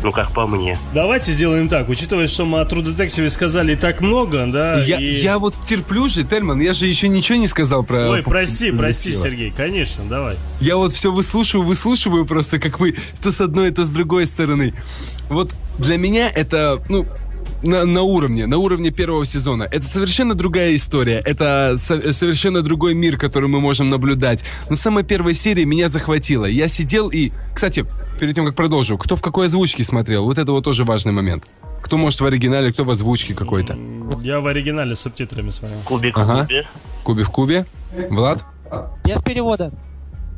Ну, 0.02 0.12
как 0.12 0.32
по 0.32 0.46
мне. 0.46 0.78
Давайте 0.92 1.32
сделаем 1.32 1.70
так. 1.70 1.88
Учитывая, 1.88 2.26
что 2.26 2.44
мы 2.44 2.60
о 2.60 2.64
True 2.64 2.84
Detective 2.84 3.26
сказали 3.30 3.74
так 3.74 4.02
много, 4.02 4.44
да. 4.46 4.82
Я, 4.82 4.98
и... 4.98 5.22
я 5.22 5.38
вот 5.38 5.54
терплю 5.66 6.08
же, 6.08 6.24
Тельман, 6.24 6.60
я 6.60 6.74
же 6.74 6.86
еще 6.86 7.08
ничего 7.08 7.38
не 7.38 7.48
сказал 7.48 7.84
про... 7.84 8.10
Ой, 8.10 8.22
прости, 8.22 8.70
прости, 8.70 9.14
Сергей, 9.14 9.50
конечно, 9.50 10.04
давай. 10.04 10.36
Я 10.60 10.76
вот 10.76 10.92
все 10.92 11.10
выслушиваю, 11.10 11.66
выслушиваю 11.66 12.26
просто, 12.26 12.58
как 12.58 12.80
вы, 12.80 12.96
то 13.22 13.32
с 13.32 13.40
одной, 13.40 13.70
то 13.70 13.84
с 13.84 13.88
другой 13.88 14.26
стороны. 14.26 14.74
Вот 15.30 15.52
для 15.78 15.96
меня 15.96 16.28
это, 16.28 16.82
ну, 16.90 17.06
на, 17.64 17.84
на 17.84 18.02
уровне, 18.02 18.46
на 18.46 18.58
уровне 18.58 18.90
первого 18.90 19.24
сезона. 19.24 19.64
Это 19.64 19.86
совершенно 19.86 20.34
другая 20.34 20.74
история, 20.74 21.20
это 21.24 21.76
со, 21.78 22.12
совершенно 22.12 22.62
другой 22.62 22.94
мир, 22.94 23.16
который 23.16 23.48
мы 23.48 23.60
можем 23.60 23.88
наблюдать. 23.88 24.44
Но 24.68 24.76
самая 24.76 25.04
первая 25.04 25.34
серия 25.34 25.64
меня 25.64 25.88
захватила. 25.88 26.44
Я 26.44 26.68
сидел 26.68 27.08
и... 27.08 27.32
Кстати, 27.54 27.86
перед 28.20 28.34
тем, 28.34 28.46
как 28.46 28.54
продолжу, 28.54 28.98
кто 28.98 29.16
в 29.16 29.22
какой 29.22 29.46
озвучке 29.46 29.84
смотрел? 29.84 30.24
Вот 30.24 30.38
это 30.38 30.52
вот 30.52 30.64
тоже 30.64 30.84
важный 30.84 31.12
момент. 31.12 31.44
Кто 31.82 31.96
может 31.96 32.20
в 32.20 32.24
оригинале, 32.24 32.72
кто 32.72 32.84
в 32.84 32.90
озвучке 32.90 33.34
какой-то? 33.34 33.76
Я 34.22 34.40
в 34.40 34.46
оригинале 34.46 34.94
с 34.94 35.00
субтитрами 35.00 35.50
смотрел. 35.50 35.80
Кубик 35.84 36.16
ага. 36.16 36.34
в 36.34 36.46
кубе. 36.46 36.66
Кубе 37.04 37.24
в 37.24 37.30
кубе. 37.30 37.66
Влад? 38.10 38.44
Без 39.04 39.22
перевода. 39.22 39.72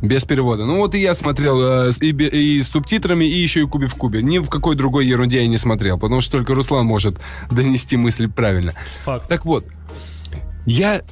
Без 0.03 0.25
перевода. 0.25 0.67
Ну 0.67 0.79
вот 0.79 0.95
и 0.95 0.99
я 0.99 1.15
смотрел 1.15 1.89
э, 1.89 1.91
и, 2.01 2.11
и 2.11 2.63
с 2.63 2.69
субтитрами, 2.69 3.25
и 3.25 3.35
еще 3.35 3.63
и 3.63 3.67
кубе 3.67 3.87
в 3.87 3.95
кубе. 3.95 4.23
Ни 4.23 4.39
в 4.39 4.49
какой 4.49 4.77
другой 4.77 5.07
ерунде 5.07 5.41
я 5.41 5.47
не 5.47 5.57
смотрел, 5.57 5.99
потому 5.99 6.21
что 6.21 6.33
только 6.33 6.55
Руслан 6.55 6.85
может 6.85 7.19
донести 7.51 7.97
мысль 7.97 8.29
правильно. 8.29 8.75
Факт. 9.05 9.27
Так 9.29 9.45
вот, 9.45 9.67
я 10.67 11.03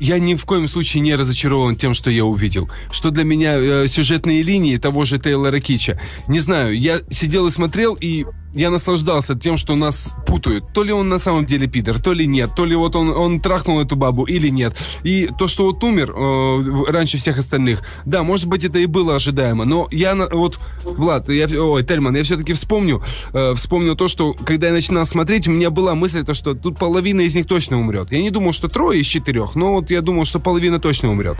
я 0.00 0.18
ни 0.18 0.34
в 0.34 0.46
коем 0.46 0.66
случае 0.66 1.02
не 1.02 1.14
разочарован 1.14 1.76
тем, 1.76 1.92
что 1.92 2.10
я 2.10 2.24
увидел. 2.24 2.70
Что 2.90 3.10
для 3.10 3.24
меня 3.24 3.56
э, 3.58 3.86
сюжетные 3.86 4.42
линии 4.42 4.78
того 4.78 5.04
же 5.04 5.18
Тейлора 5.18 5.60
Кича. 5.60 6.00
Не 6.26 6.40
знаю, 6.40 6.78
я 6.78 7.00
сидел 7.10 7.46
и 7.46 7.50
смотрел, 7.50 7.96
и 8.00 8.24
я 8.54 8.70
наслаждался 8.70 9.34
тем, 9.34 9.56
что 9.56 9.76
нас 9.76 10.14
путают. 10.26 10.72
То 10.72 10.82
ли 10.82 10.92
он 10.92 11.08
на 11.08 11.18
самом 11.18 11.46
деле 11.46 11.66
пидор, 11.66 12.00
то 12.00 12.12
ли 12.12 12.26
нет. 12.26 12.50
То 12.56 12.64
ли 12.64 12.74
вот 12.74 12.96
он, 12.96 13.10
он 13.10 13.40
трахнул 13.40 13.80
эту 13.80 13.96
бабу 13.96 14.24
или 14.24 14.48
нет. 14.48 14.74
И 15.02 15.28
то, 15.38 15.48
что 15.48 15.64
вот 15.64 15.82
умер 15.84 16.10
э, 16.10 16.90
раньше 16.90 17.18
всех 17.18 17.38
остальных, 17.38 17.82
да, 18.04 18.22
может 18.22 18.46
быть, 18.46 18.64
это 18.64 18.78
и 18.78 18.86
было 18.86 19.14
ожидаемо. 19.14 19.64
Но 19.64 19.88
я 19.90 20.14
вот, 20.14 20.58
Влад, 20.84 21.28
я, 21.28 21.46
ой, 21.62 21.84
Тельман, 21.84 22.16
я 22.16 22.24
все-таки 22.24 22.52
вспомню, 22.52 23.02
э, 23.32 23.54
вспомню 23.54 23.94
то, 23.94 24.08
что 24.08 24.34
когда 24.34 24.68
я 24.68 24.72
начинал 24.72 25.06
смотреть, 25.06 25.46
у 25.48 25.52
меня 25.52 25.70
была 25.70 25.94
мысль, 25.94 26.24
то, 26.24 26.34
что 26.34 26.54
тут 26.54 26.78
половина 26.78 27.20
из 27.20 27.34
них 27.34 27.46
точно 27.46 27.78
умрет. 27.78 28.10
Я 28.10 28.22
не 28.22 28.30
думал, 28.30 28.52
что 28.52 28.68
трое 28.68 29.00
из 29.00 29.06
четырех, 29.06 29.54
но 29.54 29.74
вот 29.74 29.90
я 29.90 30.00
думал, 30.00 30.24
что 30.24 30.40
половина 30.40 30.78
точно 30.80 31.10
умрет. 31.10 31.38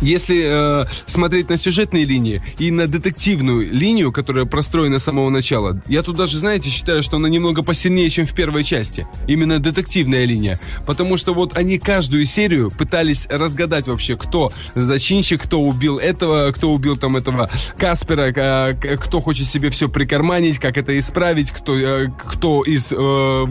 Если 0.00 0.44
э, 0.46 0.86
смотреть 1.06 1.48
на 1.48 1.56
сюжетные 1.56 2.04
линии 2.04 2.42
и 2.58 2.70
на 2.70 2.86
детективную 2.86 3.70
линию, 3.72 4.12
которая 4.12 4.44
простроена 4.44 4.98
с 4.98 5.04
самого 5.04 5.30
начала, 5.30 5.80
я 5.86 6.02
тут 6.02 6.16
даже, 6.16 6.38
знаете, 6.38 6.70
считаю, 6.70 7.02
что 7.02 7.16
она 7.16 7.28
немного 7.28 7.62
посильнее, 7.62 8.08
чем 8.10 8.26
в 8.26 8.34
первой 8.34 8.64
части. 8.64 9.06
Именно 9.26 9.58
детективная 9.58 10.24
линия. 10.24 10.60
Потому 10.86 11.16
что 11.16 11.34
вот 11.34 11.56
они 11.56 11.78
каждую 11.78 12.24
серию 12.24 12.70
пытались 12.70 13.26
разгадать 13.30 13.88
вообще, 13.88 14.16
кто 14.16 14.52
зачинщик, 14.74 15.42
кто 15.42 15.60
убил 15.60 15.98
этого, 15.98 16.52
кто 16.52 16.72
убил 16.72 16.96
там 16.96 17.16
этого 17.16 17.50
Каспера, 17.78 18.32
э, 18.34 18.74
кто 18.96 19.20
хочет 19.20 19.46
себе 19.46 19.70
все 19.70 19.88
прикарманить, 19.88 20.58
как 20.58 20.76
это 20.76 20.96
исправить, 20.98 21.50
кто, 21.50 21.78
э, 21.78 22.08
кто 22.18 22.62
из 22.62 22.92
э, 22.92 23.44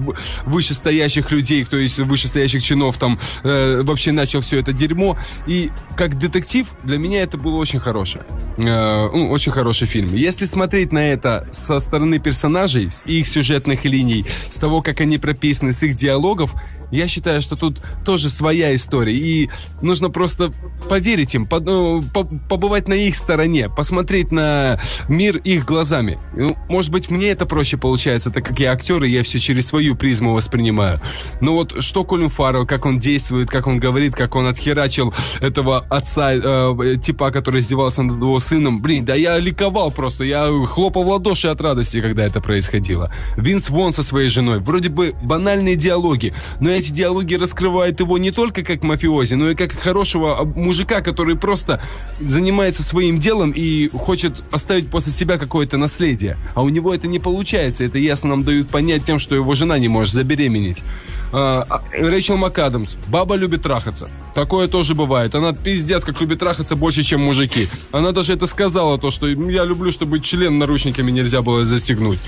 вышестоящих 0.46 1.32
людей, 1.32 1.64
кто 1.64 1.78
из 1.78 1.98
вышестоящих 1.98 2.64
чинов 2.64 2.98
там 2.98 3.20
э, 3.44 3.82
вообще 3.84 4.12
начал 4.12 4.42
все 4.42 4.60
это 4.60 4.74
дерьмо. 4.74 5.18
И 5.48 5.72
как 5.96 6.16
детектив, 6.28 6.68
для 6.84 6.98
меня 6.98 7.22
это 7.22 7.38
было 7.38 7.56
очень 7.58 7.80
хорошее. 7.80 8.26
Э, 8.58 9.10
ну, 9.14 9.32
очень 9.32 9.52
хороший 9.52 9.88
фильм. 9.88 10.14
Если 10.14 10.46
смотреть 10.46 10.92
на 10.92 11.12
это 11.12 11.48
со 11.52 11.80
стороны 11.80 12.20
персонажей, 12.20 12.90
с 12.92 13.04
их 13.06 13.28
сюжетных 13.28 13.86
линий, 13.86 14.26
с 14.50 14.58
того, 14.58 14.82
как 14.82 15.02
они 15.02 15.18
прописаны, 15.18 15.72
с 15.72 15.84
их 15.84 15.96
диалогов, 15.96 16.56
я 16.92 17.08
считаю, 17.08 17.42
что 17.42 17.56
тут 17.56 17.82
тоже 18.04 18.30
своя 18.30 18.76
история. 18.76 19.16
И 19.16 19.50
нужно 19.82 20.10
просто 20.10 20.52
поверить 20.90 21.36
им, 21.36 21.48
ну, 21.50 22.04
по, 22.14 22.24
побывать 22.24 22.88
на 22.88 22.94
их 22.94 23.16
стороне, 23.16 23.70
посмотреть 23.70 24.32
на 24.32 24.80
мир 25.08 25.38
их 25.38 25.66
глазами. 25.66 26.20
Ну, 26.36 26.56
может 26.70 26.92
быть, 26.92 27.10
мне 27.10 27.30
это 27.30 27.46
проще 27.46 27.78
получается, 27.78 28.32
так 28.32 28.46
как 28.46 28.60
я 28.60 28.72
актер, 28.72 29.04
и 29.04 29.10
я 29.10 29.24
все 29.24 29.40
через 29.40 29.68
свою 29.68 29.96
призму 29.96 30.34
воспринимаю. 30.34 31.00
Но 31.42 31.54
вот 31.54 31.84
что 31.84 32.04
Колин 32.04 32.30
Фаррелл, 32.30 32.66
как 32.66 32.86
он 32.86 33.00
действует, 33.00 33.50
как 33.50 33.68
он 33.68 33.80
говорит, 33.80 34.16
как 34.16 34.36
он 34.36 34.48
отхерачил 34.48 35.14
этого 35.42 35.80
отца, 35.90 36.34
э, 36.34 36.98
типа, 37.04 37.32
который 37.32 37.62
издевался 37.62 38.04
над 38.04 38.18
его 38.18 38.40
сыном. 38.40 38.82
Блин, 38.82 39.06
да 39.06 39.16
я 39.16 39.38
ликовал 39.40 39.92
просто, 39.92 40.24
я 40.24 40.50
хлопал 40.68 41.04
в 41.04 41.08
ладоши 41.08 41.48
от 41.48 41.62
радости, 41.62 42.02
когда 42.02 42.24
это 42.24 42.42
происходило. 42.42 43.12
Винс 43.38 43.70
Вон 43.70 43.94
со 43.94 44.04
своей 44.04 44.30
женой. 44.30 44.60
Вроде 44.60 44.90
бы 44.90 45.14
банальные 45.24 45.76
диалоги, 45.76 46.34
но 46.60 46.70
эти 46.76 46.92
диалоги 46.92 47.36
раскрывают 47.36 48.00
его 48.00 48.18
не 48.18 48.32
только 48.32 48.64
как 48.64 48.84
мафиози, 48.84 49.36
но 49.36 49.52
и 49.52 49.56
как 49.56 49.72
хорошего 49.74 50.44
мужика, 50.56 51.02
который 51.02 51.36
просто 51.36 51.82
занимается 52.20 52.84
своим 52.84 53.20
делом 53.20 53.52
и 53.56 53.90
хочет 53.90 54.44
оставить 54.52 54.90
после 54.90 55.12
себя 55.12 55.38
какое-то 55.38 55.78
наследие. 55.78 56.38
А 56.54 56.64
у 56.64 56.70
него 56.70 56.94
это 56.94 57.08
не 57.08 57.20
получается. 57.20 57.84
Это 57.84 57.98
ясно 57.98 58.30
нам 58.30 58.44
дают 58.44 58.68
понять 58.70 59.06
тем, 59.06 59.20
что 59.20 59.36
его 59.36 59.54
жена 59.56 59.78
не 59.78 59.88
может 59.88 60.14
забеременеть. 60.14 60.84
А, 61.32 61.66
а, 61.70 61.84
Рэйчел 61.92 62.38
МакАдамс. 62.38 62.96
Баба 63.08 63.36
любит 63.36 63.64
трахаться. 63.64 64.10
Такое 64.34 64.68
тоже 64.68 64.96
бывает. 64.96 65.36
Она 65.36 65.54
пиздец 65.54 66.04
как 66.04 66.20
любит 66.22 66.40
трахаться 66.40 66.76
больше, 66.76 67.04
чем 67.04 67.22
мужики. 67.22 67.68
Она 67.92 68.12
даже 68.12 68.34
это 68.34 68.48
сказала, 68.48 68.98
то, 68.98 69.10
что 69.10 69.28
я 69.28 69.64
люблю, 69.64 69.92
чтобы 69.92 70.20
член 70.20 70.60
наручниками 70.60 71.12
нельзя 71.12 71.42
было 71.42 71.66
застегнуть. 71.66 72.20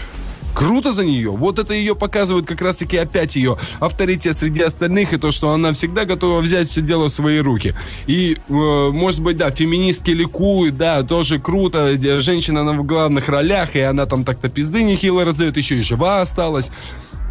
Круто 0.57 0.91
за 0.91 1.05
нее. 1.05 1.29
Вот 1.29 1.59
это 1.59 1.75
ее 1.75 1.95
показывает 1.95 2.47
как 2.47 2.61
раз-таки 2.61 2.97
опять 2.97 3.35
ее 3.35 3.59
авторитет 3.79 4.35
среди 4.35 4.63
остальных 4.63 5.13
и 5.13 5.17
то, 5.17 5.29
что 5.29 5.51
она 5.51 5.71
всегда 5.71 6.03
готова 6.03 6.39
взять 6.39 6.67
все 6.67 6.81
дело 6.81 7.09
в 7.09 7.11
свои 7.11 7.37
руки. 7.37 7.75
И, 8.07 8.37
э, 8.49 8.51
может 8.51 9.21
быть, 9.21 9.37
да, 9.37 9.51
феминистки 9.51 10.09
ликуют, 10.09 10.75
да, 10.75 11.03
тоже 11.03 11.37
круто. 11.37 11.95
Женщина 12.19 12.63
на 12.63 12.73
в 12.73 12.83
главных 12.87 13.29
ролях, 13.29 13.75
и 13.75 13.81
она 13.81 14.07
там 14.07 14.23
так-то 14.23 14.49
пизды 14.49 14.81
нехило 14.81 15.23
раздает, 15.23 15.57
еще 15.57 15.75
и 15.77 15.83
жива 15.83 16.21
осталась 16.21 16.71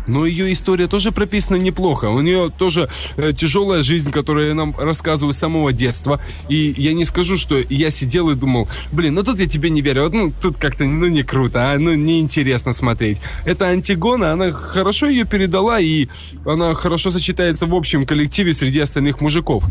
но 0.06 0.26
ее 0.26 0.52
история 0.52 0.86
тоже 0.86 1.12
прописана 1.12 1.56
неплохо. 1.56 2.06
У 2.06 2.20
нее 2.20 2.50
тоже 2.56 2.88
э, 3.16 3.32
тяжелая 3.32 3.82
жизнь, 3.82 4.10
которую 4.10 4.48
я 4.48 4.54
нам 4.54 4.74
рассказываю 4.78 5.32
с 5.32 5.38
самого 5.38 5.72
детства. 5.72 6.20
И 6.48 6.74
я 6.76 6.92
не 6.92 7.04
скажу, 7.04 7.36
что 7.36 7.58
я 7.68 7.90
сидел 7.90 8.30
и 8.30 8.34
думал, 8.34 8.68
блин, 8.92 9.14
ну 9.14 9.22
тут 9.22 9.38
я 9.38 9.46
тебе 9.46 9.70
не 9.70 9.80
верю, 9.80 10.04
вот, 10.04 10.12
ну 10.12 10.32
тут 10.40 10.56
как-то 10.56 10.84
ну 10.84 11.06
не 11.06 11.22
круто, 11.22 11.72
а 11.72 11.78
ну 11.78 11.94
неинтересно 11.94 12.72
смотреть. 12.72 13.18
Это 13.44 13.66
Антигона, 13.66 14.32
она 14.32 14.52
хорошо 14.52 15.06
ее 15.06 15.24
передала, 15.24 15.80
и 15.80 16.08
она 16.44 16.74
хорошо 16.74 17.10
сочетается 17.10 17.66
в 17.66 17.74
общем 17.74 18.06
коллективе 18.06 18.52
среди 18.52 18.80
остальных 18.80 19.20
мужиков 19.20 19.68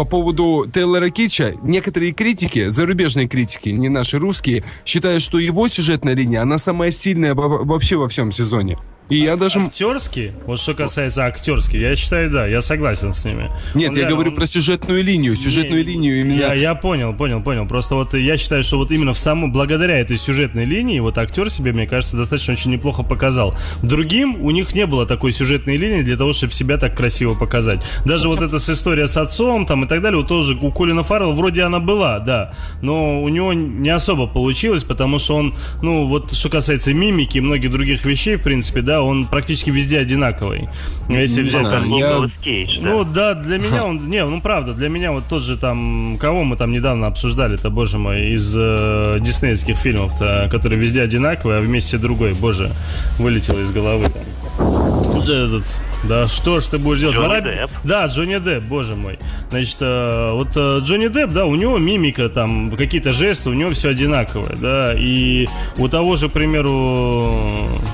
по 0.00 0.06
поводу 0.06 0.66
Тейлора 0.72 1.10
Китча, 1.10 1.56
некоторые 1.62 2.12
критики, 2.12 2.70
зарубежные 2.70 3.28
критики, 3.28 3.68
не 3.68 3.90
наши 3.90 4.18
русские, 4.18 4.64
считают, 4.86 5.22
что 5.22 5.38
его 5.38 5.68
сюжетная 5.68 6.14
линия, 6.14 6.40
она 6.40 6.56
самая 6.56 6.90
сильная 6.90 7.34
вообще 7.34 7.96
во 7.96 8.08
всем 8.08 8.32
сезоне. 8.32 8.78
И 9.10 9.16
я 9.16 9.36
даже... 9.36 9.60
Актерский? 9.60 10.32
Вот 10.46 10.60
что 10.60 10.74
касается 10.74 11.24
актерский, 11.24 11.80
я 11.80 11.96
считаю, 11.96 12.30
да, 12.30 12.46
я 12.46 12.60
согласен 12.62 13.12
с 13.12 13.24
ними. 13.24 13.50
Нет, 13.74 13.90
он, 13.90 13.96
я 13.96 14.04
да, 14.04 14.10
говорю 14.10 14.30
он... 14.30 14.36
про 14.36 14.46
сюжетную 14.46 15.02
линию, 15.02 15.36
сюжетную 15.36 15.84
не, 15.84 15.90
линию 15.90 16.20
именно... 16.20 16.38
Я, 16.38 16.54
я 16.54 16.74
понял, 16.74 17.12
понял, 17.12 17.42
понял. 17.42 17.66
Просто 17.66 17.96
вот 17.96 18.14
я 18.14 18.36
считаю, 18.36 18.62
что 18.62 18.78
вот 18.78 18.90
именно 18.90 19.12
в 19.12 19.18
самом, 19.18 19.52
благодаря 19.52 19.98
этой 19.98 20.16
сюжетной 20.16 20.64
линии, 20.64 21.00
вот 21.00 21.18
актер 21.18 21.50
себе, 21.50 21.72
мне 21.72 21.86
кажется, 21.86 22.16
достаточно 22.16 22.54
очень 22.54 22.70
неплохо 22.70 23.02
показал. 23.02 23.56
Другим 23.82 24.42
у 24.44 24.50
них 24.50 24.74
не 24.74 24.86
было 24.86 25.06
такой 25.06 25.32
сюжетной 25.32 25.76
линии 25.76 26.02
для 26.02 26.16
того, 26.16 26.32
чтобы 26.32 26.52
себя 26.52 26.78
так 26.78 26.96
красиво 26.96 27.34
показать. 27.34 27.80
Даже 28.04 28.28
вот 28.28 28.40
эта 28.40 28.58
с 28.58 28.70
история 28.70 29.08
с 29.08 29.16
отцом 29.16 29.66
там 29.66 29.84
и 29.84 29.88
так 29.88 30.02
далее, 30.02 30.18
вот 30.18 30.28
тоже 30.28 30.54
у 30.54 30.70
Колина 30.70 31.02
Фаррелла 31.02 31.32
вроде 31.32 31.62
она 31.62 31.80
была, 31.80 32.20
да, 32.20 32.54
но 32.80 33.22
у 33.22 33.28
него 33.28 33.52
не 33.52 33.90
особо 33.90 34.26
получилось, 34.26 34.84
потому 34.84 35.18
что 35.18 35.36
он, 35.36 35.54
ну 35.82 36.06
вот 36.06 36.32
что 36.32 36.48
касается 36.48 36.94
мимики 36.94 37.38
и 37.38 37.40
многих 37.40 37.70
других 37.70 38.04
вещей, 38.04 38.36
в 38.36 38.42
принципе, 38.42 38.82
да, 38.82 38.99
он 39.02 39.26
практически 39.26 39.70
везде 39.70 39.98
одинаковый. 39.98 40.68
Если 41.08 41.42
взять 41.42 41.68
там... 41.68 41.90
Я... 41.96 42.26
Кейдж, 42.42 42.80
да? 42.80 42.88
Ну 42.90 43.04
да, 43.04 43.34
для 43.34 43.58
меня 43.58 43.84
он... 43.84 44.08
Не, 44.08 44.24
ну 44.24 44.40
правда, 44.40 44.74
для 44.74 44.88
меня 44.88 45.12
вот 45.12 45.24
тот 45.28 45.42
же 45.42 45.56
там... 45.56 46.18
Кого 46.20 46.44
мы 46.44 46.56
там 46.56 46.72
недавно 46.72 47.06
обсуждали-то, 47.06 47.70
боже 47.70 47.98
мой, 47.98 48.30
из 48.34 48.54
э, 48.56 49.18
диснеевских 49.20 49.76
фильмов-то, 49.76 50.48
который 50.50 50.78
везде 50.78 51.02
одинаковый, 51.02 51.58
а 51.58 51.60
вместе 51.60 51.98
другой, 51.98 52.34
боже, 52.34 52.70
вылетело 53.18 53.60
из 53.60 53.72
головы 53.72 54.06
там. 54.08 54.79
Этот, 55.28 55.64
да 56.04 56.28
что 56.28 56.60
ж 56.60 56.66
ты 56.66 56.78
будешь 56.78 57.00
делать? 57.00 57.16
Джонни 57.16 57.28
Вора... 57.28 57.40
Депп. 57.40 57.70
Да, 57.84 58.06
Джонни 58.06 58.38
Депп, 58.38 58.64
боже 58.64 58.96
мой. 58.96 59.18
Значит, 59.50 59.76
э, 59.80 60.32
вот 60.32 60.48
э, 60.56 60.78
Джонни 60.82 61.08
Депп, 61.08 61.30
да, 61.32 61.46
у 61.46 61.54
него 61.54 61.78
мимика, 61.78 62.28
там, 62.28 62.74
какие-то 62.76 63.12
жесты, 63.12 63.50
у 63.50 63.52
него 63.52 63.70
все 63.70 63.90
одинаковое, 63.90 64.56
да, 64.56 64.94
и 64.96 65.46
у 65.78 65.88
того 65.88 66.16
же, 66.16 66.28
к 66.28 66.32
примеру, 66.32 67.30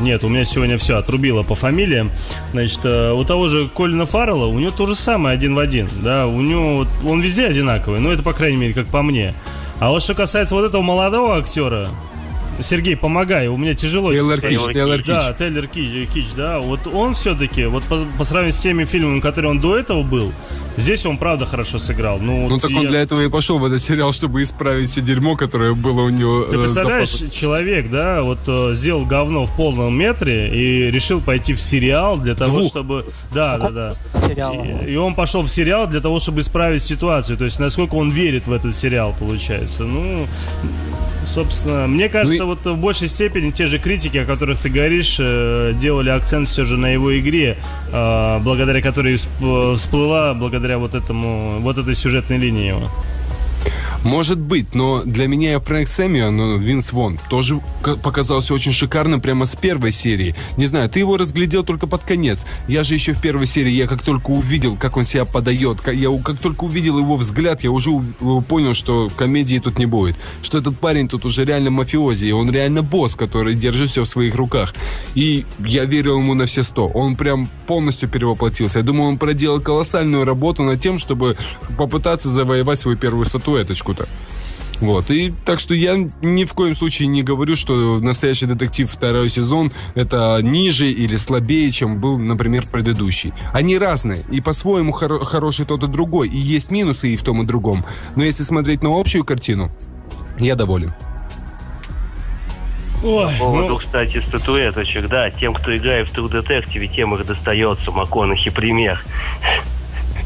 нет, 0.00 0.22
у 0.24 0.28
меня 0.28 0.44
сегодня 0.44 0.78
все 0.78 0.96
отрубило 0.96 1.42
по 1.42 1.54
фамилиям, 1.54 2.10
значит, 2.52 2.80
э, 2.84 3.12
у 3.12 3.24
того 3.24 3.48
же 3.48 3.68
Колина 3.68 4.06
Фаррелла, 4.06 4.46
у 4.46 4.58
него 4.58 4.70
то 4.70 4.86
же 4.86 4.94
самое 4.94 5.34
один 5.34 5.54
в 5.54 5.58
один, 5.58 5.88
да, 6.02 6.26
у 6.26 6.40
него, 6.40 6.86
он 7.04 7.20
везде 7.20 7.46
одинаковый, 7.46 8.00
ну, 8.00 8.10
это, 8.10 8.22
по 8.22 8.32
крайней 8.32 8.56
мере, 8.56 8.74
как 8.74 8.86
по 8.86 9.02
мне. 9.02 9.34
А 9.78 9.90
вот 9.90 10.02
что 10.02 10.14
касается 10.14 10.54
вот 10.54 10.64
этого 10.64 10.80
молодого 10.80 11.36
актера, 11.36 11.88
Сергей, 12.60 12.96
помогай, 12.96 13.48
у 13.48 13.56
меня 13.56 13.74
тяжело. 13.74 14.12
Тейлор 14.12 14.40
Кич, 14.40 14.60
Тейлор 14.72 14.98
Кич. 14.98 15.06
Да, 15.06 15.32
Тейлор 15.32 15.66
Кич, 15.66 16.08
Кич, 16.12 16.26
да. 16.36 16.60
Вот 16.60 16.86
он 16.86 17.14
все-таки, 17.14 17.66
вот 17.66 17.84
по, 17.84 18.04
по 18.18 18.24
сравнению 18.24 18.58
с 18.58 18.62
теми 18.62 18.84
фильмами, 18.84 19.20
которые 19.20 19.50
он 19.50 19.60
до 19.60 19.76
этого 19.76 20.02
был, 20.02 20.32
Здесь 20.76 21.06
он 21.06 21.16
правда 21.16 21.46
хорошо 21.46 21.78
сыграл. 21.78 22.18
Ну, 22.18 22.48
ну 22.48 22.58
так 22.58 22.70
я... 22.70 22.78
он 22.78 22.86
для 22.86 23.00
этого 23.00 23.22
и 23.22 23.28
пошел 23.28 23.58
в 23.58 23.64
этот 23.64 23.82
сериал, 23.82 24.12
чтобы 24.12 24.42
исправить 24.42 24.90
все 24.90 25.00
дерьмо, 25.00 25.34
которое 25.34 25.74
было 25.74 26.02
у 26.02 26.10
него. 26.10 26.44
Ты 26.44 26.56
э, 26.56 26.58
представляешь, 26.58 27.12
запас... 27.12 27.34
человек, 27.34 27.90
да, 27.90 28.22
вот 28.22 28.38
э, 28.46 28.72
сделал 28.74 29.06
говно 29.06 29.46
в 29.46 29.56
полном 29.56 29.98
метре 29.98 30.48
и 30.48 30.90
решил 30.90 31.20
пойти 31.20 31.54
в 31.54 31.60
сериал 31.60 32.18
для 32.18 32.34
того, 32.34 32.58
Двух. 32.58 32.68
чтобы. 32.68 33.06
Да, 33.32 33.56
да, 33.58 33.70
да. 33.70 33.92
И, 34.84 34.92
и 34.92 34.96
он 34.96 35.14
пошел 35.14 35.42
в 35.42 35.48
сериал 35.48 35.86
для 35.86 36.00
того, 36.00 36.18
чтобы 36.18 36.40
исправить 36.40 36.82
ситуацию. 36.82 37.38
То 37.38 37.44
есть, 37.44 37.58
насколько 37.58 37.94
он 37.94 38.10
верит 38.10 38.46
в 38.46 38.52
этот 38.52 38.76
сериал, 38.76 39.14
получается. 39.18 39.84
Ну, 39.84 40.26
собственно, 41.26 41.86
мне 41.86 42.08
кажется, 42.08 42.44
ну, 42.44 42.54
вот 42.54 42.64
в 42.64 42.78
большей 42.78 43.08
степени 43.08 43.50
те 43.50 43.66
же 43.66 43.78
критики, 43.78 44.18
о 44.18 44.24
которых 44.24 44.58
ты 44.58 44.68
говоришь, 44.68 45.16
э, 45.18 45.74
делали 45.80 46.10
акцент 46.10 46.48
все 46.48 46.64
же 46.64 46.76
на 46.76 46.86
его 46.86 47.18
игре, 47.18 47.56
э, 47.92 48.38
благодаря 48.40 48.80
которой 48.80 49.16
всплыла, 49.16 50.34
благодаря 50.34 50.78
вот 50.78 50.94
этому, 50.94 51.60
вот 51.60 51.78
этой 51.78 51.94
сюжетной 51.94 52.38
линии 52.38 52.68
его. 52.68 52.90
Может 54.06 54.38
быть, 54.38 54.72
но 54.72 55.02
для 55.02 55.26
меня 55.26 55.58
Фрэнк 55.58 55.88
Сэмион, 55.88 56.36
ну, 56.36 56.58
Винс 56.58 56.92
Вон, 56.92 57.18
тоже 57.28 57.60
показался 58.04 58.54
очень 58.54 58.70
шикарным 58.70 59.20
прямо 59.20 59.46
с 59.46 59.56
первой 59.56 59.90
серии. 59.90 60.36
Не 60.56 60.66
знаю, 60.66 60.88
ты 60.88 61.00
его 61.00 61.16
разглядел 61.16 61.64
только 61.64 61.88
под 61.88 62.04
конец. 62.04 62.46
Я 62.68 62.84
же 62.84 62.94
еще 62.94 63.14
в 63.14 63.20
первой 63.20 63.46
серии, 63.46 63.72
я 63.72 63.88
как 63.88 64.02
только 64.02 64.30
увидел, 64.30 64.76
как 64.76 64.96
он 64.96 65.02
себя 65.02 65.24
подает, 65.24 65.78
я 65.92 66.16
как 66.22 66.38
только 66.38 66.64
увидел 66.64 67.00
его 67.00 67.16
взгляд, 67.16 67.64
я 67.64 67.72
уже 67.72 67.90
понял, 68.48 68.74
что 68.74 69.10
комедии 69.16 69.58
тут 69.58 69.76
не 69.76 69.86
будет. 69.86 70.14
Что 70.40 70.58
этот 70.58 70.78
парень 70.78 71.08
тут 71.08 71.24
уже 71.24 71.44
реально 71.44 71.72
мафиози, 71.72 72.26
и 72.26 72.32
он 72.32 72.48
реально 72.48 72.82
босс, 72.84 73.16
который 73.16 73.56
держит 73.56 73.90
все 73.90 74.04
в 74.04 74.08
своих 74.08 74.36
руках. 74.36 74.72
И 75.16 75.44
я 75.58 75.84
верил 75.84 76.20
ему 76.20 76.34
на 76.34 76.46
все 76.46 76.62
сто. 76.62 76.86
Он 76.86 77.16
прям 77.16 77.50
полностью 77.66 78.08
перевоплотился. 78.08 78.78
Я 78.78 78.84
думаю, 78.84 79.08
он 79.08 79.18
проделал 79.18 79.60
колоссальную 79.60 80.24
работу 80.24 80.62
над 80.62 80.80
тем, 80.80 80.96
чтобы 80.98 81.36
попытаться 81.76 82.28
завоевать 82.28 82.78
свою 82.78 82.96
первую 82.96 83.24
статуэточку 83.24 83.95
круто. 83.96 84.08
Вот, 84.80 85.10
и 85.10 85.32
так 85.46 85.58
что 85.58 85.74
я 85.74 85.96
ни 86.20 86.44
в 86.44 86.52
коем 86.52 86.76
случае 86.76 87.08
не 87.08 87.22
говорю, 87.22 87.56
что 87.56 87.98
настоящий 87.98 88.44
детектив 88.44 88.90
второй 88.90 89.30
сезон 89.30 89.72
это 89.94 90.38
ниже 90.42 90.90
или 90.90 91.16
слабее, 91.16 91.70
чем 91.72 91.98
был, 91.98 92.18
например, 92.18 92.66
предыдущий. 92.70 93.32
Они 93.54 93.78
разные, 93.78 94.26
и 94.30 94.42
по-своему 94.42 94.92
хор- 94.92 95.24
хороший 95.24 95.64
тот 95.64 95.82
и 95.82 95.86
другой, 95.86 96.28
и 96.28 96.36
есть 96.36 96.70
минусы 96.70 97.08
и 97.08 97.16
в 97.16 97.22
том 97.22 97.42
и 97.42 97.46
другом. 97.46 97.86
Но 98.16 98.24
если 98.24 98.42
смотреть 98.42 98.82
на 98.82 98.90
общую 99.00 99.24
картину, 99.24 99.70
я 100.38 100.56
доволен. 100.56 100.92
Ой, 103.02 103.32
По 103.32 103.38
поводу, 103.38 103.68
ну... 103.68 103.76
кстати, 103.76 104.20
статуэточек, 104.20 105.08
да, 105.08 105.30
тем, 105.30 105.54
кто 105.54 105.74
играет 105.74 106.08
в 106.08 106.14
True 106.14 106.30
Detective, 106.30 106.86
тем 106.88 107.14
их 107.14 107.24
достается, 107.24 107.92
МакКонахи 107.92 108.50
пример. 108.50 109.02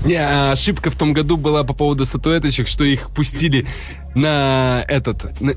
Не, 0.05 0.15
а 0.15 0.53
ошибка 0.53 0.91
в 0.91 0.97
том 0.97 1.13
году 1.13 1.37
была 1.37 1.63
по 1.63 1.75
поводу 1.75 2.05
статуэточек, 2.05 2.67
что 2.69 2.85
их 2.85 3.11
пустили 3.11 3.67
на 4.15 4.83
этот, 4.89 5.41
на, 5.41 5.53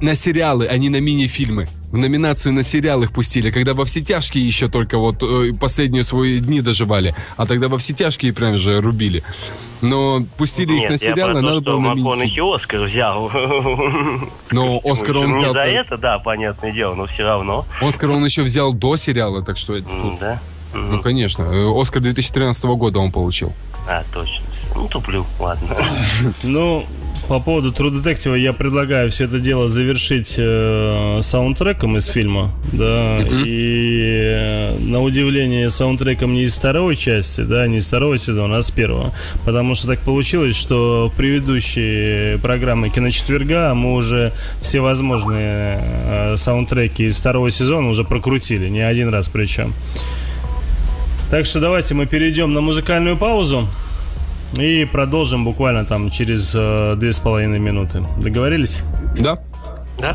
на 0.00 0.14
сериалы, 0.14 0.66
а 0.66 0.76
не 0.78 0.88
на 0.88 1.00
мини-фильмы. 1.00 1.68
В 1.90 1.98
номинацию 1.98 2.54
на 2.54 2.62
сериал 2.62 3.02
их 3.02 3.12
пустили, 3.12 3.50
когда 3.50 3.74
во 3.74 3.84
все 3.84 4.00
тяжкие 4.00 4.46
еще 4.46 4.68
только 4.68 4.96
вот 4.96 5.22
э, 5.22 5.52
последние 5.60 6.04
свои 6.04 6.40
дни 6.40 6.62
доживали, 6.62 7.14
а 7.36 7.44
тогда 7.44 7.68
во 7.68 7.76
все 7.76 7.92
тяжкие 7.92 8.32
прям 8.32 8.56
же 8.56 8.80
рубили. 8.80 9.22
Но 9.82 10.22
пустили 10.38 10.72
Нет, 10.72 10.84
их 10.84 10.90
на 10.90 10.96
сериалы, 10.96 11.42
надо 11.42 11.60
было 11.60 11.78
на 11.78 11.94
мини-фильм. 11.94 12.52
Оскар 12.52 12.80
взял. 12.80 13.30
Но 14.50 14.80
Оскар 14.84 15.18
он 15.18 15.30
взял... 15.30 15.48
Не 15.48 15.52
за 15.52 15.64
это, 15.64 15.98
да, 15.98 16.18
понятное 16.18 16.72
дело, 16.72 16.94
но 16.94 17.06
все 17.06 17.24
равно. 17.24 17.66
Оскар 17.82 18.10
он 18.10 18.24
еще 18.24 18.42
взял 18.42 18.72
до 18.72 18.96
сериала, 18.96 19.42
так 19.42 19.58
что... 19.58 19.78
Да. 20.18 20.40
Ну, 20.72 21.00
конечно. 21.00 21.42
Э, 21.42 21.80
Оскар 21.80 22.00
2013 22.00 22.64
года 22.64 22.98
он 22.98 23.12
получил. 23.12 23.52
А, 23.88 24.02
точно. 24.12 24.44
Ну, 24.74 24.88
туплю, 24.88 25.26
ладно. 25.38 25.68
Ну, 26.42 26.86
по 27.28 27.40
поводу 27.40 27.70
True 27.70 28.02
Detective 28.02 28.38
я 28.38 28.52
предлагаю 28.52 29.10
все 29.10 29.24
это 29.24 29.38
дело 29.38 29.68
завершить 29.68 30.34
э, 30.36 31.20
саундтреком 31.22 31.96
из 31.96 32.06
фильма, 32.06 32.52
да, 32.72 33.20
mm-hmm. 33.20 33.42
и 33.46 34.20
э, 34.24 34.78
на 34.80 35.00
удивление 35.00 35.70
саундтреком 35.70 36.34
не 36.34 36.42
из 36.42 36.56
второй 36.56 36.96
части, 36.96 37.42
да, 37.42 37.66
не 37.66 37.78
из 37.78 37.86
второго 37.86 38.18
сезона, 38.18 38.58
а 38.58 38.62
с 38.62 38.70
первого, 38.70 39.12
потому 39.44 39.74
что 39.74 39.86
так 39.88 40.00
получилось, 40.00 40.56
что 40.56 41.10
в 41.12 41.16
предыдущей 41.16 42.38
программе 42.42 42.90
Киночетверга 42.90 43.72
мы 43.74 43.94
уже 43.94 44.32
все 44.60 44.80
возможные 44.80 45.80
э, 45.80 46.36
саундтреки 46.36 47.04
из 47.04 47.18
второго 47.18 47.50
сезона 47.50 47.88
уже 47.88 48.04
прокрутили, 48.04 48.68
не 48.68 48.80
один 48.80 49.08
раз 49.10 49.28
причем. 49.28 49.72
Так 51.32 51.46
что 51.46 51.60
давайте 51.60 51.94
мы 51.94 52.04
перейдем 52.04 52.52
на 52.52 52.60
музыкальную 52.60 53.16
паузу 53.16 53.66
и 54.52 54.84
продолжим 54.84 55.46
буквально 55.46 55.86
там 55.86 56.10
через 56.10 56.52
э, 56.54 56.94
две 56.98 57.10
с 57.10 57.20
половиной 57.20 57.58
минуты. 57.58 58.02
Договорились? 58.18 58.82
Да. 59.18 59.42
Да. 59.98 60.14